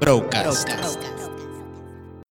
Brocast. 0.00 0.66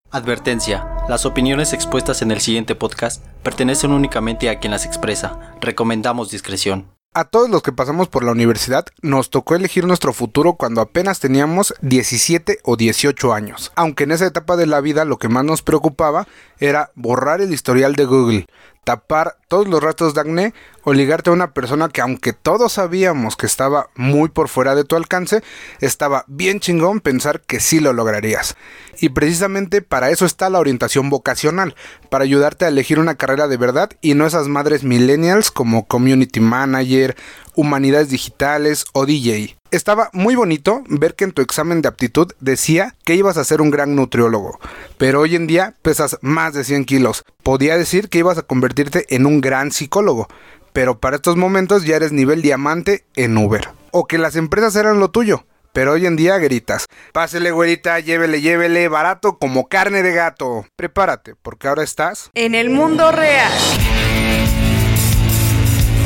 Advertencia. 0.10 0.88
Las 1.08 1.28
opiniones 1.28 1.72
expuestas 1.72 2.24
en 2.24 2.32
el 2.32 2.42
siguiente 2.42 2.74
podcast 2.74 3.24
pertenecen 3.44 3.92
únicamente 3.92 4.50
a 4.50 4.58
quien 4.58 4.72
las 4.72 4.88
expresa. 4.88 5.54
Recomendamos 5.62 6.32
discreción. 6.32 6.88
A 7.14 7.26
todos 7.26 7.48
los 7.48 7.62
que 7.62 7.72
pasamos 7.72 8.08
por 8.08 8.24
la 8.24 8.32
universidad 8.32 8.86
nos 9.04 9.30
tocó 9.30 9.56
elegir 9.56 9.86
nuestro 9.86 10.14
futuro 10.14 10.54
cuando 10.54 10.82
apenas 10.82 11.20
teníamos 11.20 11.76
17 11.82 12.60
o 12.64 12.76
18 12.76 13.34
años. 13.34 13.72
Aunque 13.76 14.06
en 14.06 14.14
esa 14.14 14.26
etapa 14.26 14.56
de 14.58 14.66
la 14.66 14.82
vida 14.82 15.06
lo 15.06 15.18
que 15.18 15.30
más 15.30 15.44
nos 15.44 15.62
preocupaba 15.62 16.28
era 16.60 16.92
borrar 16.96 17.42
el 17.42 17.54
historial 17.54 17.96
de 17.96 18.06
Google, 18.06 18.46
tapar 18.84 19.38
todos 19.48 19.68
los 19.68 19.82
rastros 19.84 20.14
de 20.14 20.22
acné 20.22 20.54
o 20.84 20.94
ligarte 20.94 21.30
a 21.30 21.34
una 21.34 21.54
persona 21.54 21.90
que 21.90 22.02
aunque 22.02 22.34
todos 22.34 22.74
sabíamos 22.74 23.36
que 23.36 23.46
estaba 23.46 23.90
muy 23.96 24.30
por 24.30 24.50
fuera 24.50 24.76
de 24.76 24.84
tu 24.84 24.96
alcance, 24.96 25.44
estaba 25.80 26.26
bien 26.28 26.60
chingón 26.60 27.00
pensar 27.00 27.42
que 27.42 27.60
sí 27.60 27.80
lo 27.80 27.94
lograrías. 27.94 28.56
Y 29.00 29.10
precisamente 29.10 29.82
para 29.82 30.10
eso 30.10 30.26
está 30.26 30.50
la 30.50 30.60
orientación 30.60 31.10
vocacional, 31.10 31.76
para 32.10 32.24
ayudarte 32.24 32.66
a 32.66 32.70
elegir 32.70 33.00
una 33.00 33.16
carrera 33.16 33.48
de 33.48 33.58
verdad 33.58 33.92
y 34.02 34.14
no 34.14 34.26
esas 34.26 34.48
madres 34.48 34.84
millennials 34.84 35.52
como 35.52 35.86
community 35.86 36.40
manager, 36.40 37.16
humanidades 37.56 38.10
digitales 38.10 38.86
o 38.94 39.06
DJ. 39.06 39.59
Estaba 39.72 40.10
muy 40.14 40.36
bonito 40.36 40.84
ver 40.88 41.14
que 41.14 41.26
en 41.26 41.32
tu 41.32 41.44
examen 41.44 41.84
de 41.84 41.90
aptitud 41.90 42.32
decía 42.40 42.96
que 43.06 43.14
ibas 43.14 43.38
a 43.38 43.44
ser 43.44 43.62
un 43.62 43.70
gran 43.70 43.96
nutriólogo, 43.96 44.60
pero 44.98 45.20
hoy 45.22 45.36
en 45.36 45.46
día 45.46 45.76
pesas 45.84 46.18
más 46.22 46.56
de 46.56 46.64
100 46.64 46.86
kilos. 46.86 47.24
Podía 47.44 47.78
decir 47.78 48.10
que 48.10 48.18
ibas 48.18 48.40
a 48.40 48.42
convertirte 48.42 49.06
en 49.16 49.28
un 49.28 49.42
gran 49.42 49.72
psicólogo, 49.72 50.28
pero 50.74 51.00
para 51.00 51.18
estos 51.18 51.36
momentos 51.36 51.86
ya 51.86 51.98
eres 51.98 52.12
nivel 52.12 52.42
diamante 52.42 53.06
en 53.16 53.38
Uber. 53.38 53.70
O 53.92 54.08
que 54.08 54.18
las 54.18 54.36
empresas 54.36 54.76
eran 54.76 55.00
lo 55.00 55.12
tuyo, 55.12 55.46
pero 55.72 55.92
hoy 55.92 56.08
en 56.08 56.16
día 56.16 56.40
gritas. 56.40 56.88
Pásele, 57.14 57.52
güerita, 57.52 58.00
llévele, 58.00 58.42
llévele, 58.42 58.88
barato 58.88 59.38
como 59.38 59.68
carne 59.68 60.02
de 60.02 60.14
gato. 60.14 60.66
Prepárate, 60.78 61.36
porque 61.36 61.68
ahora 61.68 61.84
estás... 61.84 62.32
En 62.34 62.56
el 62.56 62.72
mundo 62.72 63.12
real. 63.12 63.54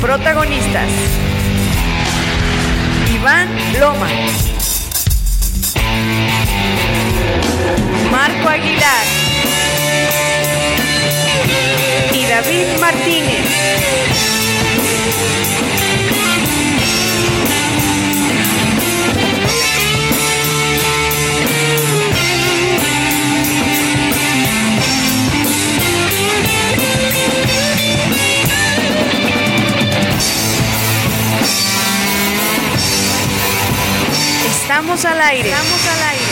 Protagonistas. 0.01 0.89
Iván 3.23 3.47
Loma. 3.79 4.09
Marco 8.11 8.49
Aguilar. 8.49 9.05
Y 12.11 12.25
David 12.25 12.65
Martínez. 12.81 13.45
Estamos 35.03 35.21
al 35.21 35.29
aire. 35.31 35.49
Estamos 35.49 35.87
al 35.87 36.09
aire. 36.11 36.23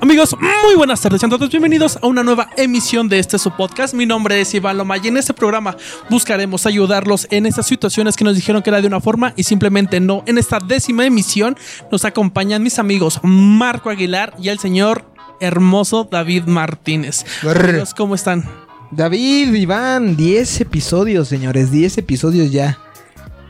Amigos, 0.00 0.36
muy 0.40 0.76
buenas 0.76 1.00
tardes, 1.00 1.20
sean 1.20 1.30
todos 1.30 1.50
bienvenidos 1.50 1.98
a 2.00 2.06
una 2.06 2.22
nueva 2.22 2.50
emisión 2.56 3.08
de 3.08 3.18
este 3.18 3.40
su 3.40 3.50
podcast. 3.56 3.92
Mi 3.94 4.06
nombre 4.06 4.40
es 4.40 4.54
Iván 4.54 4.78
Loma 4.78 4.98
y 4.98 5.08
en 5.08 5.16
este 5.16 5.34
programa 5.34 5.76
buscaremos 6.10 6.64
ayudarlos 6.64 7.26
en 7.32 7.46
estas 7.46 7.66
situaciones 7.66 8.16
que 8.16 8.22
nos 8.22 8.36
dijeron 8.36 8.62
que 8.62 8.70
era 8.70 8.80
de 8.80 8.86
una 8.86 9.00
forma 9.00 9.32
y 9.36 9.42
simplemente 9.42 9.98
no. 9.98 10.22
En 10.26 10.38
esta 10.38 10.60
décima 10.60 11.04
emisión 11.04 11.56
nos 11.90 12.04
acompañan 12.04 12.62
mis 12.62 12.78
amigos 12.78 13.18
Marco 13.24 13.90
Aguilar 13.90 14.32
y 14.40 14.48
el 14.48 14.60
señor 14.60 15.12
hermoso 15.40 16.06
David 16.08 16.44
Martínez. 16.44 17.24
Amigos, 17.42 17.94
¿Cómo 17.94 18.14
están? 18.14 18.48
David, 18.92 19.54
Iván, 19.54 20.14
10 20.14 20.60
episodios, 20.60 21.26
señores, 21.26 21.72
10 21.72 21.98
episodios 21.98 22.52
ya. 22.52 22.78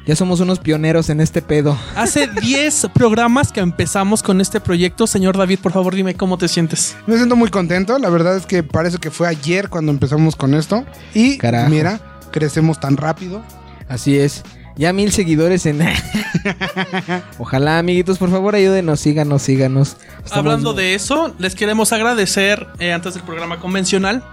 Ya 0.05 0.17
somos 0.17 0.41
unos 0.41 0.59
pioneros 0.59 1.11
en 1.11 1.21
este 1.21 1.43
pedo. 1.43 1.79
Hace 1.95 2.27
10 2.27 2.89
programas 2.93 3.53
que 3.53 3.61
empezamos 3.61 4.23
con 4.23 4.41
este 4.41 4.59
proyecto. 4.61 5.07
Señor 5.07 5.37
David, 5.39 5.61
por 5.61 5.73
favor, 5.73 5.95
dime 5.95 6.15
cómo 6.17 6.39
te 6.39 6.49
sientes. 6.49 6.97
Me 7.07 7.17
siento 7.17 7.37
muy 7.37 7.51
contento, 7.51 7.97
la 7.99 8.09
verdad 8.11 8.37
es 8.37 8.45
que 8.47 8.65
parece 8.65 8.99
que 8.99 9.13
fue 9.13 9.29
ayer 9.29 9.69
cuando 9.69 9.93
empezamos 9.93 10.35
con 10.35 10.55
esto. 10.55 10.85
Y 11.15 11.39
Carajo. 11.39 11.71
mira, 11.71 12.01
crecemos 12.33 12.81
tan 12.81 12.97
rápido. 12.97 13.43
Así 13.89 14.19
es. 14.19 14.43
Ya 14.77 14.93
mil 14.93 15.13
seguidores 15.13 15.67
en... 15.67 15.87
Ojalá, 17.39 17.79
amiguitos, 17.79 18.19
por 18.19 18.31
favor, 18.31 18.55
ayúdenos, 18.55 18.99
síganos, 19.01 19.43
síganos. 19.43 19.97
Estamos- 20.25 20.39
Hablando 20.39 20.73
de 20.73 20.95
eso, 20.95 21.35
les 21.39 21.55
queremos 21.55 21.93
agradecer 21.93 22.67
eh, 22.79 22.93
antes 22.93 23.15
del 23.15 23.23
programa 23.23 23.61
convencional 23.61 24.25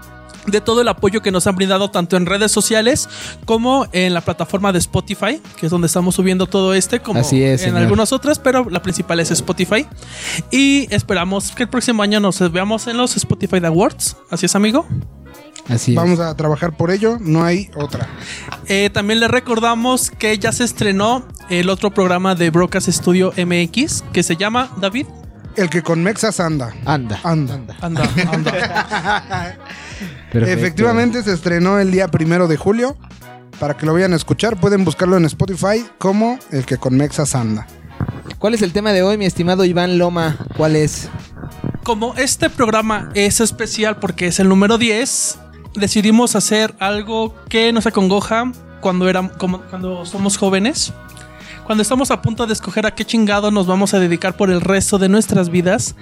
de 0.50 0.60
todo 0.60 0.80
el 0.80 0.88
apoyo 0.88 1.22
que 1.22 1.30
nos 1.30 1.46
han 1.46 1.56
brindado 1.56 1.90
tanto 1.90 2.16
en 2.16 2.26
redes 2.26 2.52
sociales 2.52 3.08
como 3.44 3.86
en 3.92 4.14
la 4.14 4.20
plataforma 4.20 4.72
de 4.72 4.78
Spotify, 4.78 5.40
que 5.56 5.66
es 5.66 5.70
donde 5.70 5.86
estamos 5.86 6.14
subiendo 6.14 6.46
todo 6.46 6.74
este, 6.74 7.00
como 7.00 7.20
Así 7.20 7.42
es, 7.42 7.62
en 7.62 7.68
señor. 7.70 7.82
algunas 7.82 8.12
otras, 8.12 8.38
pero 8.38 8.68
la 8.70 8.82
principal 8.82 9.20
es 9.20 9.30
Spotify. 9.30 9.86
Y 10.50 10.92
esperamos 10.94 11.52
que 11.52 11.64
el 11.64 11.68
próximo 11.68 12.02
año 12.02 12.20
nos 12.20 12.38
veamos 12.52 12.86
en 12.86 12.96
los 12.96 13.16
Spotify 13.16 13.64
Awards. 13.64 14.16
Así 14.30 14.46
es, 14.46 14.54
amigo. 14.54 14.86
Así 15.68 15.92
es. 15.92 15.96
Vamos 15.96 16.18
a 16.18 16.34
trabajar 16.36 16.76
por 16.76 16.90
ello, 16.90 17.18
no 17.20 17.44
hay 17.44 17.70
otra. 17.76 18.08
Eh, 18.66 18.90
también 18.92 19.20
les 19.20 19.30
recordamos 19.30 20.10
que 20.10 20.36
ya 20.38 20.52
se 20.52 20.64
estrenó 20.64 21.24
el 21.48 21.68
otro 21.70 21.92
programa 21.92 22.34
de 22.34 22.50
Brocas 22.50 22.86
Studio 22.86 23.32
MX 23.36 24.02
que 24.12 24.22
se 24.22 24.36
llama 24.36 24.70
David. 24.78 25.06
El 25.56 25.68
que 25.68 25.82
con 25.82 26.02
Mexas 26.02 26.40
anda. 26.40 26.72
Anda. 26.84 27.20
Anda. 27.22 27.58
Anda, 27.80 28.08
anda. 28.32 29.58
Perfecto. 30.32 30.38
Efectivamente 30.60 31.22
se 31.22 31.32
estrenó 31.32 31.78
el 31.78 31.90
día 31.90 32.08
primero 32.08 32.48
de 32.48 32.56
julio. 32.56 32.96
Para 33.58 33.76
que 33.76 33.84
lo 33.84 33.92
vayan 33.92 34.12
a 34.14 34.16
escuchar, 34.16 34.58
pueden 34.58 34.84
buscarlo 34.84 35.16
en 35.18 35.26
Spotify 35.26 35.84
como 35.98 36.38
El 36.50 36.64
que 36.64 36.78
con 36.78 36.96
Mexas 36.96 37.34
anda. 37.34 37.66
¿Cuál 38.38 38.54
es 38.54 38.62
el 38.62 38.72
tema 38.72 38.92
de 38.92 39.02
hoy, 39.02 39.18
mi 39.18 39.26
estimado 39.26 39.64
Iván 39.66 39.98
Loma? 39.98 40.38
¿Cuál 40.56 40.76
es? 40.76 41.10
Como 41.82 42.14
este 42.14 42.48
programa 42.48 43.10
es 43.14 43.40
especial 43.40 43.98
porque 43.98 44.28
es 44.28 44.40
el 44.40 44.48
número 44.48 44.78
10, 44.78 45.38
decidimos 45.74 46.36
hacer 46.36 46.74
algo 46.78 47.34
que 47.50 47.70
nos 47.72 47.86
acongoja 47.86 48.50
cuando, 48.80 49.06
como- 49.36 49.60
cuando 49.62 50.06
somos 50.06 50.38
jóvenes. 50.38 50.94
Cuando 51.66 51.82
estamos 51.82 52.10
a 52.10 52.22
punto 52.22 52.46
de 52.46 52.54
escoger 52.54 52.86
a 52.86 52.94
qué 52.94 53.04
chingado 53.04 53.50
nos 53.50 53.66
vamos 53.66 53.92
a 53.92 53.98
dedicar 54.00 54.36
por 54.38 54.50
el 54.50 54.62
resto 54.62 54.98
de 54.98 55.10
nuestras 55.10 55.50
vidas, 55.50 55.94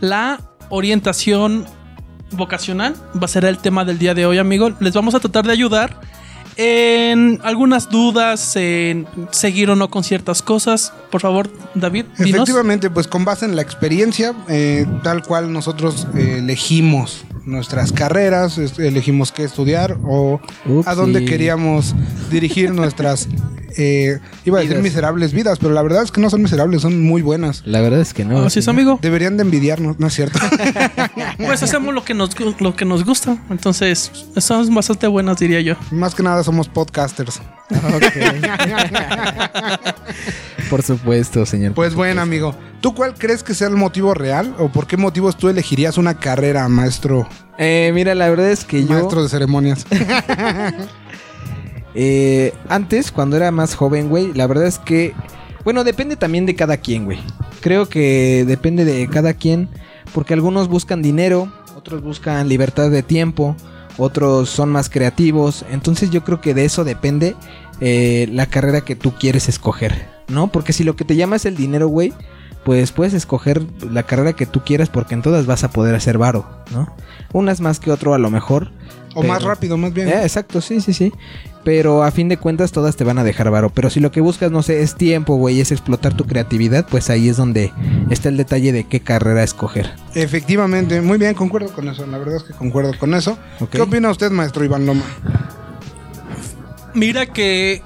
la 0.00 0.40
orientación 0.68 1.64
vocacional 2.32 2.94
va 3.14 3.24
a 3.24 3.28
ser 3.28 3.44
el 3.44 3.58
tema 3.58 3.84
del 3.84 3.98
día 3.98 4.14
de 4.14 4.26
hoy, 4.26 4.38
amigo. 4.38 4.70
Les 4.80 4.94
vamos 4.94 5.14
a 5.14 5.20
tratar 5.20 5.44
de 5.46 5.52
ayudar 5.52 6.00
en 6.56 7.38
algunas 7.44 7.90
dudas, 7.90 8.56
en 8.56 9.06
seguir 9.30 9.70
o 9.70 9.76
no 9.76 9.90
con 9.90 10.02
ciertas 10.02 10.42
cosas. 10.42 10.92
Por 11.10 11.20
favor, 11.20 11.50
David, 11.74 12.06
dinos. 12.18 12.34
Efectivamente, 12.34 12.90
pues 12.90 13.06
con 13.06 13.24
base 13.24 13.44
en 13.44 13.56
la 13.56 13.62
experiencia, 13.62 14.34
eh, 14.48 14.86
tal 15.02 15.22
cual 15.22 15.52
nosotros 15.52 16.06
eh, 16.14 16.38
elegimos 16.38 17.24
nuestras 17.44 17.92
carreras, 17.92 18.58
elegimos 18.78 19.32
qué 19.32 19.44
estudiar 19.44 19.98
o 20.04 20.40
Upsi. 20.66 20.90
a 20.90 20.94
dónde 20.94 21.24
queríamos 21.24 21.94
dirigir 22.30 22.72
nuestras, 22.72 23.28
eh, 23.76 24.18
iba 24.44 24.58
a 24.58 24.60
decir 24.60 24.76
Vidas. 24.76 24.82
miserables 24.82 25.32
vidas, 25.32 25.58
pero 25.58 25.72
la 25.74 25.82
verdad 25.82 26.02
es 26.02 26.10
que 26.10 26.20
no 26.20 26.30
son 26.30 26.42
miserables, 26.42 26.82
son 26.82 27.02
muy 27.02 27.22
buenas. 27.22 27.62
La 27.66 27.80
verdad 27.80 28.00
es 28.00 28.14
que 28.14 28.24
no. 28.24 28.44
Así 28.44 28.60
es, 28.60 28.64
señor. 28.64 28.80
amigo. 28.80 28.98
Deberían 29.02 29.36
de 29.36 29.42
envidiarnos, 29.42 29.98
¿no 29.98 30.06
es 30.06 30.14
cierto? 30.14 30.38
Pues 31.38 31.62
hacemos 31.62 31.94
lo 31.94 32.04
que 32.04 32.14
nos, 32.14 32.30
lo 32.60 32.74
que 32.74 32.84
nos 32.84 33.04
gusta. 33.04 33.36
Entonces, 33.50 34.10
son 34.38 34.74
bastante 34.74 35.06
buenas, 35.06 35.38
diría 35.38 35.60
yo. 35.60 35.74
Más 35.90 36.14
que 36.14 36.22
nada 36.22 36.42
somos 36.42 36.68
podcasters. 36.68 37.40
Por 40.70 40.82
supuesto, 40.82 41.46
señor. 41.46 41.74
Pues 41.74 41.94
bueno, 41.94 42.20
amigo, 42.22 42.54
¿tú 42.80 42.94
cuál 42.94 43.14
crees 43.14 43.42
que 43.42 43.54
sea 43.54 43.68
el 43.68 43.76
motivo 43.76 44.14
real 44.14 44.54
o 44.58 44.70
por 44.70 44.86
qué 44.86 44.96
motivos 44.96 45.36
tú 45.36 45.48
elegirías 45.48 45.98
una 45.98 46.18
carrera, 46.18 46.68
maestro, 46.68 47.28
Eh, 47.58 47.90
mira, 47.94 48.14
la 48.14 48.28
verdad 48.28 48.50
es 48.50 48.64
que 48.64 48.82
yo... 48.84 48.88
maestro 48.90 49.22
de 49.22 49.28
ceremonias? 49.28 49.86
Eh, 51.98 52.52
antes, 52.68 53.10
cuando 53.10 53.36
era 53.36 53.50
más 53.50 53.74
joven, 53.74 54.10
güey, 54.10 54.34
la 54.34 54.46
verdad 54.46 54.66
es 54.66 54.78
que, 54.78 55.14
bueno, 55.64 55.82
depende 55.82 56.16
también 56.16 56.44
de 56.44 56.54
cada 56.54 56.76
quien, 56.76 57.06
güey. 57.06 57.18
Creo 57.62 57.88
que 57.88 58.44
depende 58.46 58.84
de 58.84 59.08
cada 59.08 59.32
quien, 59.32 59.70
porque 60.12 60.34
algunos 60.34 60.68
buscan 60.68 61.00
dinero, 61.00 61.50
otros 61.74 62.02
buscan 62.02 62.50
libertad 62.50 62.90
de 62.90 63.02
tiempo, 63.02 63.56
otros 63.96 64.50
son 64.50 64.68
más 64.68 64.90
creativos. 64.90 65.64
Entonces 65.70 66.10
yo 66.10 66.22
creo 66.22 66.42
que 66.42 66.52
de 66.52 66.66
eso 66.66 66.84
depende 66.84 67.34
eh, 67.80 68.28
la 68.30 68.44
carrera 68.44 68.82
que 68.82 68.94
tú 68.94 69.14
quieres 69.18 69.48
escoger, 69.48 70.06
¿no? 70.28 70.48
Porque 70.48 70.74
si 70.74 70.84
lo 70.84 70.96
que 70.96 71.06
te 71.06 71.16
llama 71.16 71.36
es 71.36 71.46
el 71.46 71.56
dinero, 71.56 71.88
güey, 71.88 72.12
pues 72.66 72.90
puedes 72.90 73.14
escoger 73.14 73.62
la 73.92 74.02
carrera 74.02 74.32
que 74.32 74.44
tú 74.44 74.62
quieras 74.64 74.88
porque 74.88 75.14
en 75.14 75.22
todas 75.22 75.46
vas 75.46 75.62
a 75.62 75.70
poder 75.70 75.94
hacer 75.94 76.18
varo, 76.18 76.44
¿no? 76.72 76.92
Unas 77.32 77.60
más 77.60 77.78
que 77.78 77.92
otro 77.92 78.12
a 78.12 78.18
lo 78.18 78.28
mejor. 78.28 78.72
O 79.14 79.20
pero- 79.20 79.32
más 79.32 79.44
rápido, 79.44 79.76
más 79.76 79.94
bien. 79.94 80.08
Eh, 80.08 80.22
exacto, 80.22 80.60
sí, 80.60 80.80
sí, 80.80 80.92
sí. 80.92 81.12
Pero 81.62 82.02
a 82.02 82.10
fin 82.10 82.28
de 82.28 82.38
cuentas 82.38 82.72
todas 82.72 82.96
te 82.96 83.04
van 83.04 83.18
a 83.18 83.24
dejar 83.24 83.52
varo. 83.52 83.70
Pero 83.70 83.88
si 83.88 84.00
lo 84.00 84.10
que 84.10 84.20
buscas, 84.20 84.50
no 84.50 84.64
sé, 84.64 84.82
es 84.82 84.96
tiempo, 84.96 85.36
güey, 85.36 85.60
es 85.60 85.70
explotar 85.70 86.14
tu 86.14 86.24
creatividad, 86.24 86.88
pues 86.90 87.08
ahí 87.08 87.28
es 87.28 87.36
donde 87.36 87.72
está 88.10 88.30
el 88.30 88.36
detalle 88.36 88.72
de 88.72 88.82
qué 88.82 88.98
carrera 88.98 89.44
escoger. 89.44 89.88
Efectivamente, 90.16 91.00
muy 91.00 91.18
bien, 91.18 91.34
concuerdo 91.34 91.72
con 91.72 91.88
eso. 91.88 92.04
La 92.04 92.18
verdad 92.18 92.38
es 92.38 92.42
que 92.42 92.52
concuerdo 92.52 92.98
con 92.98 93.14
eso. 93.14 93.38
¿Qué 93.70 93.80
opina 93.80 94.10
usted, 94.10 94.32
maestro 94.32 94.64
Iván 94.64 94.86
Loma? 94.86 95.04
Mira 96.94 97.26
que 97.26 97.82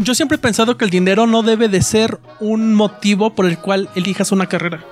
yo 0.00 0.14
siempre 0.14 0.36
he 0.36 0.38
pensado 0.38 0.76
que 0.76 0.84
el 0.84 0.90
dinero 0.90 1.26
no 1.26 1.42
debe 1.42 1.68
de 1.68 1.82
ser 1.82 2.18
un 2.40 2.74
motivo 2.74 3.34
por 3.34 3.46
el 3.46 3.58
cual 3.58 3.88
elijas 3.94 4.32
una 4.32 4.46
carrera. 4.46 4.82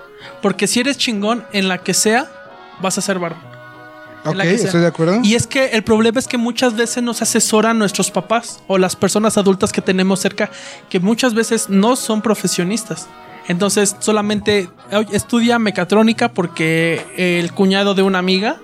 Porque 0.42 0.66
si 0.66 0.80
eres 0.80 0.98
chingón 0.98 1.44
en 1.52 1.68
la 1.68 1.78
que 1.78 1.94
sea, 1.94 2.30
vas 2.80 2.98
a 2.98 3.00
ser 3.00 3.18
varo. 3.18 3.36
En 4.24 4.32
Ok, 4.32 4.44
estoy 4.44 4.80
de 4.80 4.86
acuerdo. 4.86 5.20
Y 5.22 5.34
es 5.34 5.46
que 5.46 5.66
el 5.66 5.82
problema 5.82 6.18
es 6.18 6.26
que 6.26 6.36
muchas 6.36 6.76
veces 6.76 7.02
nos 7.02 7.22
asesoran 7.22 7.78
nuestros 7.78 8.10
papás 8.10 8.60
o 8.66 8.76
las 8.76 8.96
personas 8.96 9.38
adultas 9.38 9.72
que 9.72 9.80
tenemos 9.80 10.20
cerca, 10.20 10.50
que 10.90 11.00
muchas 11.00 11.34
veces 11.34 11.68
no 11.68 11.96
son 11.96 12.20
profesionistas. 12.20 13.06
Entonces 13.46 13.96
solamente 14.00 14.68
"Oye, 14.92 15.08
estudia 15.16 15.58
mecatrónica 15.58 16.28
porque 16.28 17.06
el 17.16 17.52
cuñado 17.52 17.94
de 17.94 18.02
una 18.02 18.18
amiga 18.18 18.60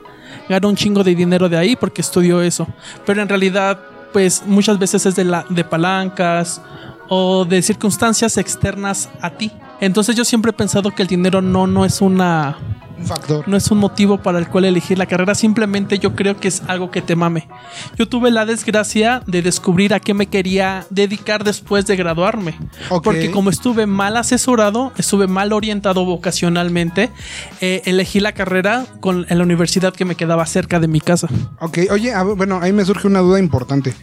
gana 0.48 0.68
un 0.68 0.76
chingo 0.76 1.02
de 1.04 1.14
dinero 1.14 1.48
de 1.48 1.56
ahí 1.56 1.76
porque 1.76 2.02
estudió 2.02 2.42
eso. 2.42 2.66
Pero 3.06 3.22
en 3.22 3.28
realidad, 3.28 3.80
pues 4.14 4.44
muchas 4.46 4.78
veces 4.78 5.06
es 5.06 5.16
de, 5.16 5.24
la, 5.24 5.44
de 5.50 5.64
palancas 5.64 6.62
o 7.08 7.44
de 7.44 7.60
circunstancias 7.62 8.38
externas 8.38 9.10
a 9.20 9.30
ti. 9.30 9.50
Entonces 9.80 10.14
yo 10.14 10.24
siempre 10.24 10.50
he 10.50 10.52
pensado 10.52 10.92
que 10.92 11.02
el 11.02 11.08
dinero 11.08 11.42
no, 11.42 11.66
no 11.66 11.84
es 11.84 12.00
una 12.00 12.56
Un 12.98 13.06
factor. 13.06 13.48
no 13.48 13.56
es 13.56 13.70
un 13.70 13.78
motivo 13.78 14.18
para 14.18 14.38
el 14.38 14.48
cual 14.48 14.64
elegir 14.64 14.98
la 14.98 15.06
carrera, 15.06 15.34
simplemente 15.34 15.98
yo 15.98 16.14
creo 16.14 16.38
que 16.38 16.48
es 16.48 16.62
algo 16.66 16.90
que 16.90 17.02
te 17.02 17.16
mame. 17.16 17.48
Yo 17.96 18.08
tuve 18.08 18.30
la 18.30 18.46
desgracia 18.46 19.22
de 19.26 19.42
descubrir 19.42 19.94
a 19.94 20.00
qué 20.00 20.14
me 20.14 20.26
quería 20.26 20.86
dedicar 20.90 21.44
después 21.44 21.86
de 21.86 21.96
graduarme. 21.96 22.58
Porque 23.02 23.30
como 23.30 23.50
estuve 23.50 23.86
mal 23.86 24.16
asesorado, 24.16 24.92
estuve 24.96 25.26
mal 25.26 25.52
orientado 25.52 26.04
vocacionalmente, 26.04 27.10
eh, 27.60 27.82
elegí 27.84 28.20
la 28.20 28.32
carrera 28.32 28.86
con, 29.00 29.26
en 29.28 29.38
la 29.38 29.44
universidad 29.44 29.92
que 29.92 30.04
me 30.04 30.14
quedaba 30.14 30.46
cerca 30.46 30.80
de 30.80 30.88
mi 30.88 31.00
casa. 31.00 31.28
Ok, 31.60 31.78
oye, 31.90 32.12
a 32.12 32.22
bueno, 32.22 32.60
ahí 32.62 32.72
me 32.72 32.84
surge 32.84 33.06
una 33.06 33.20
duda 33.20 33.38
importante. 33.38 33.94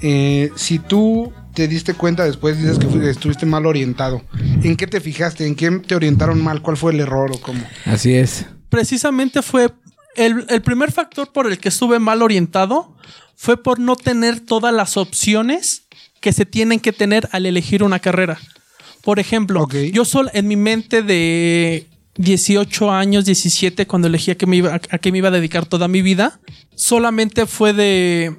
Eh, 0.00 0.52
si 0.54 0.78
tú 0.78 1.32
te 1.58 1.66
diste 1.66 1.94
cuenta 1.94 2.24
después, 2.24 2.56
dices 2.56 2.78
que 2.78 3.10
estuviste 3.10 3.44
mal 3.44 3.66
orientado, 3.66 4.22
¿en 4.62 4.76
qué 4.76 4.86
te 4.86 5.00
fijaste? 5.00 5.44
¿En 5.44 5.56
qué 5.56 5.68
te 5.84 5.96
orientaron 5.96 6.40
mal? 6.40 6.62
¿Cuál 6.62 6.76
fue 6.76 6.92
el 6.92 7.00
error 7.00 7.32
o 7.34 7.40
cómo? 7.40 7.60
Así 7.84 8.14
es. 8.14 8.46
precisamente 8.68 9.42
fue 9.42 9.72
el, 10.14 10.46
el 10.50 10.62
primer 10.62 10.92
factor 10.92 11.32
por 11.32 11.50
el 11.50 11.58
que 11.58 11.70
estuve 11.70 11.98
mal 11.98 12.22
orientado 12.22 12.94
fue 13.34 13.60
por 13.60 13.80
no 13.80 13.96
tener 13.96 14.38
todas 14.38 14.72
las 14.72 14.96
opciones 14.96 15.82
que 16.20 16.32
se 16.32 16.46
tienen 16.46 16.78
que 16.78 16.92
tener 16.92 17.28
al 17.32 17.44
elegir 17.44 17.82
una 17.82 17.98
carrera. 17.98 18.38
Por 19.02 19.18
ejemplo, 19.18 19.66
yo 19.92 20.04
solo 20.04 20.30
en 20.34 20.46
mi 20.46 20.54
mente 20.54 21.02
de 21.02 21.87
18 22.18 22.90
años, 22.90 23.24
17, 23.24 23.86
cuando 23.86 24.08
elegí 24.08 24.30
a 24.30 24.34
qué 24.36 24.46
me 24.46 24.56
iba, 24.56 24.74
a, 24.74 25.30
dedicar 25.30 25.66
toda 25.66 25.88
mi 25.88 26.02
vida, 26.02 26.40
solamente 26.74 27.46
fue 27.46 27.72
de, 27.72 28.36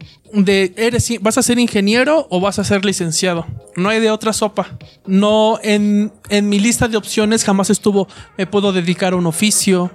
eres, 0.75 1.11
vas 1.21 1.37
a 1.37 1.41
ser 1.43 1.59
ingeniero 1.59 2.27
o 2.29 2.39
vas 2.41 2.59
a 2.59 2.63
ser 2.63 2.83
licenciado. 2.85 3.47
No 3.77 3.89
hay 3.89 3.99
de 4.01 4.11
otra 4.11 4.33
sopa. 4.33 4.77
No, 5.07 5.59
en, 5.63 6.11
en 6.29 6.49
mi 6.49 6.59
lista 6.59 6.87
de 6.89 6.97
opciones 6.97 7.43
jamás 7.45 7.69
estuvo, 7.69 8.07
me 8.37 8.45
puedo 8.45 8.71
dedicar 8.73 9.13
a 9.13 9.15
un 9.15 9.25
oficio, 9.25 9.91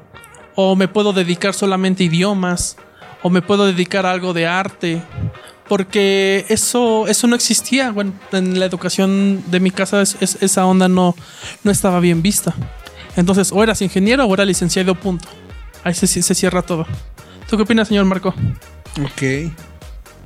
o 0.57 0.77
me 0.77 0.89
puedo 0.89 1.13
dedicar 1.13 1.53
solamente 1.53 2.05
a 2.05 2.07
idiomas, 2.07 2.77
o 3.23 3.29
me 3.31 3.43
puedo 3.43 3.67
dedicar 3.67 4.07
a 4.07 4.11
algo 4.13 4.33
de 4.33 4.47
arte. 4.47 5.03
Porque 5.69 6.45
eso, 6.49 7.07
eso 7.09 7.27
no 7.27 7.35
existía. 7.37 7.91
Bueno, 7.91 8.13
en 8.33 8.59
la 8.61 8.67
educación 8.67 9.43
de 9.51 9.61
mi 9.61 9.71
casa 9.71 10.03
es- 10.03 10.17
es- 10.21 10.39
esa 10.43 10.67
onda 10.67 10.89
no, 10.89 11.15
no 11.63 11.71
estaba 11.71 12.01
bien 12.01 12.21
vista. 12.23 12.55
Entonces, 13.17 13.53
o 13.53 13.63
eras 13.63 13.81
ingeniero 13.83 14.25
o 14.25 14.35
eras 14.35 14.47
licenciado, 14.47 14.95
punto. 14.95 15.29
Ahí 15.85 15.95
se, 15.95 16.07
se 16.07 16.35
cierra 16.35 16.63
todo. 16.63 16.87
¿Tú 17.49 17.57
qué 17.57 17.63
opinas, 17.63 17.89
señor 17.89 18.05
Marco? 18.07 18.35
Ok. 19.03 19.53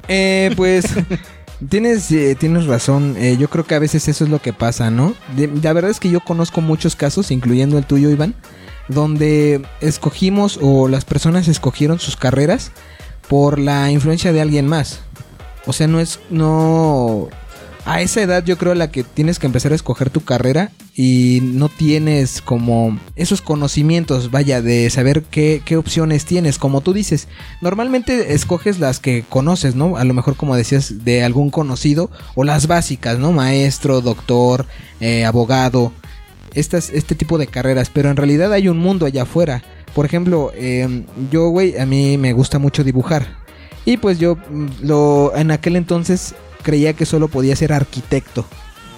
Eh, 0.09 0.51
pues 0.57 0.87
tienes, 1.69 2.11
eh, 2.13 2.37
tienes 2.39 2.67
razón. 2.67 3.17
Eh, 3.19 3.37
yo 3.39 3.49
creo 3.51 3.65
que 3.67 3.75
a 3.75 3.79
veces 3.79 4.09
eso 4.09 4.25
es 4.25 4.31
lo 4.31 4.41
que 4.41 4.53
pasa, 4.53 4.91
¿no? 4.91 5.15
De- 5.37 5.49
la 5.63 5.73
verdad 5.73 5.91
es 5.91 6.01
que 6.01 6.11
yo 6.11 6.21
conozco 6.21 6.61
muchos 6.61 6.97
casos, 6.97 7.31
incluyendo 7.31 7.77
el 7.79 7.85
tuyo, 7.85 8.09
Iván, 8.11 8.35
donde 8.89 9.63
escogimos 9.81 10.59
o 10.63 10.89
las 10.89 11.05
personas 11.05 11.49
escogieron 11.49 11.99
sus 11.99 12.17
carreras 12.17 12.71
por 13.29 13.59
la 13.59 13.91
influencia 13.91 14.33
de 14.33 14.41
alguien 14.41 14.67
más. 14.67 15.01
O 15.67 15.73
sea, 15.75 15.87
no 15.87 16.01
es, 16.01 16.21
no... 16.31 17.29
A 17.85 18.03
esa 18.03 18.21
edad 18.21 18.45
yo 18.45 18.59
creo 18.59 18.75
la 18.75 18.91
que 18.91 19.03
tienes 19.03 19.39
que 19.39 19.47
empezar 19.47 19.73
a 19.73 19.75
escoger 19.75 20.11
tu 20.11 20.23
carrera 20.23 20.73
y 20.95 21.41
no 21.43 21.69
tienes 21.69 22.43
como 22.43 22.99
esos 23.17 23.41
conocimientos, 23.41 24.31
vaya, 24.31 24.61
de 24.61 24.91
saber 24.91 25.23
qué, 25.23 25.63
qué 25.65 25.77
opciones 25.77 26.25
tienes. 26.25 26.59
Como 26.59 26.81
tú 26.81 26.93
dices, 26.93 27.29
normalmente 27.61 28.35
escoges 28.35 28.79
las 28.79 29.01
que 29.01 29.25
conoces, 29.29 29.75
¿no? 29.75 29.97
A 29.97 30.05
lo 30.05 30.13
mejor 30.13 30.37
como 30.37 30.57
decías, 30.57 31.05
de 31.05 31.25
algún 31.25 31.51
conocido 31.51 32.11
o 32.35 32.45
las 32.45 32.67
básicas, 32.67 33.19
¿no? 33.19 33.33
Maestro, 33.33 34.01
doctor, 34.01 34.67
eh, 35.01 35.25
abogado, 35.25 35.93
estas, 36.55 36.91
este 36.91 37.15
tipo 37.15 37.39
de 37.39 37.47
carreras, 37.47 37.91
pero 37.91 38.11
en 38.11 38.17
realidad 38.17 38.53
hay 38.53 38.69
un 38.69 38.79
mundo 38.79 39.07
allá 39.07 39.23
afuera. 39.23 39.63
Por 39.95 40.05
ejemplo, 40.05 40.53
eh, 40.55 41.05
yo, 41.31 41.49
güey, 41.49 41.79
a 41.79 41.87
mí 41.87 42.19
me 42.19 42.33
gusta 42.33 42.59
mucho 42.59 42.85
dibujar. 42.85 43.27
Y 43.85 43.97
pues 43.97 44.19
yo 44.19 44.37
mm, 44.37 44.67
lo 44.83 45.35
en 45.35 45.51
aquel 45.51 45.77
entonces 45.77 46.35
creía 46.63 46.93
que 46.93 47.07
solo 47.07 47.29
podía 47.29 47.57
ser 47.57 47.73
arquitecto, 47.73 48.47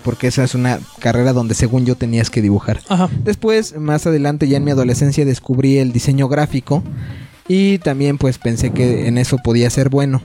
porque 0.04 0.28
esa 0.28 0.44
es 0.44 0.54
una 0.54 0.80
carrera 0.98 1.32
donde 1.32 1.54
según 1.54 1.86
yo 1.86 1.94
tenías 1.94 2.30
que 2.30 2.42
dibujar. 2.42 2.80
Ajá. 2.88 3.08
Después, 3.24 3.76
más 3.78 4.06
adelante, 4.06 4.48
ya 4.48 4.56
en 4.56 4.64
mi 4.64 4.70
adolescencia 4.70 5.24
descubrí 5.24 5.78
el 5.78 5.92
diseño 5.92 6.28
gráfico 6.28 6.82
y 7.48 7.78
también 7.78 8.18
pues 8.18 8.38
pensé 8.38 8.70
que 8.70 9.08
en 9.08 9.18
eso 9.18 9.38
podía 9.38 9.68
ser 9.70 9.88
bueno. 9.88 10.22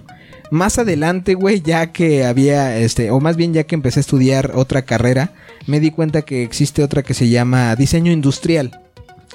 Más 0.52 0.78
adelante, 0.78 1.34
güey, 1.34 1.62
ya 1.62 1.92
que 1.92 2.24
había, 2.24 2.78
este, 2.78 3.10
o 3.10 3.20
más 3.20 3.36
bien 3.36 3.54
ya 3.54 3.64
que 3.64 3.76
empecé 3.76 4.00
a 4.00 4.02
estudiar 4.02 4.52
otra 4.54 4.84
carrera, 4.84 5.34
me 5.66 5.80
di 5.80 5.90
cuenta 5.90 6.22
que 6.22 6.44
existe 6.44 6.84
otra 6.84 7.02
que 7.02 7.16
se 7.16 7.30
llama 7.30 7.76
diseño 7.76 8.12
industrial. 8.12 8.80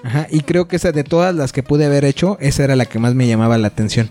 Ajá, 0.02 0.28
y 0.30 0.40
creo 0.40 0.66
que 0.68 0.76
esa 0.76 0.92
de 0.92 1.04
todas 1.04 1.34
las 1.34 1.52
que 1.52 1.62
pude 1.62 1.84
haber 1.84 2.04
hecho, 2.04 2.38
esa 2.40 2.64
era 2.64 2.76
la 2.76 2.86
que 2.86 2.98
más 2.98 3.14
me 3.14 3.26
llamaba 3.26 3.58
la 3.58 3.68
atención. 3.68 4.08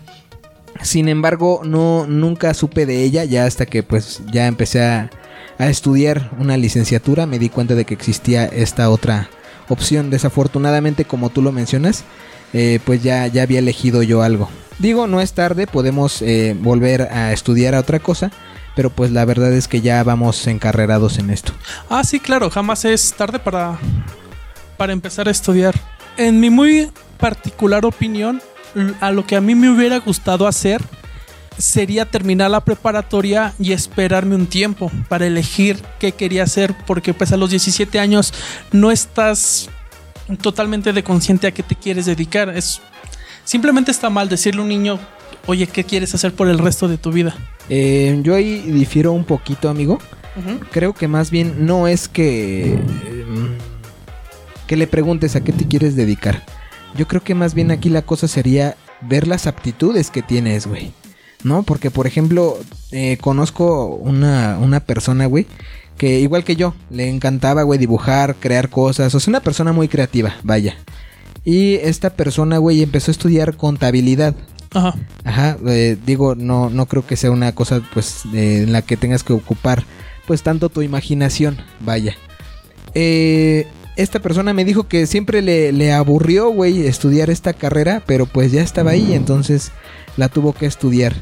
Sin 0.82 1.08
embargo, 1.08 1.62
no 1.64 2.06
nunca 2.06 2.54
supe 2.54 2.86
de 2.86 3.02
ella 3.02 3.24
ya 3.24 3.44
hasta 3.44 3.66
que 3.66 3.82
pues 3.82 4.22
ya 4.32 4.46
empecé 4.46 4.82
a, 4.82 5.10
a 5.58 5.68
estudiar 5.68 6.30
una 6.38 6.56
licenciatura, 6.56 7.26
me 7.26 7.38
di 7.38 7.48
cuenta 7.48 7.74
de 7.74 7.84
que 7.84 7.94
existía 7.94 8.46
esta 8.46 8.88
otra 8.90 9.28
opción. 9.68 10.10
Desafortunadamente, 10.10 11.04
como 11.04 11.30
tú 11.30 11.42
lo 11.42 11.52
mencionas, 11.52 12.04
eh, 12.52 12.80
pues 12.84 13.02
ya, 13.02 13.26
ya 13.26 13.42
había 13.42 13.58
elegido 13.58 14.02
yo 14.02 14.22
algo. 14.22 14.48
Digo, 14.78 15.06
no 15.06 15.20
es 15.20 15.34
tarde, 15.34 15.66
podemos 15.66 16.22
eh, 16.22 16.56
volver 16.58 17.02
a 17.02 17.32
estudiar 17.32 17.74
a 17.74 17.80
otra 17.80 17.98
cosa, 18.00 18.30
pero 18.74 18.90
pues 18.90 19.10
la 19.10 19.24
verdad 19.24 19.52
es 19.52 19.68
que 19.68 19.82
ya 19.82 20.02
vamos 20.02 20.46
encarrerados 20.46 21.18
en 21.18 21.30
esto. 21.30 21.52
Ah, 21.90 22.02
sí, 22.02 22.18
claro, 22.18 22.48
jamás 22.48 22.84
es 22.86 23.12
tarde 23.12 23.38
para, 23.38 23.78
para 24.78 24.92
empezar 24.92 25.28
a 25.28 25.30
estudiar. 25.30 25.74
En 26.16 26.40
mi 26.40 26.48
muy 26.48 26.90
particular 27.18 27.84
opinión, 27.84 28.40
a 29.00 29.10
lo 29.10 29.26
que 29.26 29.36
a 29.36 29.40
mí 29.40 29.54
me 29.54 29.70
hubiera 29.70 29.98
gustado 29.98 30.46
hacer 30.46 30.82
sería 31.58 32.06
terminar 32.06 32.50
la 32.50 32.64
preparatoria 32.64 33.54
y 33.58 33.72
esperarme 33.72 34.34
un 34.34 34.46
tiempo 34.46 34.90
para 35.08 35.26
elegir 35.26 35.82
qué 35.98 36.12
quería 36.12 36.44
hacer, 36.44 36.74
porque 36.86 37.12
pues 37.14 37.32
a 37.32 37.36
los 37.36 37.50
17 37.50 37.98
años 37.98 38.32
no 38.72 38.90
estás 38.90 39.68
totalmente 40.40 40.92
de 40.92 41.02
consciente 41.02 41.46
a 41.46 41.50
qué 41.52 41.62
te 41.62 41.74
quieres 41.74 42.06
dedicar. 42.06 42.48
Es 42.56 42.80
simplemente 43.44 43.90
está 43.90 44.10
mal 44.10 44.28
decirle 44.28 44.60
a 44.60 44.64
un 44.64 44.68
niño, 44.68 44.98
oye, 45.46 45.66
¿qué 45.66 45.84
quieres 45.84 46.14
hacer 46.14 46.32
por 46.32 46.48
el 46.48 46.58
resto 46.58 46.88
de 46.88 46.98
tu 46.98 47.12
vida? 47.12 47.36
Eh, 47.68 48.18
yo 48.22 48.34
ahí 48.34 48.60
difiero 48.60 49.12
un 49.12 49.24
poquito, 49.24 49.68
amigo. 49.68 49.98
Creo 50.70 50.94
que 50.94 51.06
más 51.06 51.30
bien 51.30 51.66
no 51.66 51.86
es 51.86 52.08
que 52.08 52.72
em, 52.72 53.58
que 54.66 54.76
le 54.76 54.86
preguntes 54.86 55.36
a 55.36 55.42
qué 55.42 55.52
te 55.52 55.66
quieres 55.66 55.96
dedicar. 55.96 56.44
Yo 56.96 57.06
creo 57.08 57.22
que 57.22 57.34
más 57.34 57.54
bien 57.54 57.70
aquí 57.70 57.88
la 57.88 58.02
cosa 58.02 58.28
sería 58.28 58.76
ver 59.00 59.26
las 59.26 59.46
aptitudes 59.46 60.10
que 60.10 60.22
tienes, 60.22 60.66
güey. 60.66 60.92
¿No? 61.42 61.62
Porque, 61.62 61.90
por 61.90 62.06
ejemplo, 62.06 62.58
eh, 62.92 63.16
conozco 63.20 63.86
una, 63.86 64.58
una 64.60 64.80
persona, 64.80 65.24
güey, 65.26 65.46
que 65.96 66.20
igual 66.20 66.44
que 66.44 66.56
yo, 66.56 66.74
le 66.90 67.08
encantaba, 67.08 67.62
güey, 67.62 67.78
dibujar, 67.78 68.36
crear 68.36 68.68
cosas. 68.68 69.14
O 69.14 69.20
sea, 69.20 69.30
una 69.30 69.40
persona 69.40 69.72
muy 69.72 69.88
creativa, 69.88 70.36
vaya. 70.42 70.76
Y 71.44 71.74
esta 71.76 72.10
persona, 72.10 72.58
güey, 72.58 72.82
empezó 72.82 73.10
a 73.10 73.12
estudiar 73.12 73.56
contabilidad. 73.56 74.34
Ajá. 74.72 74.94
Ajá, 75.24 75.56
eh, 75.66 75.96
digo, 76.04 76.34
no, 76.34 76.70
no 76.70 76.86
creo 76.86 77.06
que 77.06 77.16
sea 77.16 77.30
una 77.30 77.52
cosa 77.54 77.82
pues 77.92 78.24
eh, 78.34 78.62
en 78.62 78.72
la 78.72 78.82
que 78.82 78.96
tengas 78.96 79.24
que 79.24 79.32
ocupar 79.32 79.84
pues 80.26 80.42
tanto 80.42 80.68
tu 80.68 80.82
imaginación, 80.82 81.58
vaya. 81.80 82.14
Eh, 82.94 83.66
esta 84.02 84.18
persona 84.18 84.54
me 84.54 84.64
dijo 84.64 84.88
que 84.88 85.06
siempre 85.06 85.42
le, 85.42 85.92
aburrió, 85.92 86.50
güey, 86.50 86.86
estudiar 86.86 87.28
esta 87.28 87.52
carrera, 87.52 88.02
pero 88.06 88.26
pues 88.26 88.50
ya 88.50 88.62
estaba 88.62 88.92
ahí, 88.92 89.12
entonces 89.12 89.72
la 90.16 90.28
tuvo 90.28 90.52
que 90.54 90.66
estudiar. 90.66 91.14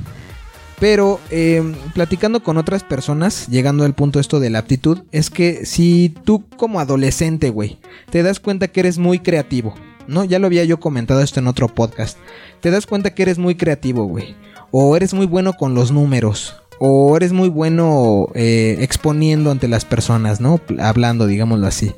Pero 0.78 1.18
eh, 1.30 1.75
platicando 1.92 2.42
con 2.42 2.56
otras 2.56 2.85
personas, 2.85 3.49
llegando 3.49 3.85
al 3.85 3.94
punto 3.94 4.20
esto 4.20 4.38
de 4.38 4.50
la 4.50 4.61
aptitud, 4.61 5.00
es 5.11 5.28
que 5.28 5.66
si 5.66 6.14
tú 6.25 6.44
como 6.56 6.78
adolescente, 6.78 7.50
güey, 7.50 7.78
te 8.11 8.23
das 8.23 8.38
cuenta 8.38 8.68
que 8.68 8.80
eres 8.80 8.97
muy 8.97 9.18
creativo, 9.18 9.75
¿no? 10.06 10.25
Ya 10.25 10.38
lo 10.38 10.47
había 10.47 10.64
yo 10.64 10.78
comentado 10.78 11.20
esto 11.20 11.40
en 11.40 11.49
otro 11.49 11.66
podcast. 11.66 12.16
Te 12.61 12.70
das 12.70 12.87
cuenta 12.87 13.12
que 13.12 13.23
eres 13.23 13.38
muy 13.38 13.56
creativo, 13.56 14.04
güey. 14.04 14.37
O 14.70 14.97
eres 14.97 15.14
muy 15.14 15.26
bueno 15.26 15.54
con 15.54 15.75
los 15.75 15.90
números. 15.90 16.54
O 16.78 17.16
eres 17.16 17.32
muy 17.32 17.49
bueno 17.49 18.28
eh, 18.37 18.76
exponiendo 18.80 19.50
ante 19.50 19.66
las 19.66 19.85
personas, 19.85 20.40
¿no? 20.40 20.61
Hablando, 20.78 21.26
digámoslo 21.26 21.66
así. 21.66 21.92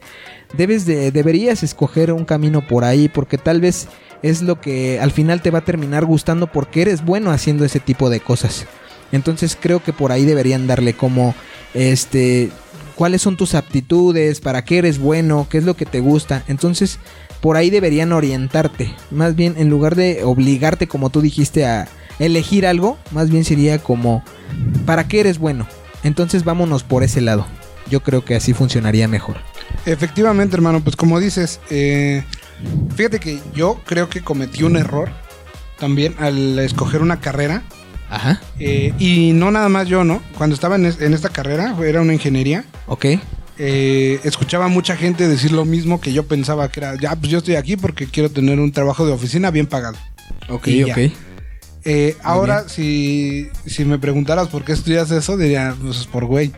Debes 0.53 0.87
de, 0.87 1.11
deberías 1.13 1.63
escoger 1.63 2.13
un 2.13 2.25
camino 2.25 2.67
por 2.67 2.85
ahí 2.85 3.09
porque 3.09 3.39
tal 3.39 3.61
vez 3.61 3.89
es 4.23 4.43
lo 4.43 4.61
que 4.61 5.01
al 5.01 5.13
final 5.13 5.43
te 5.43 5.51
va 5.51 5.61
a 5.61 5.65
terminar 5.65 6.05
gustando 6.05 6.47
porque 6.47 6.83
eres 6.83 7.05
bueno 7.05 7.31
haciendo 7.31 7.65
ese 7.65 7.81
tipo 7.81 8.11
de 8.11 8.21
cosas. 8.21 8.67
Entonces 9.13 9.57
creo 9.61 9.83
que 9.83 9.93
por 9.93 10.13
ahí 10.13 10.25
deberían 10.25 10.67
darle 10.67 10.95
como 10.95 11.35
este 11.75 12.51
cuáles 12.97 13.23
son 13.23 13.37
tus 13.37 13.55
aptitudes, 13.55 14.41
para 14.41 14.65
qué 14.65 14.79
eres 14.79 14.99
bueno, 14.99 15.47
qué 15.49 15.59
es 15.59 15.65
lo 15.65 15.75
que 15.75 15.87
te 15.87 16.01
gusta. 16.01 16.45
Entonces 16.49 16.99
por 17.41 17.57
ahí 17.57 17.71
deberían 17.71 18.13
orientarte. 18.13 18.95
Más 19.11 19.35
bien 19.37 19.55
en 19.57 19.71
lugar 19.71 19.97
de 19.97 20.23
obligarte 20.25 20.87
como 20.87 21.11
tú 21.11 21.21
dijiste 21.21 21.65
a 21.65 21.89
elegir 22.19 22.67
algo, 22.67 22.99
más 23.13 23.31
bien 23.31 23.45
sería 23.45 23.79
como 23.79 24.23
para 24.85 25.09
qué 25.09 25.21
eres 25.21 25.39
bueno. 25.39 25.67
Entonces 26.03 26.45
vámonos 26.45 26.83
por 26.83 27.03
ese 27.03 27.21
lado. 27.21 27.47
Yo 27.89 28.01
creo 28.03 28.25
que 28.25 28.37
así 28.37 28.53
funcionaría 28.53 29.09
mejor. 29.09 29.50
Efectivamente, 29.87 30.57
hermano, 30.57 30.81
pues 30.83 30.97
como 30.97 31.19
dices, 31.21 31.61
eh, 31.71 32.23
fíjate 32.95 33.19
que 33.21 33.41
yo 33.55 33.81
creo 33.87 34.09
que 34.09 34.21
cometí 34.23 34.63
un 34.63 34.77
error 34.77 35.09
también 35.79 36.15
al 36.19 36.59
escoger 36.59 37.03
una 37.03 37.21
carrera. 37.21 37.63
Ajá. 38.13 38.41
eh, 38.59 38.93
y 38.99 39.31
no 39.35 39.53
nada 39.53 39.69
más 39.69 39.87
yo, 39.87 40.03
¿no? 40.03 40.21
Cuando 40.37 40.55
estaba 40.55 40.75
en, 40.75 40.85
es- 40.87 41.01
en 41.01 41.15
esta 41.15 41.29
carrera, 41.29 41.77
era 41.87 42.01
una 42.01 42.13
ingeniería, 42.13 42.65
Ok. 42.89 43.05
eh, 43.57 44.19
escuchaba 44.25 44.65
a 44.65 44.69
mucha 44.69 44.97
gente 44.97 45.29
decir 45.29 45.53
lo 45.53 45.65
mismo 45.65 46.01
que 46.01 46.13
yo 46.13 46.27
pensaba 46.27 46.69
que 46.73 46.81
era, 46.81 46.97
ya, 47.01 47.15
pues 47.15 47.31
yo 47.31 47.39
estoy 47.39 47.55
aquí 47.55 47.77
porque 47.77 48.07
quiero 48.09 48.29
tener 48.29 48.59
un 48.59 48.73
trabajo 48.73 49.07
de 49.07 49.13
oficina 49.13 49.53
bien 49.53 49.67
pagado. 49.69 49.97
Ok, 50.49 50.67
ok. 50.91 51.13
Eh, 51.85 52.17
ahora, 52.23 52.69
si, 52.69 53.49
si 53.67 53.85
me 53.85 53.99
preguntaras 53.99 54.49
por 54.49 54.65
qué 54.65 54.73
estudias 54.73 55.11
eso, 55.11 55.37
diría, 55.37 55.75
pues 55.83 56.07
por 56.07 56.27
güey. 56.27 56.53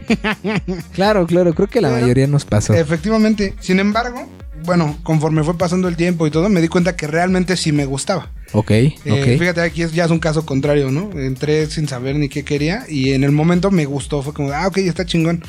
Claro, 0.95 1.27
claro, 1.27 1.55
creo 1.55 1.69
que 1.69 1.81
la 1.81 1.89
Pero- 1.91 2.01
mayoría 2.01 2.27
nos 2.27 2.45
pasó. 2.45 2.75
Efectivamente. 2.75 3.55
Sin 3.61 3.79
embargo, 3.81 4.29
bueno, 4.65 4.97
conforme 5.03 5.43
fue 5.45 5.57
pasando 5.57 5.89
el 5.89 5.97
tiempo 5.97 6.27
y 6.27 6.31
todo, 6.31 6.49
me 6.49 6.61
di 6.61 6.69
cuenta 6.69 6.97
que 6.97 7.07
realmente 7.07 7.57
sí 7.57 7.73
me 7.73 7.85
gustaba. 7.87 8.31
Ok, 8.53 8.71
Eh, 8.71 8.95
ok. 9.11 9.39
Fíjate, 9.39 9.61
aquí 9.63 9.83
es, 9.83 9.93
ya 9.93 10.05
es 10.05 10.11
un 10.11 10.19
caso 10.19 10.45
contrario, 10.45 10.91
¿no? 10.91 11.11
Entré 11.19 11.67
sin 11.67 11.89
saber 11.89 12.17
ni 12.17 12.29
qué 12.29 12.45
quería 12.45 12.85
y 12.89 13.13
en 13.13 13.25
el 13.25 13.33
momento 13.33 13.71
me 13.71 13.85
gustó. 13.87 14.23
Fue 14.23 14.35
como, 14.35 14.53
ah, 14.53 14.67
ok, 14.67 14.79
está 14.79 15.07
chingón. 15.07 15.43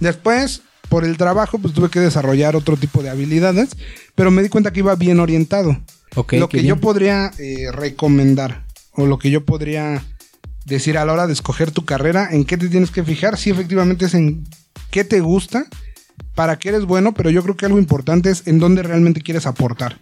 Después, 0.00 0.62
por 0.88 1.04
el 1.04 1.16
trabajo, 1.16 1.58
pues 1.58 1.74
tuve 1.74 1.90
que 1.90 2.00
desarrollar 2.00 2.56
otro 2.56 2.76
tipo 2.76 3.02
de 3.02 3.10
habilidades, 3.10 3.70
pero 4.14 4.30
me 4.30 4.42
di 4.42 4.48
cuenta 4.48 4.72
que 4.72 4.80
iba 4.80 4.94
bien 4.94 5.20
orientado. 5.20 5.76
Ok, 6.14 6.34
lo 6.34 6.48
que 6.48 6.64
yo 6.64 6.76
podría 6.80 7.30
eh, 7.38 7.66
recomendar 7.70 8.64
o 8.92 9.06
lo 9.06 9.18
que 9.18 9.30
yo 9.30 9.44
podría 9.44 10.02
decir 10.64 10.98
a 10.98 11.04
la 11.04 11.12
hora 11.12 11.26
de 11.26 11.32
escoger 11.32 11.70
tu 11.70 11.84
carrera, 11.84 12.28
en 12.30 12.44
qué 12.44 12.56
te 12.56 12.68
tienes 12.68 12.90
que 12.90 13.04
fijar, 13.04 13.36
sí 13.38 13.50
efectivamente 13.50 14.04
es 14.06 14.14
en 14.14 14.44
qué 14.90 15.04
te 15.04 15.20
gusta, 15.20 15.66
para 16.34 16.58
qué 16.58 16.70
eres 16.70 16.84
bueno, 16.84 17.14
pero 17.14 17.30
yo 17.30 17.42
creo 17.42 17.56
que 17.56 17.66
algo 17.66 17.78
importante 17.78 18.30
es 18.30 18.46
en 18.46 18.58
dónde 18.58 18.82
realmente 18.82 19.20
quieres 19.22 19.46
aportar. 19.46 19.98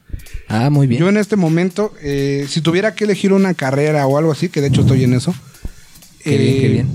Ah, 0.49 0.71
muy 0.71 0.87
bien. 0.87 1.01
Yo 1.01 1.09
en 1.09 1.17
este 1.19 1.37
momento, 1.37 1.93
eh, 2.03 2.47
si 2.49 2.61
tuviera 2.61 2.95
que 2.95 3.05
elegir 3.05 3.33
una 3.33 3.55
carrera 3.55 4.07
o 4.07 4.19
algo 4.19 4.33
así, 4.33 4.49
que 4.49 4.61
de 4.61 4.69
hecho 4.69 4.81
estoy 4.83 5.05
en 5.05 5.15
eso, 5.15 5.35
Qué 6.23 6.37
bien, 6.39 6.55
qué 6.61 6.67
eh, 6.67 6.71
bien. 6.71 6.89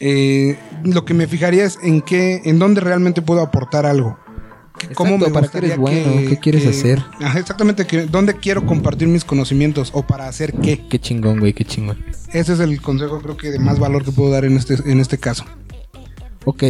eh, 0.00 0.58
lo 0.84 1.04
que 1.04 1.12
me 1.14 1.26
fijaría 1.26 1.64
es 1.64 1.76
en 1.82 2.00
qué, 2.02 2.40
en 2.44 2.58
dónde 2.58 2.80
realmente 2.80 3.20
puedo 3.22 3.40
aportar 3.42 3.84
algo. 3.84 4.18
¿Qué- 4.80 4.94
Exacto, 4.94 5.32
para 5.32 5.48
qué 5.48 5.58
eres 5.58 5.76
bueno, 5.76 6.28
qué 6.28 6.38
quieres 6.38 6.66
hacer. 6.66 7.04
Ajá, 7.20 7.38
exactamente, 7.38 7.86
que, 7.86 8.06
dónde 8.06 8.34
quiero 8.36 8.64
compartir 8.64 9.08
mis 9.08 9.24
conocimientos 9.24 9.90
o 9.92 10.06
para 10.06 10.26
hacer 10.26 10.52
qué. 10.54 10.80
Qué 10.88 10.98
chingón, 10.98 11.38
güey, 11.40 11.52
qué 11.52 11.64
chingón. 11.64 11.98
Ese 12.32 12.54
es 12.54 12.60
el 12.60 12.80
consejo 12.80 13.20
creo 13.20 13.36
que 13.36 13.50
de 13.50 13.58
más 13.58 13.78
valor 13.78 14.04
que 14.04 14.12
puedo 14.12 14.30
dar 14.30 14.44
en 14.44 14.56
este, 14.56 14.74
en 14.90 15.00
este 15.00 15.18
caso. 15.18 15.44
Ok, 16.46 16.64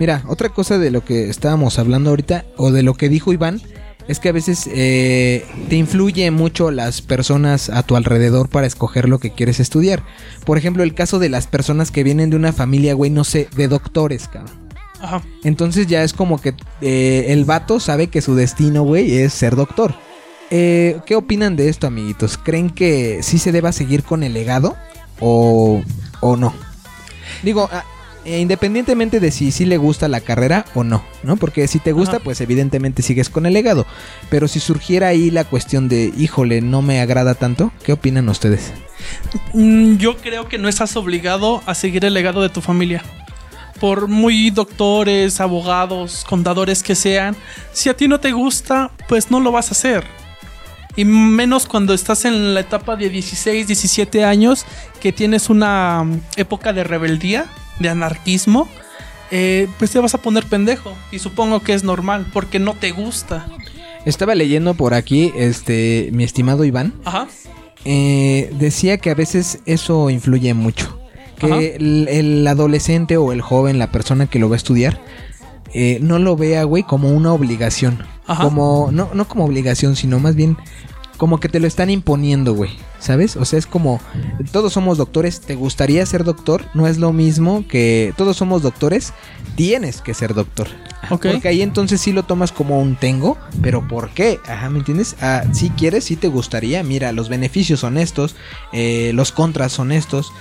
mira, 0.00 0.24
otra 0.26 0.48
cosa 0.48 0.78
de 0.78 0.90
lo 0.90 1.04
que 1.04 1.28
estábamos 1.30 1.78
hablando 1.78 2.10
ahorita, 2.10 2.44
o 2.56 2.72
de 2.72 2.82
lo 2.82 2.94
que 2.94 3.08
dijo 3.08 3.32
Iván, 3.32 3.60
es 4.08 4.18
que 4.18 4.28
a 4.28 4.32
veces 4.32 4.68
eh, 4.72 5.44
te 5.68 5.76
influye 5.76 6.28
mucho 6.32 6.72
las 6.72 7.02
personas 7.02 7.70
a 7.70 7.84
tu 7.84 7.94
alrededor 7.94 8.48
para 8.48 8.66
escoger 8.66 9.08
lo 9.08 9.20
que 9.20 9.30
quieres 9.30 9.60
estudiar. 9.60 10.02
Por 10.44 10.58
ejemplo, 10.58 10.82
el 10.82 10.94
caso 10.94 11.20
de 11.20 11.28
las 11.28 11.46
personas 11.46 11.92
que 11.92 12.02
vienen 12.02 12.30
de 12.30 12.36
una 12.36 12.52
familia, 12.52 12.94
güey, 12.94 13.12
no 13.12 13.22
sé, 13.22 13.46
de 13.54 13.68
doctores, 13.68 14.26
cabrón. 14.26 14.61
Ajá. 15.02 15.20
Entonces 15.44 15.86
ya 15.88 16.02
es 16.04 16.12
como 16.12 16.40
que 16.40 16.54
eh, 16.80 17.26
el 17.28 17.44
vato 17.44 17.80
sabe 17.80 18.06
que 18.06 18.22
su 18.22 18.34
destino, 18.36 18.84
güey, 18.84 19.18
es 19.18 19.32
ser 19.34 19.56
doctor. 19.56 19.94
Eh, 20.50 20.98
¿Qué 21.06 21.16
opinan 21.16 21.56
de 21.56 21.68
esto, 21.68 21.86
amiguitos? 21.86 22.38
¿Creen 22.38 22.70
que 22.70 23.22
sí 23.22 23.38
se 23.38 23.52
deba 23.52 23.72
seguir 23.72 24.04
con 24.04 24.22
el 24.22 24.32
legado 24.34 24.76
o, 25.18 25.82
o 26.20 26.36
no? 26.36 26.54
Digo, 27.42 27.68
ah, 27.72 27.84
eh, 28.24 28.38
independientemente 28.38 29.18
de 29.18 29.32
si 29.32 29.50
sí 29.50 29.64
le 29.64 29.78
gusta 29.78 30.06
la 30.06 30.20
carrera 30.20 30.64
o 30.74 30.84
no, 30.84 31.02
¿no? 31.24 31.36
Porque 31.36 31.66
si 31.66 31.80
te 31.80 31.90
gusta, 31.92 32.16
Ajá. 32.18 32.24
pues 32.24 32.40
evidentemente 32.40 33.02
sigues 33.02 33.28
con 33.30 33.46
el 33.46 33.54
legado. 33.54 33.84
Pero 34.30 34.46
si 34.46 34.60
surgiera 34.60 35.08
ahí 35.08 35.30
la 35.32 35.42
cuestión 35.44 35.88
de, 35.88 36.12
híjole, 36.16 36.60
no 36.60 36.82
me 36.82 37.00
agrada 37.00 37.34
tanto, 37.34 37.72
¿qué 37.82 37.92
opinan 37.94 38.28
ustedes? 38.28 38.72
Mm, 39.54 39.96
Yo 39.96 40.16
creo 40.18 40.48
que 40.48 40.58
no 40.58 40.68
estás 40.68 40.94
obligado 40.96 41.62
a 41.66 41.74
seguir 41.74 42.04
el 42.04 42.14
legado 42.14 42.42
de 42.42 42.48
tu 42.50 42.60
familia. 42.60 43.02
Por 43.82 44.06
muy 44.06 44.50
doctores, 44.50 45.40
abogados, 45.40 46.24
contadores 46.28 46.84
que 46.84 46.94
sean, 46.94 47.34
si 47.72 47.88
a 47.88 47.96
ti 47.96 48.06
no 48.06 48.20
te 48.20 48.30
gusta, 48.30 48.92
pues 49.08 49.32
no 49.32 49.40
lo 49.40 49.50
vas 49.50 49.70
a 49.70 49.72
hacer. 49.72 50.04
Y 50.94 51.04
menos 51.04 51.66
cuando 51.66 51.92
estás 51.92 52.24
en 52.24 52.54
la 52.54 52.60
etapa 52.60 52.94
de 52.94 53.08
16, 53.08 53.66
17 53.66 54.24
años, 54.24 54.66
que 55.00 55.10
tienes 55.10 55.50
una 55.50 56.04
mm, 56.04 56.20
época 56.36 56.72
de 56.72 56.84
rebeldía, 56.84 57.46
de 57.80 57.88
anarquismo, 57.88 58.68
eh, 59.32 59.66
pues 59.80 59.90
te 59.90 59.98
vas 59.98 60.14
a 60.14 60.18
poner 60.18 60.44
pendejo. 60.46 60.94
Y 61.10 61.18
supongo 61.18 61.58
que 61.58 61.74
es 61.74 61.82
normal, 61.82 62.24
porque 62.32 62.60
no 62.60 62.74
te 62.74 62.92
gusta. 62.92 63.48
Estaba 64.04 64.36
leyendo 64.36 64.74
por 64.74 64.94
aquí, 64.94 65.32
este, 65.36 66.08
mi 66.12 66.22
estimado 66.22 66.64
Iván, 66.64 66.92
Ajá. 67.04 67.26
eh, 67.84 68.48
decía 68.60 68.98
que 68.98 69.10
a 69.10 69.16
veces 69.16 69.58
eso 69.66 70.08
influye 70.08 70.54
mucho. 70.54 71.01
Que 71.48 71.76
el, 71.76 72.08
el 72.08 72.46
adolescente 72.46 73.16
o 73.16 73.32
el 73.32 73.40
joven, 73.40 73.78
la 73.78 73.90
persona 73.90 74.26
que 74.26 74.38
lo 74.38 74.48
va 74.48 74.56
a 74.56 74.58
estudiar, 74.58 75.00
eh, 75.74 75.98
no 76.02 76.18
lo 76.18 76.36
vea, 76.36 76.64
güey, 76.64 76.82
como 76.82 77.10
una 77.10 77.32
obligación. 77.32 77.98
Ajá. 78.26 78.44
Como, 78.44 78.90
no, 78.92 79.10
no 79.14 79.26
como 79.26 79.44
obligación, 79.44 79.96
sino 79.96 80.18
más 80.20 80.34
bien 80.36 80.56
como 81.22 81.38
que 81.38 81.48
te 81.48 81.60
lo 81.60 81.68
están 81.68 81.88
imponiendo, 81.88 82.52
güey. 82.52 82.72
¿Sabes? 82.98 83.36
O 83.36 83.44
sea, 83.44 83.56
es 83.56 83.66
como, 83.68 84.00
todos 84.50 84.72
somos 84.72 84.98
doctores, 84.98 85.40
¿te 85.40 85.54
gustaría 85.54 86.04
ser 86.04 86.24
doctor? 86.24 86.64
No 86.74 86.88
es 86.88 86.98
lo 86.98 87.12
mismo 87.12 87.64
que 87.68 88.12
todos 88.16 88.36
somos 88.36 88.60
doctores, 88.62 89.12
tienes 89.54 90.00
que 90.00 90.14
ser 90.14 90.34
doctor. 90.34 90.66
Porque 91.30 91.46
ahí 91.46 91.62
entonces 91.62 92.00
sí 92.00 92.10
lo 92.10 92.24
tomas 92.24 92.50
como 92.50 92.80
un 92.80 92.96
tengo, 92.96 93.38
pero 93.62 93.86
¿por 93.86 94.10
qué? 94.10 94.40
Ajá, 94.48 94.68
¿me 94.68 94.80
entiendes? 94.80 95.14
Ah, 95.20 95.44
si 95.52 95.70
quieres, 95.70 96.02
si 96.02 96.16
te 96.16 96.26
gustaría, 96.26 96.82
mira, 96.82 97.12
los 97.12 97.28
beneficios 97.28 97.78
son 97.78 97.98
estos, 97.98 98.34
eh, 98.72 99.12
los 99.14 99.30
contras 99.30 99.70
son 99.70 99.92
estos. 99.92 100.32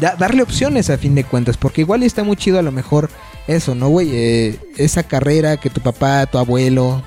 Da- 0.00 0.16
darle 0.16 0.42
opciones 0.42 0.88
a 0.88 0.96
fin 0.96 1.14
de 1.14 1.24
cuentas, 1.24 1.58
porque 1.58 1.82
igual 1.82 2.02
está 2.04 2.24
muy 2.24 2.36
chido 2.38 2.58
a 2.58 2.62
lo 2.62 2.72
mejor 2.72 3.10
eso, 3.48 3.74
¿no, 3.74 3.88
güey? 3.90 4.08
Eh, 4.14 4.58
esa 4.78 5.02
carrera 5.02 5.58
que 5.58 5.68
tu 5.68 5.82
papá, 5.82 6.24
tu 6.24 6.38
abuelo, 6.38 7.02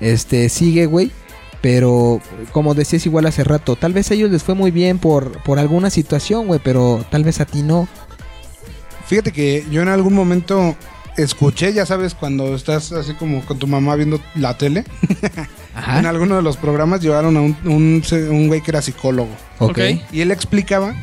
este, 0.00 0.48
sigue, 0.48 0.86
güey. 0.86 1.10
Pero, 1.60 2.20
como 2.52 2.74
decías 2.74 3.04
igual 3.04 3.26
hace 3.26 3.44
rato, 3.44 3.76
tal 3.76 3.92
vez 3.92 4.10
a 4.10 4.14
ellos 4.14 4.30
les 4.30 4.42
fue 4.42 4.54
muy 4.54 4.70
bien 4.70 4.98
por, 4.98 5.42
por 5.42 5.58
alguna 5.58 5.90
situación, 5.90 6.46
güey, 6.46 6.60
pero 6.62 7.04
tal 7.10 7.24
vez 7.24 7.40
a 7.40 7.44
ti 7.44 7.62
no. 7.62 7.86
Fíjate 9.06 9.32
que 9.32 9.66
yo 9.70 9.82
en 9.82 9.88
algún 9.88 10.14
momento 10.14 10.76
escuché, 11.16 11.72
ya 11.72 11.84
sabes, 11.84 12.14
cuando 12.14 12.54
estás 12.54 12.92
así 12.92 13.14
como 13.14 13.44
con 13.44 13.58
tu 13.58 13.66
mamá 13.66 13.94
viendo 13.96 14.20
la 14.34 14.56
tele, 14.56 14.84
en 15.98 16.06
alguno 16.06 16.36
de 16.36 16.42
los 16.42 16.56
programas 16.56 17.00
llevaron 17.00 17.36
a 17.36 17.40
un, 17.40 17.56
un, 17.64 18.02
un 18.30 18.48
güey 18.48 18.62
que 18.62 18.70
era 18.70 18.82
psicólogo. 18.82 19.30
Ok. 19.58 19.70
Ok. 19.70 19.78
Y 20.12 20.22
él 20.22 20.30
explicaba 20.30 20.94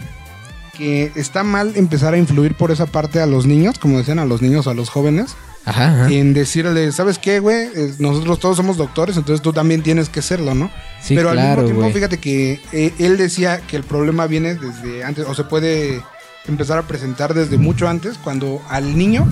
que 0.77 1.11
está 1.15 1.43
mal 1.43 1.73
empezar 1.75 2.13
a 2.13 2.17
influir 2.17 2.55
por 2.55 2.71
esa 2.71 2.85
parte 2.85 3.19
a 3.19 3.25
los 3.25 3.45
niños, 3.45 3.79
como 3.79 3.97
decían, 3.97 4.19
a 4.19 4.25
los 4.25 4.41
niños 4.41 4.67
o 4.67 4.69
a 4.69 4.73
los 4.73 4.89
jóvenes, 4.89 5.35
Ajá. 5.69 6.05
ajá. 6.05 6.09
en 6.13 6.33
decirle, 6.33 6.91
¿sabes 6.93 7.19
qué, 7.19 7.39
güey? 7.39 7.67
Nosotros 7.99 8.39
todos 8.39 8.55
somos 8.57 8.77
doctores, 8.77 9.17
entonces 9.17 9.41
tú 9.41 9.51
también 9.51 9.83
tienes 9.83 10.07
que 10.09 10.21
serlo, 10.21 10.53
¿no? 10.55 10.71
Sí, 11.01 11.13
Pero 11.15 11.29
al 11.31 11.37
mismo 11.39 11.63
tiempo, 11.65 11.89
fíjate 11.91 12.17
que 12.19 12.61
eh, 12.71 12.93
él 12.99 13.17
decía 13.17 13.59
que 13.67 13.75
el 13.75 13.83
problema 13.83 14.27
viene 14.27 14.55
desde 14.55 15.03
antes, 15.03 15.25
o 15.27 15.35
se 15.35 15.43
puede 15.43 16.01
empezar 16.47 16.77
a 16.77 16.83
presentar 16.83 17.33
desde 17.33 17.57
mucho 17.57 17.87
antes, 17.89 18.17
cuando 18.17 18.61
al 18.69 18.97
niño 18.97 19.27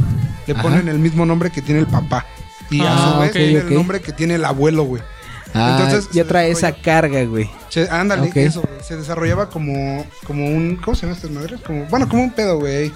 le 0.46 0.54
Ajá. 0.54 0.62
ponen 0.62 0.90
el 0.90 1.00
mismo 1.00 1.26
nombre 1.26 1.52
que 1.52 1.62
tiene 1.62 1.80
el 1.80 1.88
papá. 1.88 2.26
Y 2.70 2.82
Ah, 2.82 2.96
a 3.12 3.14
su 3.14 3.20
vez 3.22 3.32
tiene 3.32 3.60
el 3.60 3.74
nombre 3.74 4.02
que 4.02 4.12
tiene 4.12 4.36
el 4.36 4.44
abuelo, 4.44 4.84
güey. 4.84 5.02
Ah, 5.54 5.78
Entonces, 5.80 6.10
ya 6.12 6.26
trae 6.26 6.52
esa 6.52 6.74
carga, 6.74 7.24
güey. 7.24 7.50
Se- 7.70 7.90
ándale, 7.90 8.30
eso, 8.36 8.62
güey. 8.62 8.84
Se 8.84 8.98
desarrollaba 8.98 9.50
como, 9.50 10.06
como 10.28 10.48
un. 10.48 10.76
¿Cómo 10.84 10.96
se 10.96 11.04
llama 11.04 11.16
estas 11.16 11.32
madres? 11.32 11.62
Como, 11.66 11.86
bueno, 11.86 12.10
como 12.10 12.24
un 12.24 12.32
pedo, 12.32 12.60
güey. 12.60 12.92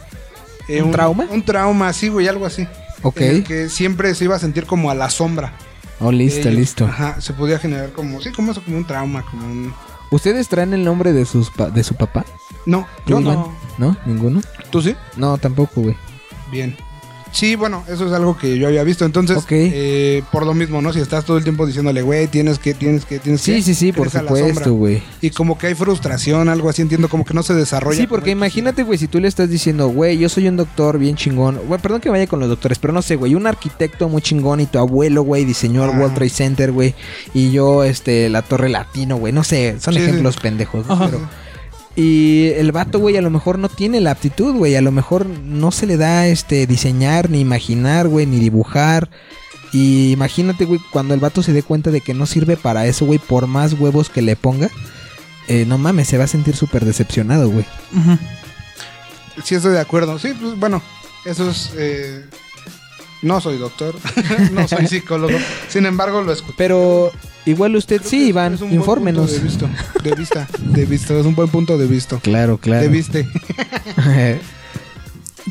Eh, 0.67 0.81
¿Un 0.81 0.91
trauma? 0.91 1.25
Un 1.31 1.41
trauma, 1.41 1.93
sí, 1.93 2.10
güey, 2.10 2.27
algo 2.27 2.46
así. 2.46 2.67
Ok. 3.01 3.22
En 3.22 3.36
el 3.38 3.44
que 3.44 3.70
siempre 3.70 4.13
se 4.15 4.25
iba 4.25 4.36
a 4.36 4.39
sentir 4.39 4.65
como 4.65 4.89
a 4.91 4.96
la 4.96 5.10
sombra. 5.10 5.53
Oh, 6.00 6.12
listo, 6.12 6.48
ellos. 6.48 6.53
listo. 6.60 6.86
Ajá, 6.86 7.20
se 7.22 7.34
podía 7.34 7.60
generar 7.60 7.91
como, 7.91 8.22
sí, 8.22 8.32
como 8.32 8.51
eso, 8.51 8.63
como 8.63 8.77
un 8.77 8.86
trauma, 8.86 9.24
como 9.29 9.46
un. 9.46 9.74
¿Ustedes 10.12 10.48
traen 10.48 10.74
el 10.74 10.84
nombre 10.84 11.13
de 11.13 11.25
sus 11.25 11.50
pa- 11.51 11.70
de 11.70 11.84
su 11.84 11.94
papá? 11.96 12.25
No, 12.65 12.88
Yo 13.06 13.18
¿Tú, 13.18 13.22
no. 13.22 13.53
¿No? 13.77 13.98
¿Ninguno? 14.06 14.41
¿tú 14.72 14.82
sí? 14.82 14.96
No, 15.18 15.38
tampoco, 15.38 15.82
güey. 15.82 15.96
Bien. 16.51 16.75
Sí, 17.31 17.55
bueno, 17.55 17.83
eso 17.88 18.07
es 18.07 18.12
algo 18.13 18.38
que 18.38 18.57
yo 18.57 18.67
había 18.67 18.83
visto. 18.83 19.05
Entonces, 19.05 19.38
eh, 19.50 20.24
por 20.31 20.45
lo 20.45 20.53
mismo, 20.53 20.81
¿no? 20.81 20.91
Si 20.93 21.00
estás 21.00 21.25
todo 21.25 21.38
el 21.38 21.43
tiempo 21.43 21.65
diciéndole, 21.65 22.01
güey, 22.01 22.27
tienes 22.27 22.59
que, 22.59 22.74
tienes 22.74 23.05
que, 23.05 23.19
tienes 23.19 23.41
que. 23.43 23.53
Sí, 23.55 23.62
sí, 23.62 23.75
sí, 23.75 23.91
por 23.91 24.09
supuesto, 24.09 24.74
güey. 24.74 25.01
Y 25.21 25.29
como 25.29 25.57
que 25.57 25.67
hay 25.67 25.75
frustración, 25.75 26.50
algo 26.50 26.69
así, 26.69 26.81
entiendo, 26.81 27.07
como 27.09 27.25
que 27.25 27.33
no 27.33 27.43
se 27.43 27.53
desarrolla. 27.53 27.98
Sí, 28.00 28.07
porque 28.07 28.31
imagínate, 28.31 28.83
güey, 28.83 28.98
si 28.98 29.07
tú 29.07 29.19
le 29.19 29.27
estás 29.27 29.50
diciendo, 29.50 29.88
güey, 29.89 30.17
yo 30.17 30.29
soy 30.29 30.48
un 30.48 30.57
doctor 30.57 30.98
bien 30.98 31.15
chingón. 31.15 31.59
Güey, 31.67 31.79
perdón 31.81 32.01
que 32.01 32.09
vaya 32.09 32.27
con 32.27 32.39
los 32.39 32.50
doctores, 32.50 32.79
pero 32.79 32.93
no 32.93 33.01
sé, 33.01 33.15
güey, 33.15 33.36
un 33.36 33.48
arquitecto 33.48 34.09
muy 34.09 34.21
chingón 34.21 34.59
y 34.59 34.65
tu 34.65 34.79
abuelo, 34.79 35.24
güey, 35.24 35.45
diseñó 35.45 35.83
el 35.86 35.91
Ah. 35.91 35.98
World 36.00 36.15
Trade 36.15 36.29
Center, 36.29 36.71
güey, 36.71 36.95
y 37.33 37.51
yo, 37.51 37.83
este, 37.83 38.29
la 38.29 38.41
Torre 38.41 38.69
Latino, 38.69 39.17
güey, 39.17 39.33
no 39.33 39.43
sé, 39.43 39.77
son 39.79 39.93
Sí, 39.93 40.00
ejemplos 40.01 40.38
pendejos, 40.38 40.88
¿no? 40.88 40.93
Ajá. 40.93 41.05
Pero- 41.07 41.49
y 42.00 42.53
el 42.56 42.72
vato, 42.72 42.98
güey, 42.98 43.18
a 43.18 43.22
lo 43.22 43.29
mejor 43.29 43.60
no 43.60 43.68
tiene 43.68 44.00
la 44.00 44.12
aptitud, 44.12 44.56
güey, 44.56 44.77
a 44.77 44.82
lo 44.82 44.89
mejor 44.89 45.25
no 45.25 45.70
se 45.70 45.86
le 45.86 45.98
da, 45.98 46.27
este, 46.27 46.65
diseñar, 46.65 47.29
ni 47.29 47.41
imaginar, 47.41 48.08
güey, 48.08 48.25
ni 48.25 48.39
dibujar. 48.39 49.10
Y 49.74 50.13
imagínate, 50.13 50.63
güey, 50.63 50.79
cuando 50.94 51.13
el 51.13 51.20
vato 51.20 51.44
se 51.44 51.51
dé 51.51 51.62
cuenta 51.62 51.91
de 51.91 52.00
que 52.00 52.13
no 52.13 52.25
sirve 52.25 52.56
para 52.56 52.86
eso, 52.86 53.06
güey, 53.06 53.20
por 53.20 53.48
más 53.48 53.74
huevos 53.74 54.10
que 54.10 54.22
le 54.22 54.38
ponga, 54.38 54.70
eh, 55.50 55.65
no 55.68 55.77
mames, 55.77 56.08
se 56.08 56.18
va 56.18 56.24
a 56.24 56.27
sentir 56.27 56.56
súper 56.56 56.86
decepcionado, 56.86 57.50
güey. 57.50 57.65
Sí, 59.44 59.56
estoy 59.56 59.74
de 59.74 59.82
acuerdo. 59.82 60.18
Sí, 60.20 60.29
pues 60.39 60.58
bueno, 60.58 60.82
eso 61.25 61.50
es. 61.50 61.74
eh, 61.75 62.24
no 63.21 63.41
soy 63.41 63.57
doctor, 63.57 63.95
no 64.51 64.67
soy 64.67 64.88
psicólogo. 64.88 65.38
Sin 65.67 65.85
embargo, 65.85 66.21
lo 66.21 66.31
escuché. 66.33 66.53
Pero 66.57 67.11
igual 67.45 67.75
usted 67.75 67.97
Creo 67.97 68.09
sí, 68.09 68.27
Iván, 68.29 68.53
es 68.55 68.61
un 68.61 68.69
buen 68.69 68.79
infórmenos. 68.79 69.31
punto 69.31 69.67
De 69.67 69.69
vista, 69.69 69.69
de 70.03 70.15
vista, 70.15 70.47
de 70.59 70.85
vista, 70.85 71.19
es 71.19 71.25
un 71.25 71.35
buen 71.35 71.49
punto 71.49 71.77
de 71.77 71.88
vista. 71.88 72.17
Claro, 72.21 72.57
claro. 72.57 72.83
De 72.83 72.88
viste. 72.89 73.27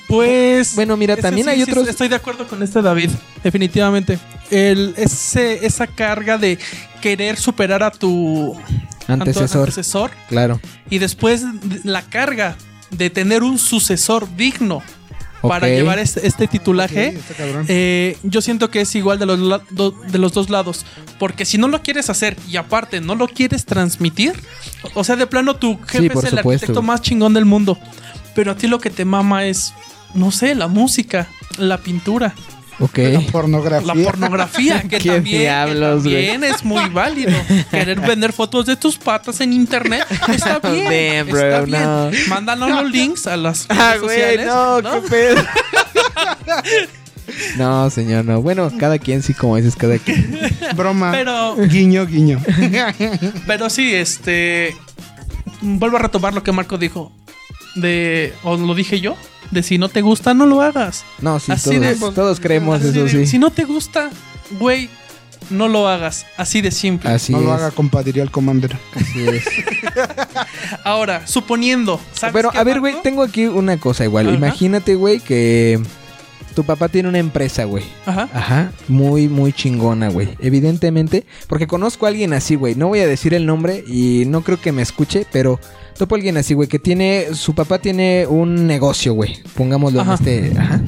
Pues. 0.06 0.74
Bueno, 0.74 0.96
mira, 0.96 1.16
también 1.16 1.46
sí, 1.46 1.50
hay 1.50 1.64
sí, 1.64 1.70
otros- 1.70 1.88
Estoy 1.88 2.08
de 2.08 2.14
acuerdo 2.16 2.46
con 2.46 2.62
este 2.62 2.82
David, 2.82 3.10
definitivamente. 3.42 4.18
El, 4.50 4.94
ese, 4.96 5.66
esa 5.66 5.86
carga 5.86 6.38
de 6.38 6.58
querer 7.02 7.36
superar 7.36 7.82
a 7.82 7.90
tu 7.90 8.54
a 8.56 9.06
tu 9.06 9.12
Antecesor. 9.12 9.60
antecesor 9.68 10.10
claro. 10.28 10.60
y 10.90 10.98
después 10.98 11.42
la 11.84 12.02
carga 12.02 12.56
de 12.90 13.08
tener 13.10 13.42
un 13.42 13.58
sucesor 13.58 14.28
digno 14.36 14.82
para 15.42 15.68
llevar 15.68 15.98
este, 15.98 16.26
este 16.26 16.46
titulaje. 16.46 17.18
Eh, 17.68 18.16
yo 18.22 18.40
siento 18.40 18.70
que 18.70 18.80
es 18.80 18.94
igual 18.94 19.18
de 19.18 19.26
los, 19.26 19.38
de 19.70 20.18
los 20.18 20.32
dos 20.32 20.50
lados. 20.50 20.84
Porque 21.18 21.44
si 21.44 21.58
no 21.58 21.68
lo 21.68 21.82
quieres 21.82 22.10
hacer 22.10 22.36
y 22.48 22.56
aparte 22.56 23.00
no 23.00 23.14
lo 23.14 23.28
quieres 23.28 23.64
transmitir, 23.64 24.34
o 24.94 25.04
sea, 25.04 25.16
de 25.16 25.26
plano 25.26 25.56
tu 25.56 25.78
jefe 25.82 26.06
es 26.06 26.24
el 26.24 26.38
supuesto, 26.38 26.48
arquitecto 26.50 26.82
más 26.82 27.02
chingón 27.02 27.34
del 27.34 27.44
mundo. 27.44 27.78
Pero 28.34 28.52
a 28.52 28.56
ti 28.56 28.66
lo 28.66 28.78
que 28.78 28.90
te 28.90 29.04
mama 29.04 29.44
es, 29.44 29.74
no 30.14 30.30
sé, 30.30 30.54
la 30.54 30.68
música, 30.68 31.28
la 31.58 31.78
pintura, 31.78 32.34
Ok. 32.80 32.98
La 32.98 33.20
pornografía. 33.32 33.94
la 33.94 34.02
pornografía, 34.04 34.82
que 34.88 34.98
¿Qué 34.98 35.10
también, 35.10 35.24
que 35.24 35.38
diablos, 35.40 36.04
güey? 36.04 36.28
también 36.28 36.44
es 36.54 36.64
muy 36.64 36.88
válido. 36.90 37.32
Querer 37.70 38.00
vender 38.00 38.32
fotos 38.32 38.66
de 38.66 38.76
tus 38.76 38.96
patas 38.98 39.40
en 39.40 39.52
internet 39.52 40.04
está 40.28 40.58
bien. 40.70 40.84
Damn, 40.84 41.28
bro, 41.28 41.40
está 41.40 41.60
bien. 41.62 41.82
no. 41.82 42.10
Mándanos 42.28 42.70
los 42.70 42.90
links 42.90 43.26
a 43.26 43.36
las 43.36 43.66
Ah, 43.68 43.94
redes 43.94 44.00
sociales. 44.02 44.46
¿no? 44.46 45.02
pedo. 45.08 45.42
No, 47.58 47.90
señor, 47.90 48.24
no. 48.24 48.40
Bueno, 48.40 48.72
cada 48.78 48.98
quien 48.98 49.22
sí, 49.22 49.34
como 49.34 49.56
dices, 49.56 49.76
cada 49.76 49.98
quien. 49.98 50.38
Broma. 50.74 51.10
Pero 51.12 51.56
Guiño, 51.56 52.06
guiño. 52.06 52.40
Pero 53.46 53.68
sí, 53.68 53.94
este. 53.94 54.74
Vuelvo 55.60 55.98
a 55.98 56.00
retomar 56.00 56.32
lo 56.32 56.42
que 56.42 56.52
Marco 56.52 56.78
dijo. 56.78 57.12
De. 57.74 58.32
O 58.44 58.56
lo 58.56 58.74
dije 58.74 59.00
yo. 59.00 59.14
De 59.50 59.62
si 59.62 59.78
no 59.78 59.88
te 59.88 60.02
gusta, 60.02 60.34
no 60.34 60.46
lo 60.46 60.60
hagas. 60.62 61.04
No, 61.20 61.38
sí, 61.40 61.52
Así 61.52 61.70
todos, 61.78 62.00
de- 62.00 62.12
todos 62.14 62.40
creemos 62.40 62.80
Así 62.80 62.88
eso, 62.90 63.04
de, 63.04 63.10
sí. 63.10 63.26
Si 63.26 63.38
no 63.38 63.50
te 63.50 63.64
gusta, 63.64 64.10
güey, 64.58 64.88
no 65.50 65.68
lo 65.68 65.88
hagas. 65.88 66.26
Así 66.36 66.60
de 66.60 66.70
simple. 66.70 67.08
Así 67.10 67.32
no 67.32 67.38
es. 67.38 67.44
lo 67.44 67.52
haga, 67.54 67.70
compadre, 67.70 68.20
el 68.20 68.30
commander. 68.30 68.76
Así 68.94 69.26
es. 69.26 69.44
Ahora, 70.84 71.26
suponiendo. 71.26 72.00
¿sabes 72.12 72.32
Pero, 72.34 72.50
qué, 72.50 72.58
a 72.58 72.64
ver, 72.64 72.80
güey, 72.80 72.94
tengo 73.02 73.22
aquí 73.22 73.46
una 73.46 73.78
cosa 73.78 74.04
igual. 74.04 74.26
Ajá. 74.28 74.36
Imagínate, 74.36 74.94
güey, 74.94 75.20
que 75.20 75.80
tu 76.54 76.64
papá 76.64 76.88
tiene 76.88 77.08
una 77.08 77.18
empresa, 77.18 77.64
güey. 77.64 77.84
Ajá. 78.04 78.28
Ajá, 78.32 78.72
muy, 78.88 79.28
muy 79.28 79.52
chingona, 79.52 80.08
güey. 80.08 80.30
Evidentemente, 80.40 81.24
porque 81.46 81.66
conozco 81.66 82.06
a 82.06 82.08
alguien 82.10 82.32
así, 82.32 82.54
güey. 82.54 82.74
No 82.74 82.88
voy 82.88 83.00
a 83.00 83.06
decir 83.06 83.32
el 83.34 83.46
nombre 83.46 83.84
y 83.86 84.24
no 84.26 84.42
creo 84.42 84.60
que 84.60 84.72
me 84.72 84.82
escuche, 84.82 85.26
pero 85.32 85.60
topo 85.98 86.14
a 86.14 86.16
alguien 86.16 86.36
así, 86.36 86.54
güey, 86.54 86.68
que 86.68 86.78
tiene, 86.78 87.26
su 87.34 87.54
papá 87.54 87.78
tiene 87.78 88.26
un 88.26 88.66
negocio, 88.66 89.12
güey. 89.12 89.36
Pongámoslo 89.54 90.00
Ajá. 90.00 90.18
en 90.20 90.28
este, 90.28 90.58
ajá. 90.58 90.80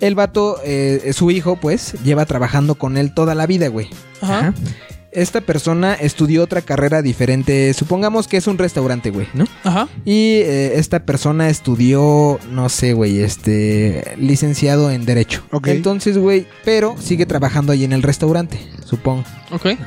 El 0.00 0.14
vato, 0.14 0.60
eh, 0.64 1.12
su 1.14 1.30
hijo, 1.30 1.56
pues, 1.56 1.94
lleva 2.04 2.24
trabajando 2.26 2.76
con 2.76 2.96
él 2.96 3.14
toda 3.14 3.34
la 3.34 3.46
vida, 3.46 3.68
güey. 3.68 3.88
Ajá. 4.20 4.38
Ajá. 4.38 4.54
Esta 5.10 5.40
persona 5.40 5.94
estudió 5.94 6.44
otra 6.44 6.60
carrera 6.60 7.00
diferente. 7.00 7.72
Supongamos 7.72 8.28
que 8.28 8.36
es 8.36 8.46
un 8.46 8.58
restaurante, 8.58 9.10
güey, 9.10 9.26
¿no? 9.32 9.46
Ajá. 9.64 9.88
Y 10.04 10.34
eh, 10.36 10.78
esta 10.78 11.00
persona 11.00 11.48
estudió, 11.48 12.38
no 12.50 12.68
sé, 12.68 12.92
güey, 12.92 13.20
este, 13.20 14.14
licenciado 14.18 14.90
en 14.90 15.06
Derecho. 15.06 15.42
Ok. 15.50 15.68
Entonces, 15.68 16.18
güey, 16.18 16.46
pero 16.64 16.94
sigue 17.00 17.24
trabajando 17.24 17.72
ahí 17.72 17.84
en 17.84 17.94
el 17.94 18.02
restaurante, 18.02 18.60
supongo. 18.84 19.24
Ok. 19.50 19.78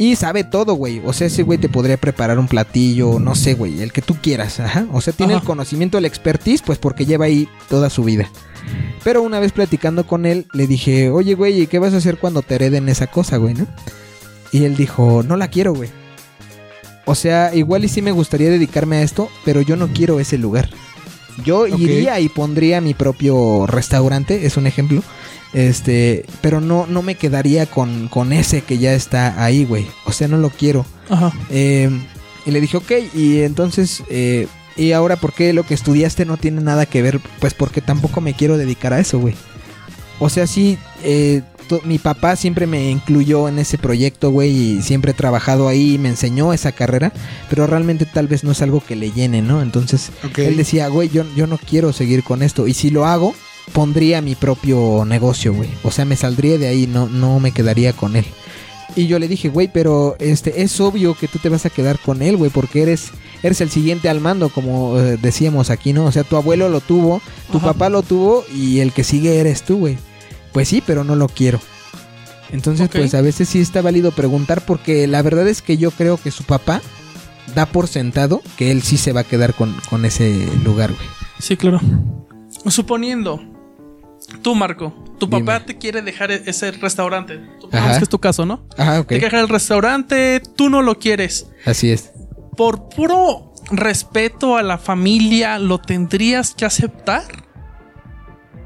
Y 0.00 0.16
sabe 0.16 0.44
todo, 0.44 0.72
güey. 0.72 1.02
O 1.04 1.12
sea, 1.12 1.26
ese 1.26 1.42
güey 1.42 1.58
te 1.58 1.68
podría 1.68 1.98
preparar 1.98 2.38
un 2.38 2.48
platillo, 2.48 3.20
no 3.20 3.34
sé, 3.34 3.52
güey, 3.52 3.82
el 3.82 3.92
que 3.92 4.00
tú 4.00 4.14
quieras. 4.14 4.58
Ajá. 4.58 4.86
O 4.94 5.02
sea, 5.02 5.12
tiene 5.12 5.34
Ajá. 5.34 5.42
el 5.42 5.46
conocimiento, 5.46 5.98
el 5.98 6.06
expertise, 6.06 6.62
pues 6.62 6.78
porque 6.78 7.04
lleva 7.04 7.26
ahí 7.26 7.50
toda 7.68 7.90
su 7.90 8.02
vida. 8.02 8.30
Pero 9.04 9.20
una 9.20 9.40
vez 9.40 9.52
platicando 9.52 10.06
con 10.06 10.24
él, 10.24 10.46
le 10.54 10.66
dije, 10.66 11.10
oye, 11.10 11.34
güey, 11.34 11.60
¿y 11.60 11.66
qué 11.66 11.78
vas 11.78 11.92
a 11.92 11.98
hacer 11.98 12.16
cuando 12.16 12.40
te 12.40 12.54
hereden 12.54 12.88
esa 12.88 13.08
cosa, 13.08 13.36
güey, 13.36 13.52
no? 13.52 13.66
Y 14.52 14.64
él 14.64 14.74
dijo, 14.74 15.22
no 15.22 15.36
la 15.36 15.48
quiero, 15.48 15.74
güey. 15.74 15.90
O 17.04 17.14
sea, 17.14 17.54
igual 17.54 17.84
y 17.84 17.88
sí 17.88 18.00
me 18.00 18.12
gustaría 18.12 18.48
dedicarme 18.48 18.96
a 18.96 19.02
esto, 19.02 19.28
pero 19.44 19.60
yo 19.60 19.76
no 19.76 19.88
quiero 19.88 20.18
ese 20.18 20.38
lugar. 20.38 20.70
Yo 21.44 21.66
iría 21.66 22.18
y 22.20 22.30
pondría 22.30 22.80
mi 22.80 22.94
propio 22.94 23.66
restaurante, 23.66 24.46
es 24.46 24.56
un 24.56 24.66
ejemplo. 24.66 25.02
Este, 25.52 26.24
pero 26.40 26.60
no, 26.60 26.86
no 26.86 27.02
me 27.02 27.16
quedaría 27.16 27.66
con, 27.66 28.08
con 28.08 28.32
ese 28.32 28.62
que 28.62 28.78
ya 28.78 28.94
está 28.94 29.42
ahí, 29.42 29.64
güey. 29.64 29.86
O 30.04 30.12
sea, 30.12 30.28
no 30.28 30.36
lo 30.36 30.50
quiero. 30.50 30.86
Ajá. 31.08 31.32
Eh, 31.50 31.90
y 32.46 32.50
le 32.50 32.60
dije, 32.60 32.76
ok, 32.76 32.92
y 33.14 33.40
entonces, 33.40 34.02
eh, 34.10 34.46
¿y 34.76 34.92
ahora 34.92 35.16
por 35.16 35.32
qué 35.32 35.52
lo 35.52 35.64
que 35.64 35.74
estudiaste 35.74 36.24
no 36.24 36.36
tiene 36.36 36.60
nada 36.60 36.86
que 36.86 37.02
ver? 37.02 37.20
Pues 37.40 37.54
porque 37.54 37.80
tampoco 37.80 38.20
me 38.20 38.34
quiero 38.34 38.56
dedicar 38.56 38.92
a 38.92 39.00
eso, 39.00 39.18
güey. 39.18 39.34
O 40.18 40.28
sea, 40.28 40.46
sí, 40.46 40.78
eh, 41.02 41.42
mi 41.84 41.98
papá 41.98 42.36
siempre 42.36 42.66
me 42.66 42.90
incluyó 42.90 43.48
en 43.48 43.58
ese 43.58 43.78
proyecto, 43.78 44.30
güey, 44.30 44.50
y 44.50 44.82
siempre 44.82 45.12
he 45.12 45.14
trabajado 45.14 45.68
ahí, 45.68 45.98
me 45.98 46.08
enseñó 46.08 46.52
esa 46.52 46.72
carrera, 46.72 47.12
pero 47.48 47.66
realmente 47.66 48.06
tal 48.06 48.26
vez 48.26 48.44
no 48.44 48.52
es 48.52 48.60
algo 48.62 48.82
que 48.84 48.96
le 48.96 49.12
llene, 49.12 49.42
¿no? 49.42 49.62
Entonces, 49.62 50.10
él 50.36 50.56
decía, 50.56 50.88
güey, 50.88 51.08
yo, 51.08 51.24
yo 51.36 51.46
no 51.46 51.58
quiero 51.58 51.92
seguir 51.92 52.24
con 52.24 52.42
esto, 52.42 52.66
y 52.66 52.74
si 52.74 52.90
lo 52.90 53.06
hago, 53.06 53.34
pondría 53.70 54.20
mi 54.20 54.34
propio 54.34 55.04
negocio, 55.06 55.54
güey. 55.54 55.70
O 55.82 55.90
sea, 55.90 56.04
me 56.04 56.16
saldría 56.16 56.58
de 56.58 56.68
ahí, 56.68 56.86
no, 56.86 57.08
no 57.08 57.40
me 57.40 57.52
quedaría 57.52 57.92
con 57.92 58.16
él. 58.16 58.26
Y 58.96 59.06
yo 59.06 59.18
le 59.18 59.28
dije, 59.28 59.48
güey, 59.48 59.70
pero 59.72 60.16
este 60.18 60.62
es 60.62 60.80
obvio 60.80 61.14
que 61.14 61.28
tú 61.28 61.38
te 61.38 61.48
vas 61.48 61.64
a 61.64 61.70
quedar 61.70 61.98
con 61.98 62.22
él, 62.22 62.36
güey, 62.36 62.50
porque 62.50 62.82
eres 62.82 63.10
eres 63.42 63.60
el 63.60 63.70
siguiente 63.70 64.08
al 64.08 64.20
mando, 64.20 64.48
como 64.48 64.98
eh, 64.98 65.16
decíamos 65.20 65.70
aquí, 65.70 65.92
¿no? 65.92 66.06
O 66.06 66.12
sea, 66.12 66.24
tu 66.24 66.36
abuelo 66.36 66.68
lo 66.68 66.80
tuvo, 66.80 67.22
tu 67.50 67.58
Ajá. 67.58 67.68
papá 67.68 67.88
lo 67.88 68.02
tuvo 68.02 68.44
y 68.54 68.80
el 68.80 68.92
que 68.92 69.04
sigue 69.04 69.38
eres 69.38 69.62
tú, 69.62 69.78
güey. 69.78 69.98
Pues 70.52 70.68
sí, 70.68 70.82
pero 70.84 71.04
no 71.04 71.16
lo 71.16 71.28
quiero. 71.28 71.60
Entonces, 72.50 72.88
pues 72.88 73.14
a 73.14 73.20
veces 73.20 73.48
sí 73.48 73.60
está 73.60 73.80
válido 73.80 74.10
preguntar 74.10 74.64
porque 74.66 75.06
la 75.06 75.22
verdad 75.22 75.46
es 75.46 75.62
que 75.62 75.76
yo 75.76 75.92
creo 75.92 76.16
que 76.16 76.32
su 76.32 76.42
papá 76.42 76.82
da 77.54 77.66
por 77.66 77.86
sentado 77.86 78.42
que 78.56 78.72
él 78.72 78.82
sí 78.82 78.96
se 78.96 79.12
va 79.12 79.20
a 79.20 79.24
quedar 79.24 79.54
con, 79.54 79.74
con 79.88 80.04
ese 80.04 80.48
lugar, 80.64 80.92
güey. 80.92 81.08
Sí, 81.38 81.56
claro. 81.56 81.80
Suponiendo, 82.66 83.40
tú, 84.42 84.54
Marco, 84.54 84.92
tu 85.18 85.26
Dime. 85.26 85.40
papá 85.44 85.64
te 85.66 85.76
quiere 85.78 86.02
dejar 86.02 86.30
e- 86.30 86.42
ese 86.46 86.70
restaurante. 86.72 87.40
Ajá. 87.72 87.98
que 87.98 88.04
es 88.04 88.08
tu 88.08 88.18
caso, 88.18 88.44
¿no? 88.46 88.62
Ajá, 88.76 89.00
ok. 89.00 89.06
Te 89.08 89.14
quiere 89.18 89.26
dejar 89.26 89.40
el 89.40 89.48
restaurante, 89.48 90.40
tú 90.56 90.68
no 90.70 90.82
lo 90.82 90.98
quieres. 90.98 91.46
Así 91.64 91.90
es. 91.90 92.10
Por 92.56 92.88
puro 92.88 93.52
respeto 93.70 94.56
a 94.56 94.62
la 94.62 94.78
familia, 94.78 95.58
¿lo 95.58 95.78
tendrías 95.78 96.54
que 96.54 96.64
aceptar? 96.64 97.22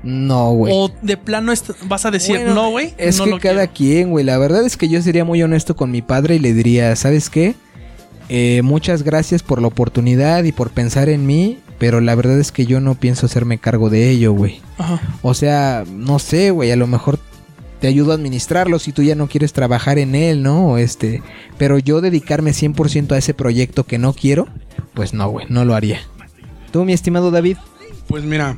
No, 0.02 0.52
güey. 0.52 0.72
O 0.76 0.90
de 1.00 1.16
plano 1.16 1.52
vas 1.86 2.04
a 2.04 2.10
decir, 2.10 2.36
Bueno, 2.36 2.54
no, 2.54 2.70
güey. 2.70 2.94
Es 2.98 3.18
no 3.18 3.24
que 3.24 3.30
lo 3.30 3.38
cada 3.40 3.66
quiero"? 3.68 3.72
quien, 3.74 4.10
güey. 4.10 4.24
La 4.24 4.36
verdad 4.38 4.64
es 4.64 4.76
que 4.76 4.88
yo 4.88 5.00
sería 5.00 5.24
muy 5.24 5.42
honesto 5.42 5.76
con 5.76 5.90
mi 5.90 6.02
padre 6.02 6.36
y 6.36 6.38
le 6.40 6.52
diría, 6.52 6.94
¿sabes 6.96 7.30
qué? 7.30 7.54
Eh, 8.28 8.60
muchas 8.62 9.02
gracias 9.02 9.42
por 9.42 9.60
la 9.62 9.68
oportunidad 9.68 10.44
y 10.44 10.52
por 10.52 10.70
pensar 10.70 11.08
en 11.08 11.26
mí, 11.26 11.58
pero 11.78 12.00
la 12.00 12.14
verdad 12.14 12.38
es 12.38 12.52
que 12.52 12.66
yo 12.66 12.80
no 12.80 12.94
pienso 12.94 13.26
hacerme 13.26 13.58
cargo 13.58 13.90
de 13.90 14.10
ello, 14.10 14.32
güey. 14.32 14.60
Ajá. 14.78 15.00
O 15.22 15.34
sea, 15.34 15.84
no 15.90 16.18
sé, 16.18 16.50
güey, 16.50 16.70
a 16.70 16.76
lo 16.76 16.86
mejor 16.86 17.18
te 17.80 17.88
ayudo 17.88 18.12
a 18.12 18.14
administrarlo 18.14 18.78
si 18.78 18.92
tú 18.92 19.02
ya 19.02 19.14
no 19.14 19.28
quieres 19.28 19.52
trabajar 19.52 19.98
en 19.98 20.14
él, 20.14 20.42
¿no? 20.42 20.68
O 20.68 20.78
este, 20.78 21.22
pero 21.58 21.78
yo 21.78 22.00
dedicarme 22.00 22.52
100% 22.52 23.12
a 23.12 23.18
ese 23.18 23.34
proyecto 23.34 23.84
que 23.84 23.98
no 23.98 24.12
quiero, 24.14 24.48
pues 24.94 25.12
no, 25.12 25.28
güey, 25.28 25.46
no 25.50 25.64
lo 25.64 25.74
haría. 25.74 26.00
Tú, 26.72 26.84
mi 26.84 26.92
estimado 26.92 27.30
David, 27.30 27.58
Pues 28.08 28.24
mira, 28.24 28.56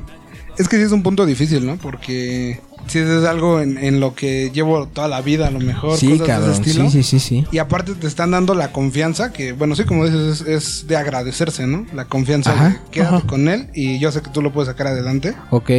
es 0.57 0.67
que 0.67 0.77
sí 0.77 0.83
es 0.83 0.91
un 0.91 1.03
punto 1.03 1.25
difícil, 1.25 1.65
¿no? 1.65 1.77
Porque 1.77 2.61
si 2.87 2.99
es 2.99 3.25
algo 3.25 3.61
en, 3.61 3.77
en 3.77 3.99
lo 3.99 4.15
que 4.15 4.51
llevo 4.51 4.87
toda 4.87 5.07
la 5.07 5.21
vida, 5.21 5.47
a 5.47 5.51
lo 5.51 5.59
mejor, 5.59 5.97
sí, 5.97 6.07
cosas 6.07 6.19
de 6.19 6.25
cabrón, 6.25 6.51
ese 6.51 6.61
estilo. 6.61 6.89
sí, 6.89 7.03
sí, 7.03 7.19
sí, 7.19 7.19
sí. 7.19 7.45
Y 7.51 7.57
aparte 7.59 7.93
te 7.95 8.07
están 8.07 8.31
dando 8.31 8.55
la 8.55 8.71
confianza, 8.71 9.31
que 9.33 9.53
bueno, 9.53 9.75
sí, 9.75 9.83
como 9.83 10.05
dices, 10.05 10.41
es, 10.41 10.47
es 10.47 10.87
de 10.87 10.95
agradecerse, 10.97 11.67
¿no? 11.67 11.85
La 11.93 12.05
confianza 12.05 12.51
Ajá, 12.53 12.69
de 12.69 12.77
quédate 12.91 13.15
ajá. 13.17 13.27
con 13.27 13.47
él 13.47 13.69
y 13.73 13.99
yo 13.99 14.11
sé 14.11 14.21
que 14.21 14.29
tú 14.29 14.41
lo 14.41 14.51
puedes 14.53 14.67
sacar 14.67 14.87
adelante. 14.87 15.33
Ok. 15.51 15.69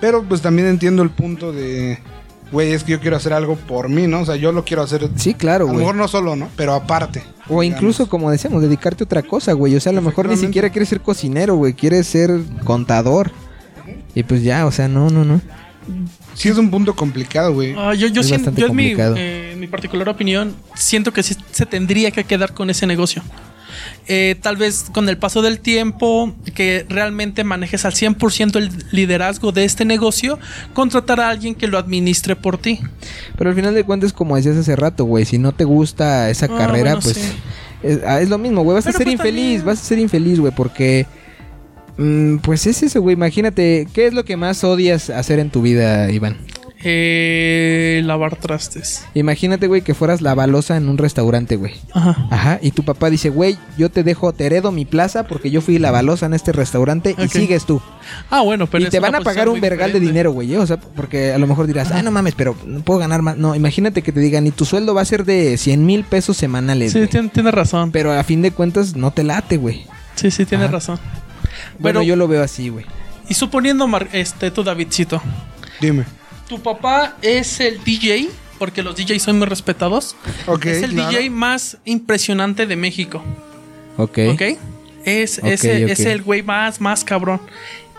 Pero 0.00 0.22
pues 0.24 0.40
también 0.40 0.66
entiendo 0.68 1.02
el 1.02 1.10
punto 1.10 1.52
de, 1.52 1.98
güey, 2.52 2.72
es 2.72 2.84
que 2.84 2.92
yo 2.92 3.00
quiero 3.00 3.16
hacer 3.18 3.32
algo 3.34 3.56
por 3.56 3.88
mí, 3.90 4.06
¿no? 4.06 4.20
O 4.20 4.24
sea, 4.24 4.36
yo 4.36 4.50
lo 4.52 4.64
quiero 4.64 4.82
hacer, 4.82 5.08
Sí, 5.16 5.34
claro, 5.34 5.64
a 5.64 5.68
lo 5.68 5.72
güey. 5.74 5.80
mejor 5.80 5.94
no 5.96 6.08
solo, 6.08 6.36
¿no? 6.36 6.48
Pero 6.56 6.72
aparte. 6.74 7.22
O 7.48 7.62
incluso, 7.62 8.08
como 8.08 8.30
decíamos, 8.30 8.62
dedicarte 8.62 9.02
a 9.02 9.06
otra 9.06 9.22
cosa, 9.22 9.52
güey. 9.52 9.74
O 9.74 9.80
sea, 9.80 9.90
a 9.90 9.94
lo 9.94 10.02
mejor 10.02 10.28
ni 10.28 10.36
siquiera 10.36 10.70
quieres 10.70 10.88
ser 10.88 11.00
cocinero, 11.00 11.56
güey. 11.56 11.74
Quieres 11.74 12.06
ser 12.06 12.30
contador. 12.64 13.30
Y 14.14 14.22
pues 14.22 14.42
ya, 14.42 14.66
o 14.66 14.70
sea, 14.70 14.86
no, 14.88 15.10
no, 15.10 15.24
no. 15.24 15.40
Sí 16.34 16.48
es 16.48 16.56
un 16.56 16.70
punto 16.70 16.94
complicado, 16.94 17.52
güey. 17.52 17.74
Ah, 17.76 17.94
yo 17.94 18.06
yo, 18.08 18.20
Es 18.22 18.26
siento- 18.28 18.46
bastante 18.46 18.60
yo 18.60 18.68
en 18.68 18.76
mi, 18.76 18.84
complicado. 18.88 19.16
eh, 19.18 19.52
en 19.52 19.60
mi 19.60 19.66
particular 19.66 20.08
opinión, 20.08 20.54
siento 20.74 21.12
que 21.12 21.22
sí 21.22 21.36
se 21.52 21.66
tendría 21.66 22.10
que 22.10 22.24
quedar 22.24 22.54
con 22.54 22.70
ese 22.70 22.86
negocio. 22.86 23.22
Eh, 24.08 24.34
tal 24.42 24.56
vez 24.56 24.86
con 24.92 25.08
el 25.08 25.16
paso 25.16 25.42
del 25.42 25.60
tiempo, 25.60 26.34
que 26.54 26.84
realmente 26.88 27.44
manejes 27.44 27.84
al 27.84 27.92
100% 27.94 28.56
el 28.58 28.70
liderazgo 28.90 29.52
de 29.52 29.64
este 29.64 29.84
negocio, 29.84 30.38
contratar 30.74 31.20
a 31.20 31.28
alguien 31.28 31.54
que 31.54 31.68
lo 31.68 31.78
administre 31.78 32.34
por 32.36 32.58
ti. 32.58 32.80
Pero 33.38 33.50
al 33.50 33.56
final 33.56 33.74
de 33.74 33.84
cuentas, 33.84 34.12
como 34.12 34.36
decías 34.36 34.56
hace 34.56 34.74
rato, 34.76 35.04
güey, 35.04 35.24
si 35.24 35.38
no 35.38 35.52
te 35.52 35.64
gusta 35.64 36.28
esa 36.30 36.46
Ah, 36.46 36.58
carrera, 36.58 36.94
bueno, 36.96 37.00
pues 37.00 37.16
sí. 37.16 37.32
es, 37.82 38.00
ah, 38.06 38.20
es 38.20 38.28
lo 38.28 38.38
mismo, 38.38 38.62
güey. 38.62 38.74
Vas 38.74 38.86
a 38.86 38.88
Pero 38.88 38.98
ser 38.98 39.04
pues 39.06 39.14
infeliz, 39.14 39.62
vas 39.64 39.80
a 39.80 39.84
ser 39.84 39.98
infeliz, 39.98 40.40
güey, 40.40 40.52
porque... 40.54 41.06
mm, 42.00 42.38
pues 42.38 42.66
es 42.66 42.82
eso, 42.82 43.00
güey. 43.00 43.14
Imagínate, 43.14 43.86
¿qué 43.92 44.06
es 44.06 44.14
lo 44.14 44.24
que 44.24 44.36
más 44.36 44.64
odias 44.64 45.10
hacer 45.10 45.38
en 45.38 45.50
tu 45.50 45.62
vida, 45.62 46.10
Iván? 46.10 46.36
Eh, 46.82 48.00
lavar 48.04 48.36
trastes. 48.36 49.04
Imagínate, 49.12 49.66
güey, 49.66 49.82
que 49.82 49.92
fueras 49.92 50.22
la 50.22 50.34
balosa 50.34 50.78
en 50.78 50.88
un 50.88 50.96
restaurante, 50.96 51.56
güey. 51.56 51.74
Ajá. 51.92 52.26
Ajá, 52.30 52.58
y 52.62 52.70
tu 52.70 52.84
papá 52.84 53.10
dice, 53.10 53.28
güey, 53.28 53.58
yo 53.76 53.90
te 53.90 54.02
dejo, 54.02 54.32
te 54.32 54.46
heredo 54.46 54.72
mi 54.72 54.86
plaza 54.86 55.24
porque 55.26 55.50
yo 55.50 55.60
fui 55.60 55.78
la 55.78 55.90
balosa 55.90 56.24
en 56.24 56.32
este 56.32 56.52
restaurante 56.52 57.14
y 57.18 57.28
sigues 57.28 57.66
tú. 57.66 57.82
Ah, 58.30 58.40
bueno, 58.40 58.66
pero 58.66 58.84
y 58.84 58.88
te 58.88 58.98
van 58.98 59.14
a 59.14 59.20
pagar 59.20 59.50
un 59.50 59.60
vergal 59.60 59.92
de 59.92 60.00
dinero, 60.00 60.32
güey, 60.32 60.54
¿eh? 60.54 60.58
o 60.58 60.66
sea, 60.66 60.78
porque 60.80 61.32
a 61.34 61.38
lo 61.38 61.46
mejor 61.46 61.66
dirás, 61.66 61.92
ah, 61.92 62.02
no 62.02 62.10
mames, 62.10 62.34
pero 62.34 62.56
no 62.64 62.80
puedo 62.80 62.98
ganar 62.98 63.20
más. 63.20 63.36
No, 63.36 63.54
imagínate 63.54 64.00
que 64.00 64.12
te 64.12 64.20
digan, 64.20 64.46
y 64.46 64.50
tu 64.50 64.64
sueldo 64.64 64.94
va 64.94 65.02
a 65.02 65.04
ser 65.04 65.26
de 65.26 65.58
100 65.58 65.84
mil 65.84 66.04
pesos 66.04 66.38
semanales. 66.38 66.92
Sí, 66.92 66.98
güey. 67.00 67.10
tiene, 67.10 67.28
tiene 67.28 67.50
razón. 67.50 67.92
Pero 67.92 68.12
a 68.12 68.24
fin 68.24 68.40
de 68.40 68.52
cuentas 68.52 68.96
no 68.96 69.10
te 69.10 69.22
late, 69.22 69.58
güey. 69.58 69.84
Sí, 70.14 70.30
sí, 70.30 70.46
tiene 70.46 70.64
Ajá. 70.64 70.72
razón. 70.72 70.98
Bueno, 71.80 72.00
Pero- 72.00 72.02
yo 72.08 72.16
lo 72.16 72.28
veo 72.28 72.42
así, 72.42 72.68
güey. 72.68 72.86
Y 73.28 73.34
suponiendo, 73.34 73.86
Mar- 73.88 74.08
este, 74.12 74.50
tú, 74.50 74.62
Davidcito, 74.62 75.20
Dime. 75.80 76.04
tu 76.48 76.60
papá 76.62 77.16
es 77.22 77.60
el 77.60 77.82
DJ, 77.84 78.28
porque 78.58 78.82
los 78.82 78.96
DJs 78.96 79.22
son 79.22 79.38
muy 79.38 79.46
respetados. 79.48 80.16
Ok, 80.46 80.66
es 80.66 80.82
el 80.82 80.92
claro. 80.92 81.10
DJ 81.10 81.30
más 81.30 81.78
impresionante 81.84 82.66
de 82.66 82.76
México. 82.76 83.22
Ok. 83.96 84.18
¿Ok? 84.32 84.42
Es, 85.04 85.38
Ok, 85.38 85.44
ok. 85.44 85.50
es 85.64 86.00
el 86.00 86.22
güey 86.22 86.42
más, 86.42 86.80
más 86.80 87.04
cabrón. 87.04 87.40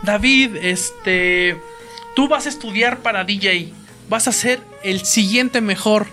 David, 0.04 0.56
este. 0.62 1.58
Tú 2.15 2.28
vas 2.28 2.46
a 2.46 2.50
estudiar 2.50 3.00
para 3.00 3.24
DJ. 3.24 3.72
Vas 4.10 4.28
a 4.28 4.32
ser 4.32 4.60
el 4.84 5.06
siguiente 5.06 5.62
mejor. 5.62 6.08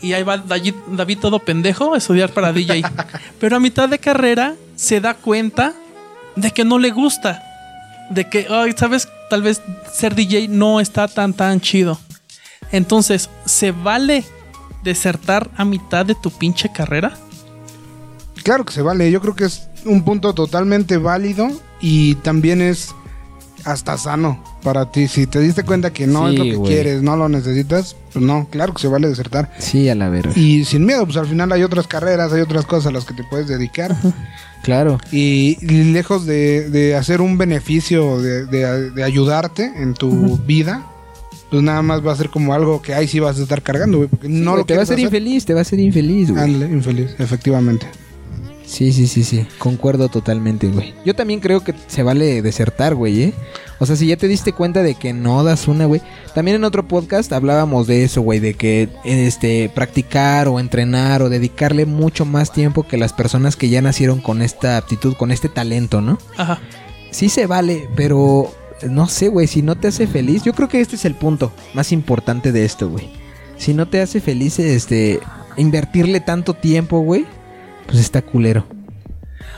Y 0.00 0.14
ahí 0.14 0.22
va 0.22 0.38
David, 0.38 0.74
David 0.88 1.18
todo 1.18 1.38
pendejo 1.40 1.92
a 1.94 1.98
estudiar 1.98 2.30
para 2.32 2.52
DJ. 2.54 2.82
Pero 3.38 3.56
a 3.56 3.60
mitad 3.60 3.88
de 3.88 3.98
carrera 3.98 4.54
se 4.76 5.00
da 5.00 5.12
cuenta 5.14 5.74
de 6.36 6.50
que 6.50 6.64
no 6.64 6.78
le 6.78 6.90
gusta. 6.90 7.42
De 8.10 8.28
que, 8.28 8.46
ay, 8.50 8.74
¿sabes? 8.76 9.08
Tal 9.28 9.42
vez 9.42 9.62
ser 9.92 10.14
DJ 10.14 10.48
no 10.48 10.80
está 10.80 11.06
tan, 11.08 11.32
tan 11.32 11.60
chido. 11.60 11.98
Entonces, 12.72 13.30
¿se 13.44 13.72
vale 13.72 14.24
desertar 14.82 15.50
a 15.56 15.64
mitad 15.64 16.06
de 16.06 16.14
tu 16.14 16.30
pinche 16.30 16.70
carrera? 16.72 17.12
Claro 18.42 18.64
que 18.64 18.72
se 18.72 18.82
vale, 18.82 19.10
yo 19.10 19.20
creo 19.20 19.34
que 19.34 19.44
es 19.44 19.68
un 19.84 20.02
punto 20.04 20.34
totalmente 20.34 20.96
válido 20.96 21.50
y 21.80 22.14
también 22.16 22.62
es 22.62 22.94
hasta 23.64 23.96
sano 23.98 24.42
para 24.62 24.90
ti. 24.90 25.08
Si 25.08 25.26
te 25.26 25.40
diste 25.40 25.64
cuenta 25.64 25.92
que 25.92 26.06
no 26.06 26.28
Sí, 26.28 26.34
es 26.34 26.38
lo 26.38 26.44
que 26.62 26.68
quieres, 26.68 27.02
no 27.02 27.16
lo 27.16 27.28
necesitas, 27.28 27.96
pues 28.12 28.24
no, 28.24 28.46
claro 28.50 28.74
que 28.74 28.82
se 28.82 28.88
vale 28.88 29.08
desertar. 29.08 29.50
Sí, 29.58 29.88
a 29.88 29.94
la 29.94 30.08
verga. 30.08 30.32
Y 30.36 30.64
sin 30.64 30.84
miedo, 30.86 31.04
pues 31.04 31.16
al 31.16 31.26
final 31.26 31.50
hay 31.52 31.62
otras 31.62 31.86
carreras, 31.86 32.32
hay 32.32 32.40
otras 32.40 32.66
cosas 32.66 32.86
a 32.86 32.90
las 32.92 33.04
que 33.04 33.14
te 33.14 33.24
puedes 33.24 33.48
dedicar. 33.48 33.96
Claro. 34.62 34.98
Y, 35.10 35.56
y 35.62 35.84
lejos 35.92 36.26
de, 36.26 36.68
de 36.68 36.94
hacer 36.94 37.20
un 37.20 37.38
beneficio, 37.38 38.20
de, 38.20 38.44
de- 38.46 38.90
de 38.90 39.02
ayudarte 39.04 39.64
en 39.76 39.94
tu 39.94 40.36
vida, 40.38 40.86
pues 41.50 41.62
nada 41.62 41.82
más 41.82 42.06
va 42.06 42.12
a 42.12 42.16
ser 42.16 42.28
como 42.28 42.52
algo 42.54 42.80
que 42.82 42.94
ahí 42.94 43.08
sí 43.08 43.18
vas 43.20 43.38
a 43.38 43.42
estar 43.42 43.62
cargando, 43.62 43.96
güey. 43.98 44.08
Porque 44.10 44.28
no 44.28 44.56
lo 44.56 44.64
te 44.64 44.76
va 44.76 44.82
a 44.82 44.86
ser 44.86 44.94
hacer. 44.94 45.06
infeliz, 45.06 45.44
te 45.46 45.54
va 45.54 45.62
a 45.62 45.64
ser 45.64 45.80
infeliz, 45.80 46.30
güey. 46.30 46.52
Infeliz, 46.62 47.14
efectivamente. 47.18 47.86
Sí, 48.70 48.92
sí, 48.92 49.08
sí, 49.08 49.24
sí. 49.24 49.44
Concuerdo 49.58 50.08
totalmente, 50.08 50.68
güey. 50.68 50.94
Yo 51.04 51.16
también 51.16 51.40
creo 51.40 51.64
que 51.64 51.74
se 51.88 52.04
vale 52.04 52.40
desertar, 52.40 52.94
güey, 52.94 53.24
¿eh? 53.24 53.34
O 53.80 53.84
sea, 53.84 53.96
si 53.96 54.06
ya 54.06 54.16
te 54.16 54.28
diste 54.28 54.52
cuenta 54.52 54.84
de 54.84 54.94
que 54.94 55.12
no 55.12 55.42
das 55.42 55.66
una, 55.66 55.86
güey. 55.86 56.00
También 56.36 56.54
en 56.54 56.62
otro 56.62 56.86
podcast 56.86 57.32
hablábamos 57.32 57.88
de 57.88 58.04
eso, 58.04 58.22
güey, 58.22 58.38
de 58.38 58.54
que 58.54 58.88
este 59.02 59.72
practicar 59.74 60.46
o 60.46 60.60
entrenar 60.60 61.20
o 61.20 61.28
dedicarle 61.28 61.84
mucho 61.84 62.24
más 62.24 62.52
tiempo 62.52 62.84
que 62.84 62.96
las 62.96 63.12
personas 63.12 63.56
que 63.56 63.68
ya 63.68 63.82
nacieron 63.82 64.20
con 64.20 64.40
esta 64.40 64.76
aptitud, 64.76 65.14
con 65.14 65.32
este 65.32 65.48
talento, 65.48 66.00
¿no? 66.00 66.18
Ajá. 66.36 66.60
Sí 67.10 67.28
se 67.28 67.46
vale, 67.46 67.88
pero 67.96 68.54
no 68.88 69.08
sé, 69.08 69.30
güey, 69.30 69.48
si 69.48 69.62
no 69.62 69.76
te 69.76 69.88
hace 69.88 70.06
feliz, 70.06 70.44
yo 70.44 70.52
creo 70.52 70.68
que 70.68 70.80
este 70.80 70.94
es 70.94 71.04
el 71.04 71.16
punto 71.16 71.50
más 71.74 71.90
importante 71.90 72.52
de 72.52 72.64
esto, 72.64 72.88
güey. 72.88 73.08
Si 73.56 73.74
no 73.74 73.88
te 73.88 74.00
hace 74.00 74.20
feliz, 74.20 74.60
este, 74.60 75.18
invertirle 75.56 76.20
tanto 76.20 76.54
tiempo, 76.54 77.00
güey, 77.00 77.26
pues 77.90 78.00
está 78.00 78.22
culero. 78.22 78.66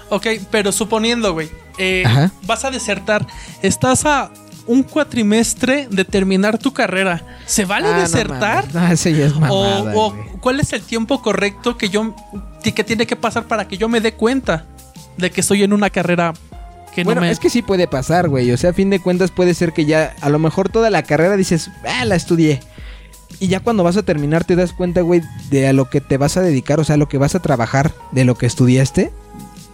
Ok, 0.08 0.26
pero 0.50 0.72
suponiendo, 0.72 1.32
güey, 1.32 1.48
eh, 1.78 2.04
vas 2.46 2.64
a 2.64 2.70
desertar, 2.70 3.26
estás 3.62 4.04
a 4.04 4.30
un 4.66 4.82
cuatrimestre 4.82 5.88
de 5.90 6.04
terminar 6.04 6.58
tu 6.58 6.72
carrera. 6.72 7.22
¿Se 7.46 7.64
vale 7.64 7.88
Ah, 7.88 7.98
desertar? 8.00 8.72
No, 8.74 8.86
eso 8.88 9.08
ya 9.08 9.26
es 9.26 9.34
mamada, 9.34 9.92
o 9.96 10.14
cuál 10.40 10.60
es 10.60 10.72
el 10.72 10.82
tiempo 10.82 11.20
correcto 11.22 11.76
que 11.76 11.88
yo 11.88 12.14
que 12.62 12.84
tiene 12.84 13.06
que 13.06 13.16
pasar 13.16 13.44
para 13.44 13.66
que 13.66 13.76
yo 13.76 13.88
me 13.88 14.00
dé 14.00 14.12
cuenta 14.14 14.66
de 15.16 15.30
que 15.30 15.40
estoy 15.40 15.62
en 15.64 15.72
una 15.72 15.90
carrera 15.90 16.32
que 16.94 17.02
Bueno, 17.04 17.20
no 17.22 17.26
me 17.26 17.32
es 17.32 17.40
que 17.40 17.50
sí 17.50 17.62
puede 17.62 17.88
pasar, 17.88 18.28
güey. 18.28 18.52
O 18.52 18.56
sea, 18.56 18.70
a 18.70 18.72
fin 18.72 18.90
de 18.90 19.00
cuentas 19.00 19.30
puede 19.30 19.54
ser 19.54 19.72
que 19.72 19.84
ya 19.86 20.14
a 20.20 20.28
lo 20.28 20.38
mejor 20.38 20.68
toda 20.68 20.90
la 20.90 21.02
carrera 21.02 21.36
dices, 21.36 21.70
ah, 21.88 22.04
la 22.04 22.14
estudié. 22.16 22.60
Y 23.42 23.48
ya 23.48 23.58
cuando 23.58 23.82
vas 23.82 23.96
a 23.96 24.04
terminar 24.04 24.44
te 24.44 24.54
das 24.54 24.72
cuenta, 24.72 25.00
güey, 25.00 25.20
de 25.50 25.66
a 25.66 25.72
lo 25.72 25.90
que 25.90 26.00
te 26.00 26.16
vas 26.16 26.36
a 26.36 26.42
dedicar, 26.42 26.78
o 26.78 26.84
sea, 26.84 26.94
a 26.94 26.96
lo 26.96 27.08
que 27.08 27.18
vas 27.18 27.34
a 27.34 27.42
trabajar 27.42 27.90
de 28.12 28.24
lo 28.24 28.36
que 28.36 28.46
estudiaste. 28.46 29.10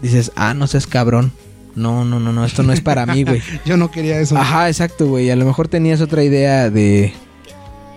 Dices, 0.01 0.33
ah, 0.37 0.55
no 0.55 0.67
seas 0.67 0.87
cabrón. 0.87 1.33
No, 1.75 2.03
no, 2.07 2.19
no, 2.19 2.33
no, 2.33 2.47
esto 2.47 2.63
no 2.63 2.73
es 2.73 2.81
para 2.81 3.05
mí, 3.05 3.25
güey. 3.25 3.43
Yo 3.67 3.77
no 3.77 3.91
quería 3.91 4.19
eso. 4.21 4.39
Ajá, 4.39 4.69
exacto, 4.69 5.07
güey. 5.09 5.31
A 5.31 5.37
lo 5.37 5.45
mejor 5.45 5.69
tenías 5.69 6.01
otra 6.01 6.25
idea 6.25 6.71
de 6.71 7.13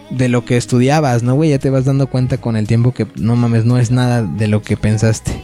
de 0.09 0.27
lo 0.27 0.43
que 0.43 0.57
estudiabas, 0.57 1.23
¿no, 1.23 1.35
güey? 1.35 1.51
Ya 1.51 1.59
te 1.59 1.69
vas 1.69 1.85
dando 1.85 2.07
cuenta 2.07 2.37
con 2.37 2.57
el 2.57 2.67
tiempo 2.67 2.93
que 2.93 3.07
no 3.15 3.37
mames, 3.37 3.63
no 3.63 3.77
es 3.77 3.91
nada 3.91 4.23
de 4.23 4.49
lo 4.49 4.61
que 4.61 4.75
pensaste. 4.75 5.41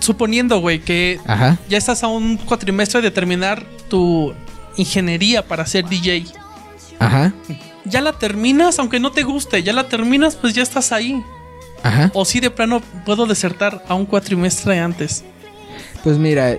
suponiendo, 0.00 0.58
güey, 0.58 0.80
que 0.80 1.20
Ajá. 1.28 1.58
ya 1.68 1.78
estás 1.78 2.02
a 2.02 2.08
un 2.08 2.38
cuatrimestre 2.38 3.02
de 3.02 3.12
terminar 3.12 3.64
tu 3.88 4.34
ingeniería 4.76 5.46
para 5.46 5.64
ser 5.64 5.88
DJ. 5.88 6.24
Ajá. 6.98 7.32
Ya 7.84 8.00
la 8.00 8.12
terminas, 8.14 8.78
aunque 8.78 8.98
no 9.00 9.12
te 9.12 9.22
guste, 9.22 9.62
ya 9.62 9.72
la 9.72 9.88
terminas, 9.88 10.36
pues 10.36 10.54
ya 10.54 10.62
estás 10.62 10.90
ahí. 10.92 11.22
Ajá. 11.82 12.10
O 12.14 12.24
si 12.24 12.40
de 12.40 12.50
plano 12.50 12.80
puedo 13.04 13.26
desertar 13.26 13.84
a 13.88 13.94
un 13.94 14.06
cuatrimestre 14.06 14.78
antes. 14.80 15.22
Pues 16.02 16.16
mira, 16.16 16.56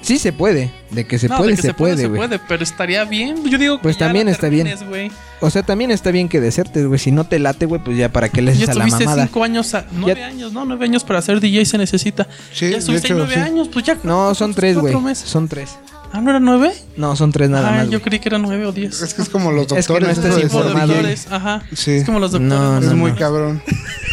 sí 0.00 0.18
se 0.18 0.32
puede. 0.32 0.72
De 0.90 1.06
que 1.06 1.18
se 1.18 1.28
No, 1.28 1.36
puede, 1.36 1.50
de 1.50 1.56
que 1.56 1.62
se, 1.62 1.74
puede, 1.74 1.96
se 1.96 2.08
puede, 2.08 2.38
pero 2.38 2.62
estaría 2.62 3.04
bien. 3.04 3.44
Yo 3.50 3.58
digo 3.58 3.76
que 3.78 3.82
Pues 3.82 3.96
ya 3.96 4.06
también 4.06 4.26
la 4.26 4.32
está 4.32 4.48
bien. 4.48 4.68
güey. 4.88 5.10
O 5.40 5.50
sea, 5.50 5.62
también 5.62 5.90
está 5.90 6.10
bien 6.10 6.28
que 6.28 6.40
desertes, 6.40 6.86
güey. 6.86 6.98
Si 6.98 7.10
no 7.12 7.24
te 7.24 7.38
late, 7.38 7.66
güey, 7.66 7.82
pues 7.82 7.96
ya 7.98 8.10
para 8.10 8.28
qué 8.30 8.40
le 8.40 8.52
Ya 8.54 8.64
haces 8.64 8.68
a 8.70 8.74
la 8.74 8.84
estuviste 8.84 9.04
mamada. 9.04 9.26
cinco 9.26 9.44
años, 9.44 9.74
a- 9.74 9.86
nueve 9.92 10.20
Ya- 10.20 10.26
años, 10.28 10.52
no, 10.52 10.64
nueve 10.64 10.84
años 10.86 11.04
para 11.04 11.20
ser 11.20 11.40
DJ 11.40 11.64
se 11.66 11.76
necesita. 11.78 12.26
Sí, 12.52 12.70
ya 12.70 12.78
estuviste 12.78 13.08
hecho, 13.08 13.16
nueve 13.16 13.34
sí. 13.34 13.40
años, 13.40 13.68
pues 13.68 13.84
ya. 13.84 13.98
No, 14.02 14.34
son 14.34 14.54
tres, 14.54 14.78
güey. 14.78 14.94
Son 15.14 15.48
tres. 15.48 15.76
Ah, 16.14 16.20
¿no 16.20 16.28
era 16.30 16.40
nueve? 16.40 16.72
No, 16.96 17.16
son 17.16 17.32
tres 17.32 17.48
nada 17.48 17.68
ah, 17.68 17.72
más. 17.78 17.84
yo 17.86 17.92
güey. 17.92 18.02
creí 18.02 18.18
que 18.20 18.28
eran 18.28 18.42
nueve 18.42 18.66
o 18.66 18.72
diez. 18.72 19.00
Es 19.00 19.14
que 19.14 19.22
es 19.22 19.28
como 19.30 19.50
los 19.50 19.72
Es 19.72 19.86
que 19.86 19.92
no 19.94 20.00
doctores. 20.00 20.34
ser 20.34 20.44
informado. 20.44 20.86
Doctores, 20.88 21.26
ajá. 21.30 21.62
Sí. 21.74 21.92
Es 21.92 22.04
como 22.04 22.18
los 22.18 22.32
doctores. 22.32 22.58
No, 22.58 22.78
Es 22.78 22.92
muy 22.92 23.12
no. 23.12 23.16
cabrón. 23.18 23.62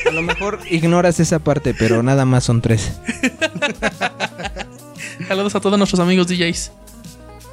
A 0.07 0.11
lo 0.11 0.21
mejor 0.21 0.59
ignoras 0.69 1.19
esa 1.19 1.39
parte, 1.39 1.73
pero 1.77 2.01
nada 2.01 2.23
más 2.25 2.45
son 2.45 2.61
tres. 2.61 2.91
Saludos 5.27 5.55
a 5.55 5.59
todos 5.59 5.77
nuestros 5.77 5.99
amigos 5.99 6.27
DJs. 6.27 6.71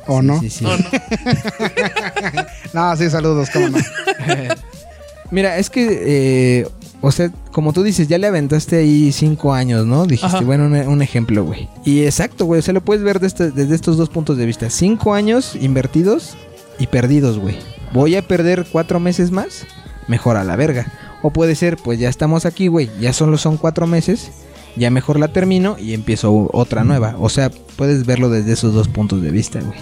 ¿O 0.06 0.22
no? 0.22 0.38
Sí, 0.40 0.50
sí. 0.50 0.64
Oh, 0.64 0.76
no. 0.76 2.46
No, 2.72 2.96
sí, 2.96 3.10
saludos, 3.10 3.48
cómo 3.52 3.68
no. 3.70 3.78
Mira, 5.30 5.56
es 5.58 5.70
que, 5.70 6.60
eh, 6.60 6.68
o 7.00 7.10
sea, 7.12 7.30
como 7.52 7.72
tú 7.72 7.82
dices, 7.82 8.08
ya 8.08 8.18
le 8.18 8.26
aventaste 8.26 8.76
ahí 8.76 9.12
cinco 9.12 9.52
años, 9.54 9.86
¿no? 9.86 10.06
Dijiste, 10.06 10.36
Ajá. 10.38 10.40
bueno, 10.44 10.64
un, 10.66 10.74
un 10.74 11.02
ejemplo, 11.02 11.44
güey. 11.44 11.68
Y 11.84 12.04
exacto, 12.04 12.44
güey, 12.46 12.58
o 12.60 12.62
sea, 12.62 12.74
lo 12.74 12.80
puedes 12.84 13.02
ver 13.02 13.18
este- 13.22 13.50
desde 13.50 13.74
estos 13.74 13.96
dos 13.96 14.08
puntos 14.08 14.36
de 14.38 14.46
vista. 14.46 14.70
Cinco 14.70 15.14
años 15.14 15.54
invertidos 15.60 16.36
y 16.78 16.86
perdidos, 16.88 17.38
güey. 17.38 17.56
Voy 17.92 18.16
a 18.16 18.22
perder 18.26 18.66
cuatro 18.70 18.98
meses 19.00 19.30
más, 19.30 19.66
mejor 20.08 20.36
a 20.36 20.44
la 20.44 20.56
verga. 20.56 20.86
O 21.22 21.30
puede 21.30 21.54
ser, 21.54 21.76
pues 21.76 21.98
ya 21.98 22.08
estamos 22.08 22.44
aquí, 22.46 22.66
güey, 22.68 22.90
ya 23.00 23.12
solo 23.12 23.38
son 23.38 23.56
cuatro 23.56 23.86
meses, 23.86 24.30
ya 24.76 24.90
mejor 24.90 25.18
la 25.18 25.28
termino 25.28 25.76
y 25.78 25.94
empiezo 25.94 26.48
otra 26.52 26.84
nueva. 26.84 27.14
O 27.18 27.28
sea, 27.28 27.50
puedes 27.76 28.04
verlo 28.06 28.28
desde 28.30 28.52
esos 28.52 28.74
dos 28.74 28.88
puntos 28.88 29.22
de 29.22 29.30
vista, 29.30 29.60
güey. 29.60 29.78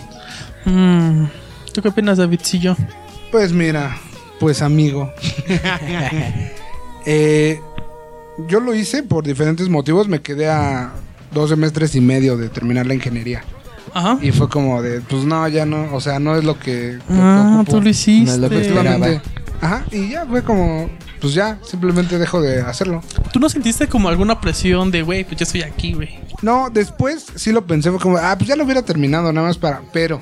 Mm, 0.67 1.27
¿Tú 1.73 1.83
qué 1.83 1.89
opinas, 1.89 2.19
Davidcillo? 2.19 2.77
Pues 3.33 3.53
mira, 3.53 3.97
pues 4.39 4.63
amigo. 4.63 5.11
Eh, 7.07 7.61
yo 8.49 8.61
lo 8.61 8.75
hice 8.75 9.03
por 9.03 9.25
diferentes 9.25 9.69
motivos. 9.69 10.09
Me 10.09 10.21
quedé 10.21 10.49
a 10.49 10.93
dos 11.33 11.51
semestres 11.51 11.95
y 11.95 12.01
medio 12.01 12.37
de 12.37 12.49
terminar 12.49 12.87
la 12.87 12.95
ingeniería. 12.95 13.45
Ajá. 13.93 14.19
Y 14.21 14.33
fue 14.33 14.49
como 14.49 14.83
de, 14.83 15.01
pues 15.01 15.25
no, 15.25 15.47
ya 15.49 15.67
no, 15.67 15.95
o 15.95 16.01
sea, 16.01 16.19
no 16.19 16.37
es 16.37 16.45
lo 16.45 16.59
que... 16.59 16.99
Ah, 17.11 17.63
tú 17.69 17.81
lo 17.81 17.89
hiciste. 17.89 18.27
No 18.27 18.33
es 18.33 18.39
lo 18.39 18.49
que 18.49 18.57
Efectivamente. 18.61 19.21
Ajá, 19.61 19.85
y 19.93 20.11
ya 20.11 20.27
fue 20.27 20.43
como, 20.43 20.91
pues 21.21 21.33
ya, 21.33 21.59
simplemente 21.63 22.19
dejo 22.19 22.43
de 22.43 22.61
hacerlo. 22.61 23.03
¿Tú 23.33 23.39
no 23.41 23.49
sentiste 23.49 23.89
como 23.89 24.09
alguna 24.09 24.41
presión 24.41 24.91
de, 24.91 25.03
güey, 25.03 25.25
pues 25.25 25.39
yo 25.39 25.45
estoy 25.45 25.63
aquí, 25.63 25.95
güey? 25.95 26.19
No, 26.43 26.69
después 26.71 27.25
sí 27.37 27.53
lo 27.53 27.65
pensé, 27.65 27.91
fue 27.91 28.01
como, 28.01 28.19
ah, 28.19 28.35
pues 28.37 28.49
ya 28.49 28.57
lo 28.57 28.65
hubiera 28.65 28.83
terminado, 28.83 29.33
nada 29.33 29.47
más 29.47 29.57
para, 29.57 29.81
pero 29.93 30.21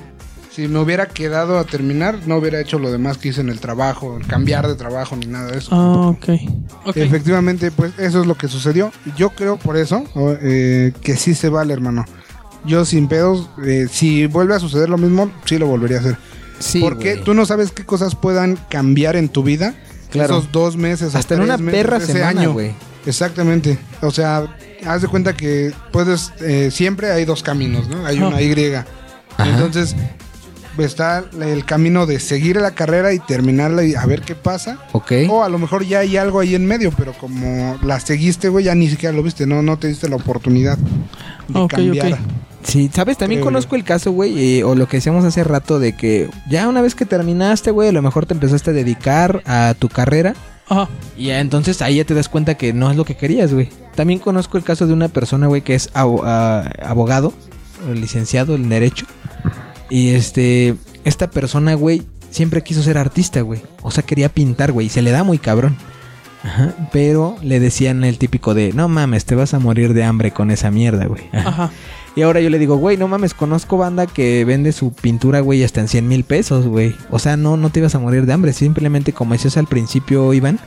si 0.55 0.67
me 0.67 0.79
hubiera 0.79 1.07
quedado 1.07 1.57
a 1.57 1.63
terminar, 1.63 2.19
no 2.27 2.37
hubiera 2.37 2.59
hecho 2.59 2.77
lo 2.79 2.91
demás 2.91 3.17
que 3.17 3.29
hice 3.29 3.41
en 3.41 3.49
el 3.49 3.59
trabajo, 3.59 4.17
el 4.17 4.27
cambiar 4.27 4.67
de 4.67 4.75
trabajo 4.75 5.15
ni 5.15 5.25
nada 5.25 5.51
de 5.51 5.57
eso. 5.57 5.69
Ah, 5.73 6.07
ok. 6.09 6.29
Ok. 6.85 6.97
Efectivamente, 6.97 7.71
pues 7.71 7.91
eso 7.97 8.21
es 8.21 8.27
lo 8.27 8.35
que 8.35 8.47
sucedió. 8.47 8.91
Yo 9.17 9.31
creo 9.31 9.57
por 9.57 9.77
eso 9.77 10.03
eh, 10.41 10.93
que 11.01 11.15
sí 11.17 11.33
se 11.33 11.49
vale, 11.49 11.73
hermano. 11.73 12.05
Yo 12.65 12.85
sin 12.85 13.07
pedos, 13.07 13.49
eh, 13.65 13.87
si 13.91 14.27
vuelve 14.27 14.55
a 14.55 14.59
suceder 14.59 14.89
lo 14.89 14.97
mismo, 14.97 15.31
sí 15.45 15.57
lo 15.57 15.67
volvería 15.67 15.97
a 15.97 15.99
hacer. 16.01 16.17
Sí, 16.59 16.79
Porque 16.79 17.13
güey. 17.13 17.23
tú 17.25 17.33
no 17.33 17.45
sabes 17.45 17.71
qué 17.71 17.83
cosas 17.85 18.15
puedan 18.15 18.57
cambiar 18.69 19.15
en 19.15 19.29
tu 19.29 19.43
vida. 19.43 19.73
Claro. 20.11 20.37
Esos 20.37 20.51
dos 20.51 20.77
meses. 20.77 21.15
o 21.15 21.17
Hasta 21.17 21.33
en 21.33 21.41
una 21.41 21.57
meses, 21.57 21.81
perra 21.81 21.97
ese 21.97 22.13
semana, 22.13 22.41
año. 22.41 22.53
güey. 22.53 22.73
Exactamente. 23.05 23.77
O 24.01 24.11
sea, 24.11 24.55
haz 24.85 25.01
de 25.01 25.07
cuenta 25.07 25.35
que 25.35 25.73
puedes, 25.91 26.31
eh, 26.39 26.69
siempre 26.71 27.11
hay 27.11 27.25
dos 27.25 27.41
caminos, 27.43 27.87
¿no? 27.89 28.05
Hay 28.05 28.17
Ajá. 28.17 28.27
una 28.27 28.41
Y. 28.41 28.53
Entonces, 29.39 29.95
está 30.77 31.23
el 31.39 31.65
camino 31.65 32.05
de 32.05 32.19
seguir 32.19 32.57
la 32.57 32.71
carrera 32.71 33.13
y 33.13 33.19
terminarla 33.19 33.83
y 33.83 33.95
a 33.95 34.05
ver 34.05 34.21
qué 34.21 34.35
pasa. 34.35 34.79
Ok. 34.91 35.11
O 35.29 35.43
a 35.43 35.49
lo 35.49 35.59
mejor 35.59 35.85
ya 35.85 35.99
hay 35.99 36.17
algo 36.17 36.39
ahí 36.39 36.55
en 36.55 36.65
medio, 36.65 36.91
pero 36.97 37.13
como 37.13 37.77
la 37.83 37.99
seguiste, 37.99 38.49
güey, 38.49 38.65
ya 38.65 38.75
ni 38.75 38.89
siquiera 38.89 39.15
lo 39.15 39.23
viste, 39.23 39.45
no, 39.45 39.61
no 39.61 39.77
te 39.77 39.87
diste 39.87 40.09
la 40.09 40.15
oportunidad 40.15 40.77
de 41.47 41.59
Ok, 41.59 41.71
cambiar. 41.71 42.13
ok. 42.13 42.19
Sí, 42.63 42.89
¿sabes? 42.93 43.17
También 43.17 43.41
Creo 43.41 43.47
conozco 43.51 43.75
el 43.75 43.83
caso, 43.83 44.11
güey, 44.13 44.59
eh, 44.59 44.63
o 44.63 44.73
lo 44.73 44.87
que 44.87 44.97
decíamos 44.97 45.25
hace 45.25 45.43
rato 45.43 45.79
de 45.79 45.97
que 45.97 46.29
ya 46.49 46.69
una 46.69 46.81
vez 46.81 46.95
que 46.95 47.05
terminaste, 47.05 47.71
güey, 47.71 47.89
a 47.89 47.91
lo 47.91 48.01
mejor 48.01 48.25
te 48.25 48.33
empezaste 48.33 48.69
a 48.69 48.73
dedicar 48.73 49.43
a 49.45 49.75
tu 49.77 49.89
carrera 49.89 50.33
Ajá. 50.69 50.87
y 51.17 51.31
entonces 51.31 51.81
ahí 51.81 51.97
ya 51.97 52.05
te 52.05 52.13
das 52.13 52.29
cuenta 52.29 52.55
que 52.55 52.71
no 52.71 52.89
es 52.89 52.95
lo 52.95 53.03
que 53.03 53.17
querías, 53.17 53.53
güey. 53.53 53.67
También 53.95 54.19
conozco 54.19 54.57
el 54.57 54.63
caso 54.63 54.87
de 54.87 54.93
una 54.93 55.09
persona, 55.09 55.47
güey, 55.47 55.61
que 55.61 55.75
es 55.75 55.89
ah, 55.93 56.69
abogado, 56.81 57.33
licenciado 57.93 58.55
en 58.55 58.69
derecho. 58.69 59.05
Y 59.93 60.15
este, 60.15 60.73
esta 61.05 61.29
persona, 61.29 61.75
güey, 61.75 62.01
siempre 62.31 62.63
quiso 62.63 62.81
ser 62.81 62.97
artista, 62.97 63.41
güey. 63.41 63.61
O 63.83 63.91
sea, 63.91 64.03
quería 64.03 64.27
pintar, 64.27 64.71
güey, 64.71 64.87
y 64.87 64.89
se 64.89 65.03
le 65.03 65.11
da 65.11 65.23
muy 65.23 65.37
cabrón. 65.37 65.77
Ajá, 66.41 66.73
pero 66.91 67.37
le 67.43 67.59
decían 67.59 68.03
el 68.03 68.17
típico 68.17 68.55
de, 68.55 68.73
no 68.73 68.87
mames, 68.87 69.25
te 69.25 69.35
vas 69.35 69.53
a 69.53 69.59
morir 69.59 69.93
de 69.93 70.03
hambre 70.03 70.31
con 70.31 70.49
esa 70.49 70.71
mierda, 70.71 71.05
güey. 71.05 71.21
Ajá. 71.31 71.49
Ajá. 71.49 71.71
Y 72.15 72.21
ahora 72.21 72.41
yo 72.41 72.49
le 72.51 72.59
digo, 72.59 72.75
güey, 72.75 72.95
no 72.95 73.07
mames, 73.07 73.33
conozco 73.33 73.77
banda 73.77 74.05
que 74.05 74.45
vende 74.45 74.71
su 74.71 74.93
pintura, 74.93 75.39
güey, 75.39 75.63
hasta 75.63 75.81
en 75.81 75.87
100 75.87 76.07
mil 76.07 76.23
pesos, 76.23 76.67
güey. 76.67 76.95
O 77.09 77.17
sea, 77.17 77.37
no, 77.37 77.57
no 77.57 77.71
te 77.71 77.79
ibas 77.79 77.95
a 77.95 77.99
morir 77.99 78.27
de 78.27 78.33
hambre. 78.33 78.53
Simplemente, 78.53 79.13
como 79.13 79.33
decías 79.33 79.57
al 79.57 79.65
principio, 79.65 80.31
Iván, 80.31 80.59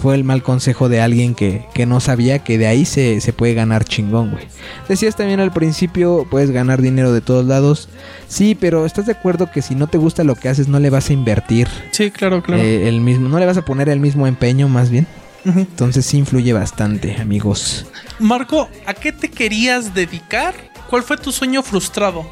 fue 0.00 0.14
el 0.14 0.24
mal 0.24 0.42
consejo 0.42 0.88
de 0.88 1.02
alguien 1.02 1.34
que, 1.34 1.66
que 1.74 1.84
no 1.84 2.00
sabía 2.00 2.38
que 2.38 2.56
de 2.56 2.66
ahí 2.68 2.86
se, 2.86 3.20
se 3.20 3.34
puede 3.34 3.52
ganar 3.52 3.84
chingón, 3.84 4.30
güey. 4.30 4.44
Decías 4.88 5.14
también 5.14 5.40
al 5.40 5.52
principio, 5.52 6.26
puedes 6.30 6.50
ganar 6.50 6.80
dinero 6.80 7.12
de 7.12 7.20
todos 7.20 7.44
lados. 7.44 7.90
Sí, 8.26 8.54
pero 8.58 8.86
¿estás 8.86 9.04
de 9.04 9.12
acuerdo 9.12 9.50
que 9.50 9.60
si 9.60 9.74
no 9.74 9.88
te 9.88 9.98
gusta 9.98 10.24
lo 10.24 10.36
que 10.36 10.48
haces, 10.48 10.68
no 10.68 10.80
le 10.80 10.88
vas 10.88 11.10
a 11.10 11.12
invertir 11.12 11.68
Sí, 11.90 12.10
claro, 12.10 12.42
claro. 12.42 12.62
eh, 12.62 12.88
el 12.88 13.02
mismo, 13.02 13.28
no 13.28 13.38
le 13.38 13.44
vas 13.44 13.58
a 13.58 13.64
poner 13.64 13.90
el 13.90 14.00
mismo 14.00 14.26
empeño, 14.26 14.68
más 14.68 14.88
bien? 14.88 15.06
Entonces 15.44 16.06
sí 16.06 16.16
influye 16.16 16.54
bastante, 16.54 17.16
amigos. 17.20 17.84
Marco, 18.18 18.70
¿a 18.86 18.94
qué 18.94 19.12
te 19.12 19.30
querías 19.30 19.92
dedicar? 19.94 20.54
¿Cuál 20.94 21.02
fue 21.02 21.16
tu 21.16 21.32
sueño 21.32 21.60
frustrado? 21.64 22.24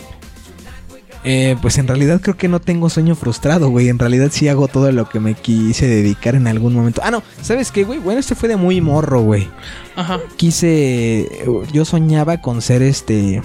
Eh, 1.25 1.57
pues 1.61 1.79
en 1.79 1.89
realidad 1.89 2.21
creo 2.21 2.37
que 2.37 2.47
no 2.47 2.61
tengo 2.61 2.89
sueño 2.91 3.17
frustrado, 3.17 3.69
güey. 3.71 3.89
En 3.89 3.99
realidad 3.99 4.29
sí 4.31 4.47
hago 4.47 4.69
todo 4.69 4.93
lo 4.93 5.09
que 5.09 5.19
me 5.19 5.35
quise 5.35 5.89
dedicar 5.89 6.37
en 6.37 6.47
algún 6.47 6.73
momento. 6.73 7.01
Ah, 7.05 7.11
no, 7.11 7.25
¿sabes 7.43 7.73
qué, 7.73 7.83
güey? 7.83 7.99
Bueno, 7.99 8.21
este 8.21 8.37
fue 8.37 8.49
de 8.49 8.55
muy 8.55 8.81
morro, 8.81 9.21
güey. 9.23 9.49
Ajá. 9.97 10.21
Quise. 10.37 11.29
Yo 11.73 11.85
soñaba 11.85 12.41
con 12.41 12.63
ser 12.63 12.83
este. 12.83 13.43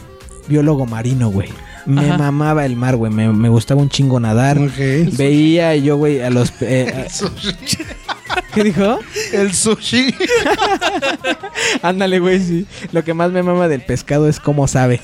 biólogo 0.48 0.86
marino, 0.86 1.30
güey. 1.32 1.50
Me 1.88 2.02
Ajá. 2.10 2.20
mamaba 2.20 2.64
el 2.64 2.76
mar, 2.76 2.96
güey. 2.96 3.12
Me, 3.12 3.34
me 3.34 3.50
gustaba 3.50 3.82
un 3.82 3.90
chingo 3.90 4.20
nadar. 4.20 4.60
Ok. 4.60 4.78
Veía 5.18 5.76
yo, 5.78 5.98
güey, 5.98 6.22
a 6.22 6.30
los. 6.30 6.54
eh, 6.62 7.08
a- 8.07 8.07
¿Qué 8.58 8.64
dijo? 8.64 8.98
El 9.34 9.54
sushi. 9.54 10.16
Ándale, 11.84 12.18
güey, 12.18 12.40
sí. 12.40 12.66
Lo 12.92 13.04
que 13.04 13.14
más 13.14 13.32
me 13.32 13.44
mama 13.44 13.68
del 13.68 13.82
pescado 13.82 14.28
es 14.28 14.40
cómo 14.40 14.68
sabe. 14.68 15.00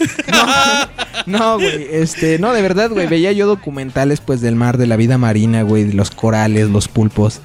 No, 1.28 1.38
no, 1.38 1.56
güey, 1.58 1.88
este, 1.92 2.40
no, 2.40 2.52
de 2.52 2.64
verdad, 2.64 2.90
güey, 2.90 3.06
veía 3.06 3.32
yo 3.32 3.46
documentales, 3.46 4.22
pues, 4.22 4.42
del 4.42 4.56
mar, 4.56 4.80
de 4.80 4.88
la 4.88 4.96
vida 4.96 5.20
marina, 5.20 5.62
güey, 5.62 5.84
de 5.84 5.94
los 5.94 6.10
corales, 6.10 6.70
los 6.70 6.88
pulpos. 6.88 7.42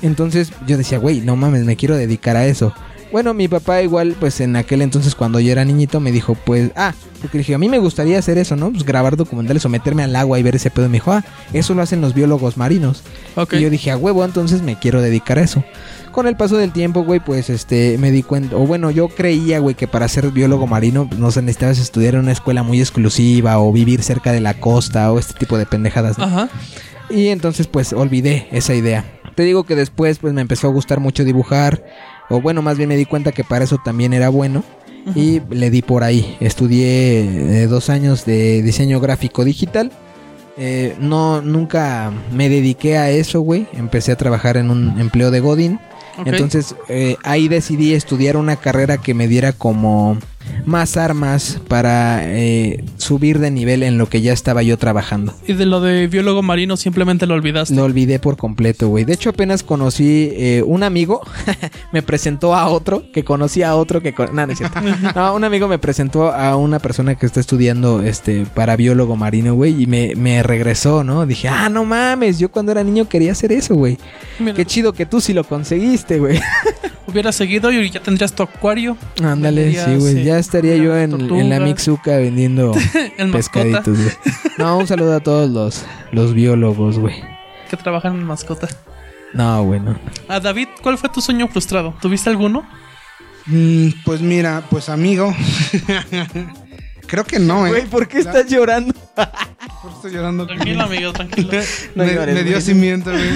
Entonces, 0.00 0.50
yo 0.66 0.78
decía, 0.78 0.96
güey, 0.96 1.20
no 1.20 1.36
mames, 1.36 1.64
me 1.64 1.76
quiero 1.76 1.94
dedicar 1.94 2.36
a 2.36 2.46
eso. 2.46 2.72
Bueno, 3.12 3.34
mi 3.34 3.48
papá 3.48 3.82
igual, 3.82 4.14
pues, 4.20 4.40
en 4.40 4.54
aquel 4.54 4.82
entonces, 4.82 5.14
cuando 5.14 5.40
yo 5.40 5.50
era 5.50 5.64
niñito, 5.64 5.98
me 5.98 6.12
dijo, 6.12 6.36
pues, 6.36 6.70
ah, 6.76 6.94
porque 7.20 7.38
dije, 7.38 7.54
a 7.54 7.58
mí 7.58 7.68
me 7.68 7.78
gustaría 7.78 8.18
hacer 8.18 8.38
eso, 8.38 8.54
¿no? 8.54 8.70
Pues, 8.70 8.84
grabar 8.84 9.16
documentales 9.16 9.64
o 9.64 9.68
meterme 9.68 10.04
al 10.04 10.14
agua 10.14 10.38
y 10.38 10.42
ver 10.44 10.54
ese 10.54 10.70
pedo. 10.70 10.86
Y 10.86 10.88
me 10.90 10.94
dijo, 10.94 11.12
ah, 11.12 11.24
eso 11.52 11.74
lo 11.74 11.82
hacen 11.82 12.00
los 12.00 12.14
biólogos 12.14 12.56
marinos. 12.56 13.02
Ok. 13.34 13.54
Y 13.54 13.60
yo 13.60 13.70
dije, 13.70 13.90
a 13.90 13.96
huevo, 13.96 14.24
entonces 14.24 14.62
me 14.62 14.78
quiero 14.78 15.02
dedicar 15.02 15.38
a 15.38 15.42
eso. 15.42 15.64
Con 16.12 16.26
el 16.26 16.36
paso 16.36 16.56
del 16.56 16.72
tiempo, 16.72 17.04
güey, 17.04 17.20
pues 17.20 17.50
este, 17.50 17.96
me 17.98 18.10
di 18.10 18.22
cuenta, 18.22 18.56
o 18.56 18.66
bueno, 18.66 18.90
yo 18.90 19.08
creía, 19.08 19.58
güey, 19.60 19.74
que 19.74 19.86
para 19.86 20.08
ser 20.08 20.30
biólogo 20.30 20.66
marino, 20.66 21.08
pues, 21.08 21.20
no 21.20 21.30
sé, 21.30 21.42
necesitabas 21.42 21.78
estudiar 21.78 22.14
en 22.14 22.20
una 22.20 22.32
escuela 22.32 22.62
muy 22.62 22.80
exclusiva 22.80 23.58
o 23.58 23.72
vivir 23.72 24.02
cerca 24.02 24.32
de 24.32 24.40
la 24.40 24.54
costa 24.54 25.12
o 25.12 25.18
este 25.18 25.34
tipo 25.34 25.58
de 25.58 25.66
pendejadas, 25.66 26.16
¿no? 26.18 26.24
Ajá. 26.24 26.48
Y 27.10 27.28
entonces, 27.28 27.66
pues, 27.66 27.92
olvidé 27.92 28.46
esa 28.52 28.74
idea. 28.74 29.04
Te 29.34 29.42
digo 29.42 29.64
que 29.64 29.76
después, 29.76 30.18
pues, 30.18 30.32
me 30.32 30.40
empezó 30.40 30.68
a 30.68 30.70
gustar 30.70 31.00
mucho 31.00 31.24
dibujar, 31.24 31.84
o 32.30 32.40
bueno, 32.40 32.62
más 32.62 32.78
bien 32.78 32.88
me 32.88 32.96
di 32.96 33.04
cuenta 33.04 33.32
que 33.32 33.44
para 33.44 33.64
eso 33.64 33.78
también 33.84 34.14
era 34.14 34.28
bueno. 34.30 34.64
Y 35.14 35.40
le 35.50 35.70
di 35.70 35.80
por 35.82 36.04
ahí. 36.04 36.36
Estudié 36.40 37.62
eh, 37.62 37.66
dos 37.66 37.88
años 37.88 38.26
de 38.26 38.62
diseño 38.62 39.00
gráfico 39.00 39.44
digital. 39.44 39.90
Eh, 40.58 40.94
no, 41.00 41.40
nunca 41.40 42.12
me 42.32 42.50
dediqué 42.50 42.98
a 42.98 43.10
eso, 43.10 43.40
güey. 43.40 43.66
Empecé 43.72 44.12
a 44.12 44.16
trabajar 44.16 44.58
en 44.58 44.70
un 44.70 45.00
empleo 45.00 45.30
de 45.30 45.40
Godín. 45.40 45.80
Ok. 46.18 46.26
Entonces 46.26 46.74
eh, 46.88 47.16
ahí 47.24 47.48
decidí 47.48 47.94
estudiar 47.94 48.36
una 48.36 48.56
carrera 48.56 48.98
que 48.98 49.14
me 49.14 49.26
diera 49.26 49.52
como 49.52 50.18
más 50.66 50.96
armas 50.96 51.60
para 51.68 52.20
eh, 52.24 52.84
subir 52.96 53.38
de 53.38 53.50
nivel 53.50 53.82
en 53.82 53.98
lo 53.98 54.08
que 54.08 54.20
ya 54.20 54.32
estaba 54.32 54.62
yo 54.62 54.78
trabajando. 54.78 55.34
Y 55.46 55.54
de 55.54 55.66
lo 55.66 55.80
de 55.80 56.06
biólogo 56.06 56.42
marino 56.42 56.76
simplemente 56.76 57.26
lo 57.26 57.34
olvidaste. 57.34 57.74
Lo 57.74 57.84
olvidé 57.84 58.18
por 58.18 58.36
completo, 58.36 58.88
güey. 58.88 59.04
De 59.04 59.14
hecho, 59.14 59.30
apenas 59.30 59.62
conocí 59.62 60.30
eh, 60.32 60.62
un 60.64 60.82
amigo. 60.82 61.22
me 61.92 62.02
presentó 62.02 62.54
a 62.54 62.68
otro 62.68 63.04
que 63.12 63.24
conocía 63.24 63.70
a 63.70 63.76
otro 63.76 64.00
que... 64.00 64.14
Con... 64.14 64.34
No, 64.34 64.46
no 64.46 64.52
es 64.52 64.58
cierto. 64.58 64.80
No, 65.14 65.34
un 65.34 65.44
amigo 65.44 65.66
me 65.66 65.78
presentó 65.78 66.30
a 66.32 66.56
una 66.56 66.78
persona 66.78 67.14
que 67.14 67.26
está 67.26 67.40
estudiando 67.40 68.02
este 68.02 68.46
para 68.54 68.76
biólogo 68.76 69.16
marino, 69.16 69.54
güey. 69.54 69.82
Y 69.82 69.86
me, 69.86 70.14
me 70.14 70.42
regresó, 70.42 71.04
¿no? 71.04 71.26
Dije, 71.26 71.48
ah, 71.48 71.68
no 71.68 71.84
mames. 71.84 72.38
Yo 72.38 72.50
cuando 72.50 72.72
era 72.72 72.84
niño 72.84 73.08
quería 73.08 73.32
hacer 73.32 73.52
eso, 73.52 73.74
güey. 73.74 73.98
Qué 74.54 74.64
chido 74.64 74.92
que 74.92 75.06
tú 75.06 75.20
sí 75.20 75.32
lo 75.32 75.44
conseguiste, 75.44 76.18
güey. 76.18 76.40
hubieras 77.10 77.36
seguido 77.36 77.70
y 77.72 77.90
ya 77.90 78.00
tendrías 78.00 78.32
tu 78.32 78.42
acuario. 78.42 78.96
Ándale, 79.22 79.72
sí, 79.74 79.96
güey. 79.96 80.18
eh, 80.18 80.24
Ya 80.24 80.38
estaría 80.38 80.76
yo 80.76 80.96
en, 80.96 81.48
la 81.50 81.60
Mixuca 81.60 82.16
vendiendo 82.16 82.72
pescaditos, 83.32 83.96
güey. 83.98 84.12
No, 84.58 84.78
un 84.78 84.86
saludo 84.86 85.14
a 85.16 85.20
todos 85.20 85.50
los, 85.50 85.84
los 86.12 86.34
biólogos, 86.34 86.98
güey. 86.98 87.16
que 87.70 87.76
trabajan 87.76 88.14
en 88.14 88.24
mascota. 88.24 88.68
No, 89.32 89.62
güey, 89.64 89.78
no. 89.80 89.96
Ah, 90.28 90.40
David, 90.40 90.68
¿cuál 90.82 90.98
fue 90.98 91.08
tu 91.08 91.20
sueño 91.20 91.46
frustrado? 91.48 91.94
¿Tuviste 92.00 92.30
alguno? 92.30 92.66
Mm, 93.46 93.88
pues 94.04 94.20
mira, 94.20 94.62
pues 94.70 94.88
amigo. 94.88 95.34
Creo 97.06 97.24
que 97.24 97.38
no, 97.40 97.66
¿eh? 97.66 97.86
¿por 97.90 98.06
qué 98.06 98.18
estás 98.18 98.46
llorando? 98.46 98.92
¿Por 99.14 99.90
qué 99.90 99.96
estoy 99.96 100.12
llorando? 100.12 100.46
Tranquilo, 100.46 100.82
amigo, 100.82 101.12
tranquilo. 101.12 101.50
No 101.96 102.04
me, 102.04 102.14
llores, 102.14 102.34
me 102.34 102.42
dio 102.44 102.52
güey. 102.52 102.62
cimiento, 102.62 103.10
güey. 103.10 103.30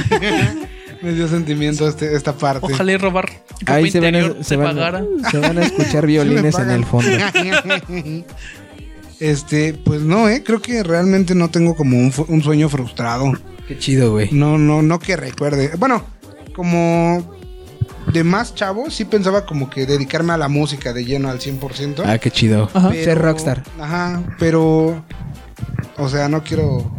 Me 1.05 1.13
dio 1.13 1.29
sentimiento 1.29 1.87
este- 1.89 2.15
esta 2.17 2.33
parte. 2.33 2.67
Ojalá 2.73 2.93
y 2.93 2.97
robar 2.97 3.29
Ahí 3.67 3.91
se 3.91 4.01
van, 4.01 4.15
a, 4.17 4.43
se, 4.43 4.57
van, 4.57 4.75
pagara. 4.75 5.05
a- 5.25 5.31
se 5.31 5.39
van 5.39 5.59
a 5.59 5.63
escuchar 5.65 6.07
violines 6.07 6.59
en 6.59 6.71
el 6.71 6.85
fondo. 6.85 7.11
este, 9.21 9.75
pues 9.75 10.03
no, 10.03 10.29
¿eh? 10.29 10.43
Creo 10.45 10.61
que 10.61 10.83
realmente 10.83 11.35
no 11.35 11.51
tengo 11.51 11.77
como 11.77 11.97
un, 11.99 12.43
sueño 12.43 12.69
frustrado. 12.69 13.33
Qué 13.69 13.79
chido, 13.79 14.13
güey. 14.13 14.31
No, 14.33 14.59
no, 14.59 14.83
no 14.83 14.99
que 14.99 15.17
recuerde. 15.17 15.71
Bueno, 15.79 16.03
como 16.55 17.35
de 18.13 18.25
más 18.25 18.55
chavo, 18.55 18.91
sí 18.91 19.05
pensaba 19.05 19.47
como 19.47 19.71
que 19.71 19.87
dedicarme 19.87 20.33
a 20.33 20.37
la 20.37 20.49
música 20.49 20.93
de 20.93 21.05
lleno 21.05 21.31
al 21.31 21.39
100%. 21.41 22.03
Ah, 22.05 22.19
qué 22.19 22.31
chido. 22.31 22.69
Ajá. 22.75 22.91
pero- 22.91 23.05
Ser 23.05 23.19
rockstar. 23.19 23.63
Ajá, 23.81 24.23
pero. 24.39 25.03
O 25.97 26.09
sea, 26.09 26.29
no 26.29 26.43
quiero 26.43 26.91